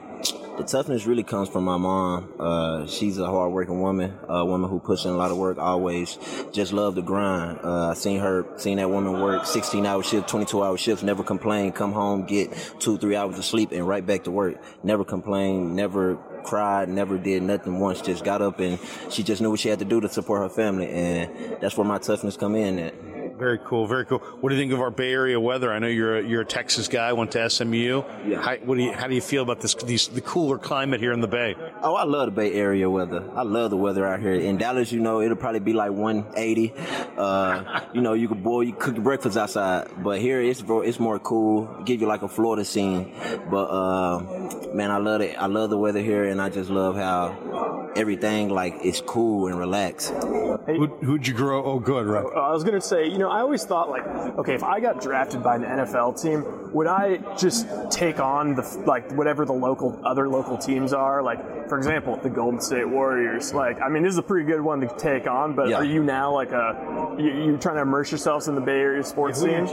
[0.58, 2.32] the toughness really comes from my mom.
[2.40, 5.58] Uh, she's a hardworking woman, a woman who puts in a lot of work.
[5.58, 6.18] Always
[6.52, 7.60] just love the grind.
[7.64, 11.24] Uh, I seen her, seen that woman work 16 hour shifts, 22 hour shifts, never
[11.24, 11.72] complain.
[11.72, 14.62] Come home, get two, three hours of sleep, and right back to work.
[14.84, 18.02] Never complain, never cried, never did nothing once.
[18.02, 20.50] Just got up and she just knew what she had to do to support her
[20.50, 22.80] family, and that's where my toughness come in.
[22.80, 23.13] At.
[23.38, 24.20] Very cool, very cool.
[24.20, 25.74] What do you think of our Bay Area weather?
[25.74, 28.04] I know you're a, you're a Texas guy, went to SMU.
[28.28, 28.42] Yeah.
[28.42, 31.14] How, what do you, how do you feel about this these, the cooler climate here
[31.14, 31.56] in the Bay?
[31.82, 33.28] Oh, I love the Bay Area weather.
[33.36, 34.34] I love the weather out here.
[34.34, 36.74] In Dallas, you know, it'll probably be like 180.
[37.18, 39.88] Uh, you know, you could boil, you cook your breakfast outside.
[39.98, 41.66] But here, it's it's more cool.
[41.86, 43.14] Give you like a Florida scene.
[43.50, 44.20] But uh,
[44.74, 45.36] man, I love it.
[45.40, 49.58] I love the weather here, and I just love how everything like is cool and
[49.58, 50.10] relaxed.
[50.66, 51.64] Who, who'd you grow?
[51.64, 52.26] Oh, good, right.
[52.26, 54.06] Uh, I was gonna say, you know, I always thought like,
[54.38, 56.44] okay, if I got drafted by an NFL team,
[56.74, 61.22] would I just take on the like whatever the local other local teams are?
[61.22, 63.54] Like, for example, the Golden State Warriors.
[63.54, 65.54] Like, I mean, this is a pretty good one to take on.
[65.56, 65.78] But Yeah.
[65.78, 69.04] are you now like a you, you trying to immerse yourselves in the Bay Area
[69.04, 69.68] sports scene?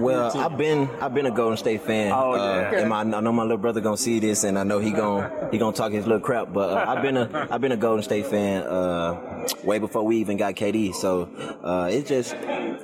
[0.00, 2.12] Well, I've been I've been a Golden State fan.
[2.12, 2.78] Oh, uh, yeah.
[2.80, 5.30] and my, I know my little brother gonna see this, and I know he gon'
[5.50, 6.52] he gonna talk his little crap.
[6.52, 10.16] But uh, I've been a I've been a Golden State fan uh, way before we
[10.18, 10.94] even got KD.
[10.94, 11.28] So
[11.62, 12.34] uh, it's just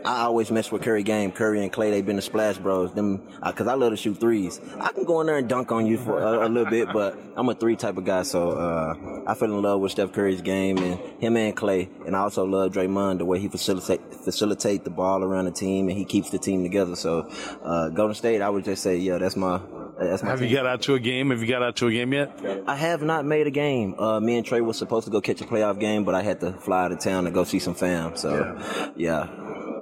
[0.04, 1.30] I always mess with Curry game.
[1.32, 2.92] Curry and Clay they've been the splash bros.
[2.92, 3.22] Them
[3.52, 4.60] because I love to shoot threes.
[4.80, 7.18] I can go in there and dunk on you for a, a little bit, but
[7.36, 8.22] I'm a three type of guy.
[8.22, 12.16] So uh, I fell in love with Steph Curry's game and him and Clay, and
[12.16, 15.96] I also love Draymond the way he facilitate facilitate the ball around the team and
[15.96, 16.96] he keeps the team together.
[16.96, 17.28] So
[17.62, 19.60] uh, Golden State, I would just say, yeah, that's my
[19.98, 20.30] that's my.
[20.30, 20.48] Have team.
[20.48, 21.30] you got out to a game?
[21.30, 22.38] Have you got out to a game yet?
[22.66, 23.98] I have not made a game.
[23.98, 26.40] Uh, me and Trey was supposed to go catch a playoff game, but I had
[26.40, 28.16] to fly out of town to go see some fam.
[28.16, 28.58] So,
[28.96, 29.28] yeah.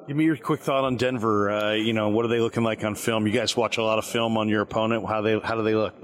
[0.07, 1.51] Give me your quick thought on Denver.
[1.51, 3.27] Uh, you know, what are they looking like on film?
[3.27, 5.07] You guys watch a lot of film on your opponent.
[5.07, 5.95] How they how do they look?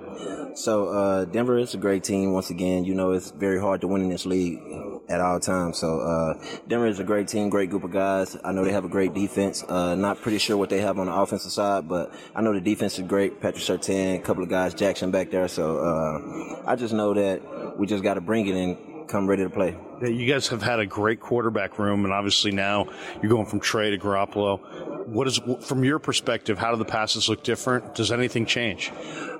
[0.54, 2.32] So uh, Denver is a great team.
[2.32, 4.60] Once again, you know it's very hard to win in this league
[5.08, 5.78] at all times.
[5.78, 6.34] So uh,
[6.68, 8.36] Denver is a great team, great group of guys.
[8.44, 9.62] I know they have a great defense.
[9.62, 12.60] Uh, not pretty sure what they have on the offensive side, but I know the
[12.60, 13.40] defense is great.
[13.40, 15.48] Patrick Surtain, a couple of guys, Jackson back there.
[15.48, 19.42] So uh, I just know that we just got to bring it and come ready
[19.42, 19.76] to play.
[20.02, 22.86] Yeah, you guys have had a great quarterback room, and obviously now
[23.22, 25.06] you're going from Trey to Garoppolo.
[25.08, 27.94] What is, from your perspective, how do the passes look different?
[27.94, 28.92] Does anything change?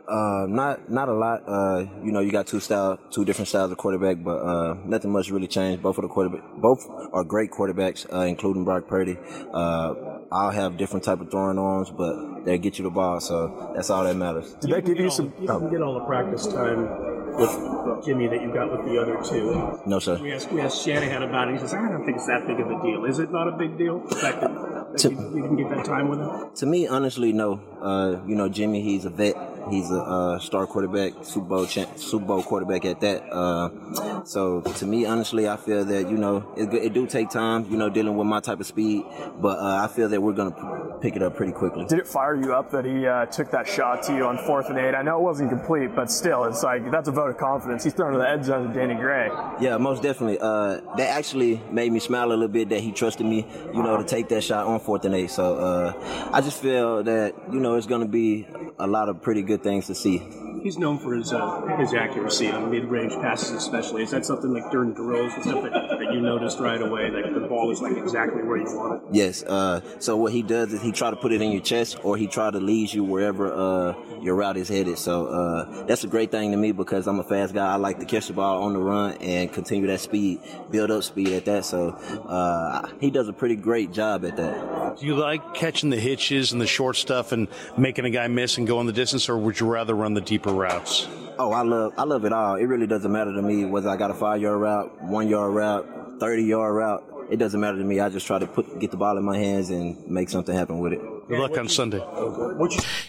[0.08, 1.42] Uh, not not a lot.
[1.48, 5.10] Uh, you know, you got two style, two different styles of quarterback, but uh, nothing
[5.10, 5.82] much really changed.
[5.82, 9.18] Both of the quarterback, both are great quarterbacks, uh, including Brock Purdy.
[9.52, 9.94] Uh,
[10.30, 13.90] I'll have different type of throwing arms, but they get you the ball, so that's
[13.90, 14.54] all that matters.
[14.54, 15.32] Did that give you some?
[15.40, 19.18] You can get all the practice time with Jimmy that you got with the other
[19.22, 19.80] two.
[19.86, 20.18] No, sir.
[20.20, 21.54] We asked, we asked Shanahan about it.
[21.54, 23.04] He says, I don't think it's that big of a deal.
[23.04, 24.00] Is it not a big deal?
[24.00, 24.52] The fact that,
[24.92, 26.50] that To- you, you didn't get that time with him?
[26.56, 27.60] To me, honestly, no.
[27.80, 29.36] Uh, you know, Jimmy, he's a vet.
[29.70, 33.22] He's a uh, star quarterback, Super Bowl champ, Super Bowl quarterback at that.
[33.32, 37.66] Uh, so to me, honestly, I feel that you know it, it do take time.
[37.70, 39.04] You know, dealing with my type of speed,
[39.40, 41.84] but uh, I feel that we're gonna p- pick it up pretty quickly.
[41.86, 44.68] Did it fire you up that he uh, took that shot to you on fourth
[44.70, 44.94] and eight?
[44.94, 47.82] I know it wasn't complete, but still, it's like that's a vote of confidence.
[47.82, 49.30] He's throwing to the edge zone to Danny Gray.
[49.60, 50.38] Yeah, most definitely.
[50.40, 53.96] Uh, that actually made me smile a little bit that he trusted me, you know,
[53.96, 55.30] to take that shot on fourth and eight.
[55.30, 58.46] So uh, I just feel that you know it's gonna be
[58.78, 60.22] a lot of pretty good things to see.
[60.62, 64.02] He's known for his uh, his accuracy on mid range passes, especially.
[64.02, 67.10] Is that something like during drills and stuff that, that you noticed right away?
[67.10, 69.08] That the ball is like exactly where you want it?
[69.12, 69.42] Yes.
[69.42, 72.16] Uh, so what he does is he try to put it in your chest, or
[72.16, 74.98] he try to lead you wherever uh, your route is headed.
[74.98, 77.72] So uh, that's a great thing to me because I'm a fast guy.
[77.72, 80.40] I like to catch the ball on the run and continue that speed,
[80.70, 81.64] build up speed at that.
[81.64, 84.98] So uh, he does a pretty great job at that.
[84.98, 88.58] Do you like catching the hitches and the short stuff and making a guy miss
[88.58, 91.06] and going the distance, or would you rather run the deeper routes?
[91.38, 92.54] Oh, I love I love it all.
[92.54, 95.54] It really doesn't matter to me whether I got a five yard route, one yard
[95.54, 97.04] route, thirty yard route.
[97.30, 98.00] It doesn't matter to me.
[98.00, 100.78] I just try to put get the ball in my hands and make something happen
[100.78, 101.00] with it.
[101.28, 102.00] Good luck on Sunday.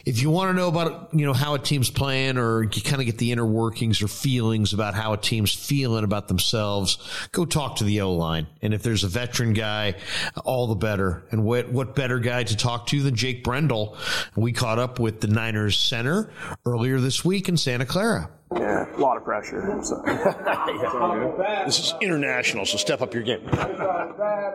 [0.05, 2.99] If you want to know about, you know, how a team's playing or you kind
[2.99, 6.97] of get the inner workings or feelings about how a team's feeling about themselves,
[7.31, 8.47] go talk to the O line.
[8.63, 9.95] And if there's a veteran guy,
[10.43, 11.27] all the better.
[11.29, 13.95] And what, what better guy to talk to than Jake Brendel?
[14.35, 16.31] We caught up with the Niners center
[16.65, 18.31] earlier this week in Santa Clara.
[18.55, 19.79] Yeah, a lot of pressure.
[19.83, 20.01] So.
[21.65, 23.41] This is international, so step up your game.
[23.51, 23.57] All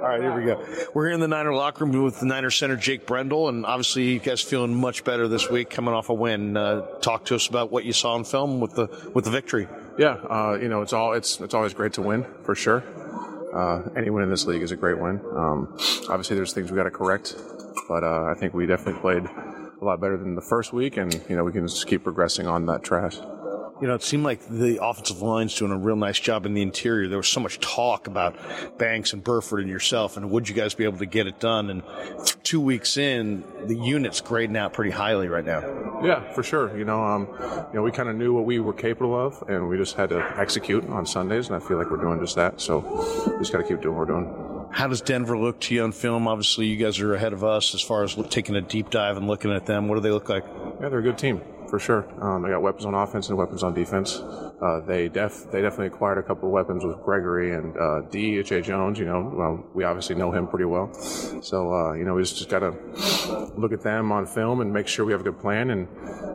[0.00, 0.64] right, here we go.
[0.94, 4.04] We're here in the Niner locker room with the Niner center Jake Brendel, and obviously
[4.04, 6.56] you guys feeling much better this week, coming off a win.
[6.56, 9.68] Uh, talk to us about what you saw in film with the with the victory.
[9.98, 12.82] Yeah, uh, you know, it's all it's it's always great to win for sure.
[13.54, 15.20] Uh, any win in this league is a great win.
[15.36, 15.68] Um,
[16.08, 17.36] obviously, there's things we got to correct,
[17.88, 21.12] but uh, I think we definitely played a lot better than the first week, and
[21.28, 23.12] you know we can just keep progressing on that track.
[23.82, 26.62] You know, it seemed like the offensive line's doing a real nice job in the
[26.62, 27.08] interior.
[27.08, 28.36] There was so much talk about
[28.78, 31.68] Banks and Burford and yourself, and would you guys be able to get it done?
[31.68, 31.82] And
[32.44, 36.00] two weeks in, the unit's grading out pretty highly right now.
[36.04, 36.78] Yeah, for sure.
[36.78, 37.26] You know, um,
[37.72, 40.10] you know, we kind of knew what we were capable of, and we just had
[40.10, 42.60] to execute on Sundays, and I feel like we're doing just that.
[42.60, 42.78] So,
[43.32, 44.51] we just got to keep doing what we're doing.
[44.72, 46.26] How does Denver look to you on film?
[46.26, 49.28] Obviously, you guys are ahead of us as far as taking a deep dive and
[49.28, 49.86] looking at them.
[49.86, 50.44] What do they look like?
[50.80, 52.06] Yeah, they're a good team for sure.
[52.22, 54.16] Um, they got weapons on offense and weapons on defense.
[54.16, 58.62] Uh, they def they definitely acquired a couple of weapons with Gregory and uh, D.J.
[58.62, 58.98] Jones.
[58.98, 60.92] You know, well, we obviously know him pretty well.
[60.94, 64.72] So uh, you know, we just, just got to look at them on film and
[64.72, 65.86] make sure we have a good plan and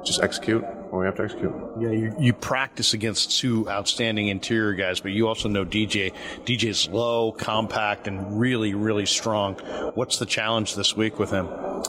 [0.06, 0.64] just execute.
[0.90, 1.54] When we have to execute.
[1.80, 6.14] Yeah, you, you practice against two outstanding interior guys, but you also know DJ.
[6.46, 9.56] DJ's low, compact, and really, really strong.
[9.96, 11.48] What's the challenge this week with him?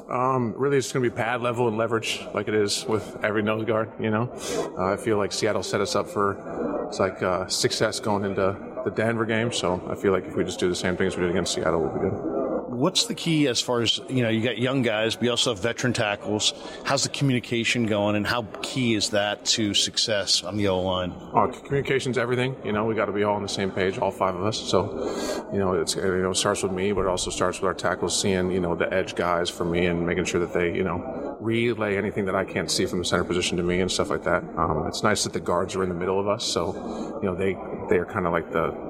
[0.09, 3.43] Um, really, it's going to be pad level and leverage, like it is with every
[3.43, 3.91] nose guard.
[4.01, 4.31] You know,
[4.79, 8.57] uh, I feel like Seattle set us up for it's like uh, success going into
[8.85, 9.53] the Denver game.
[9.53, 11.83] So I feel like if we just do the same things we did against Seattle,
[11.83, 12.48] we'll be good
[12.79, 14.29] what's the key as far as you know?
[14.29, 16.55] You got young guys, but you also have veteran tackles.
[16.85, 21.13] How's the communication going, and how key is that to success on the O line?
[21.35, 22.57] Oh, communication's everything.
[22.65, 24.59] You know, we got to be all on the same page, all five of us.
[24.59, 27.67] So, you know, it's you know it starts with me, but it also starts with
[27.67, 30.75] our tackles, seeing you know the edge guys for me, and making sure that they
[30.75, 33.91] you know relay anything that I can't see from the center position to me and
[33.91, 34.43] stuff like that.
[34.57, 37.35] Um, it's nice that the guards are in the middle of us, so you know
[37.35, 37.57] they
[37.89, 38.88] they are kind of like the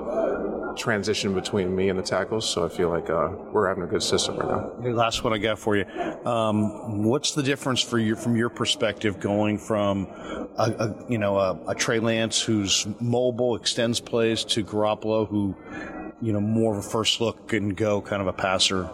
[0.79, 2.49] transition between me and the tackles.
[2.49, 4.71] So I feel like uh, we're having a good system right now.
[4.79, 5.85] Okay, last one I got for you.
[6.25, 10.07] Um, what's the difference for you from your perspective going from
[10.57, 15.55] a, a you know a, a, Trey Lance who's mobile, extends plays to Garoppolo who
[16.21, 18.85] you know more of a first look and go kind of a passer?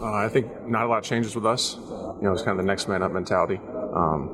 [0.00, 1.76] Uh, I think not a lot changes with us.
[1.76, 3.60] You know, it's kind of the next man up mentality.
[3.94, 4.30] Um,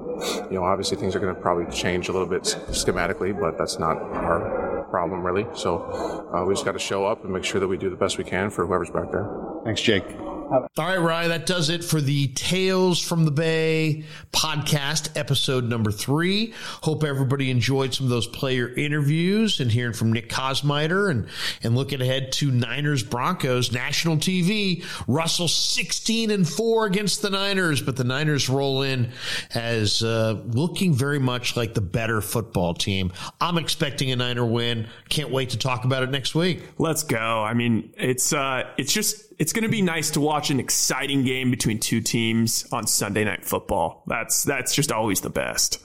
[0.50, 3.78] you know, obviously things are going to probably change a little bit schematically, but that's
[3.78, 5.46] not our problem, really.
[5.54, 7.96] So uh, we just got to show up and make sure that we do the
[7.96, 9.28] best we can for whoever's back there.
[9.64, 10.04] Thanks, Jake.
[10.50, 15.90] All right, Ryan, that does it for the Tales from the Bay podcast, episode number
[15.90, 16.52] three.
[16.82, 21.28] Hope everybody enjoyed some of those player interviews and hearing from Nick Kosmider and,
[21.62, 24.84] and looking ahead to Niners Broncos national TV.
[25.08, 29.12] Russell 16 and four against the Niners, but the Niners roll in
[29.54, 33.12] as uh, looking very much like the better football team.
[33.40, 34.88] I'm expecting a Niner win.
[35.08, 36.62] Can't wait to talk about it next week.
[36.76, 37.42] Let's go.
[37.42, 41.24] I mean, it's uh, it's just it's going to be nice to watch an exciting
[41.24, 44.02] game between two teams on Sunday Night Football.
[44.06, 45.80] That's that's just always the best.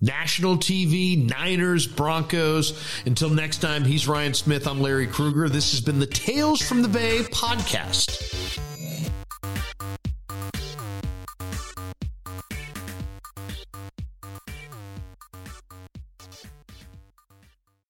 [0.00, 2.82] National TV, Niners, Broncos.
[3.06, 4.66] Until next time, he's Ryan Smith.
[4.66, 5.48] I'm Larry Krueger.
[5.48, 8.71] This has been the Tales from the Bay podcast.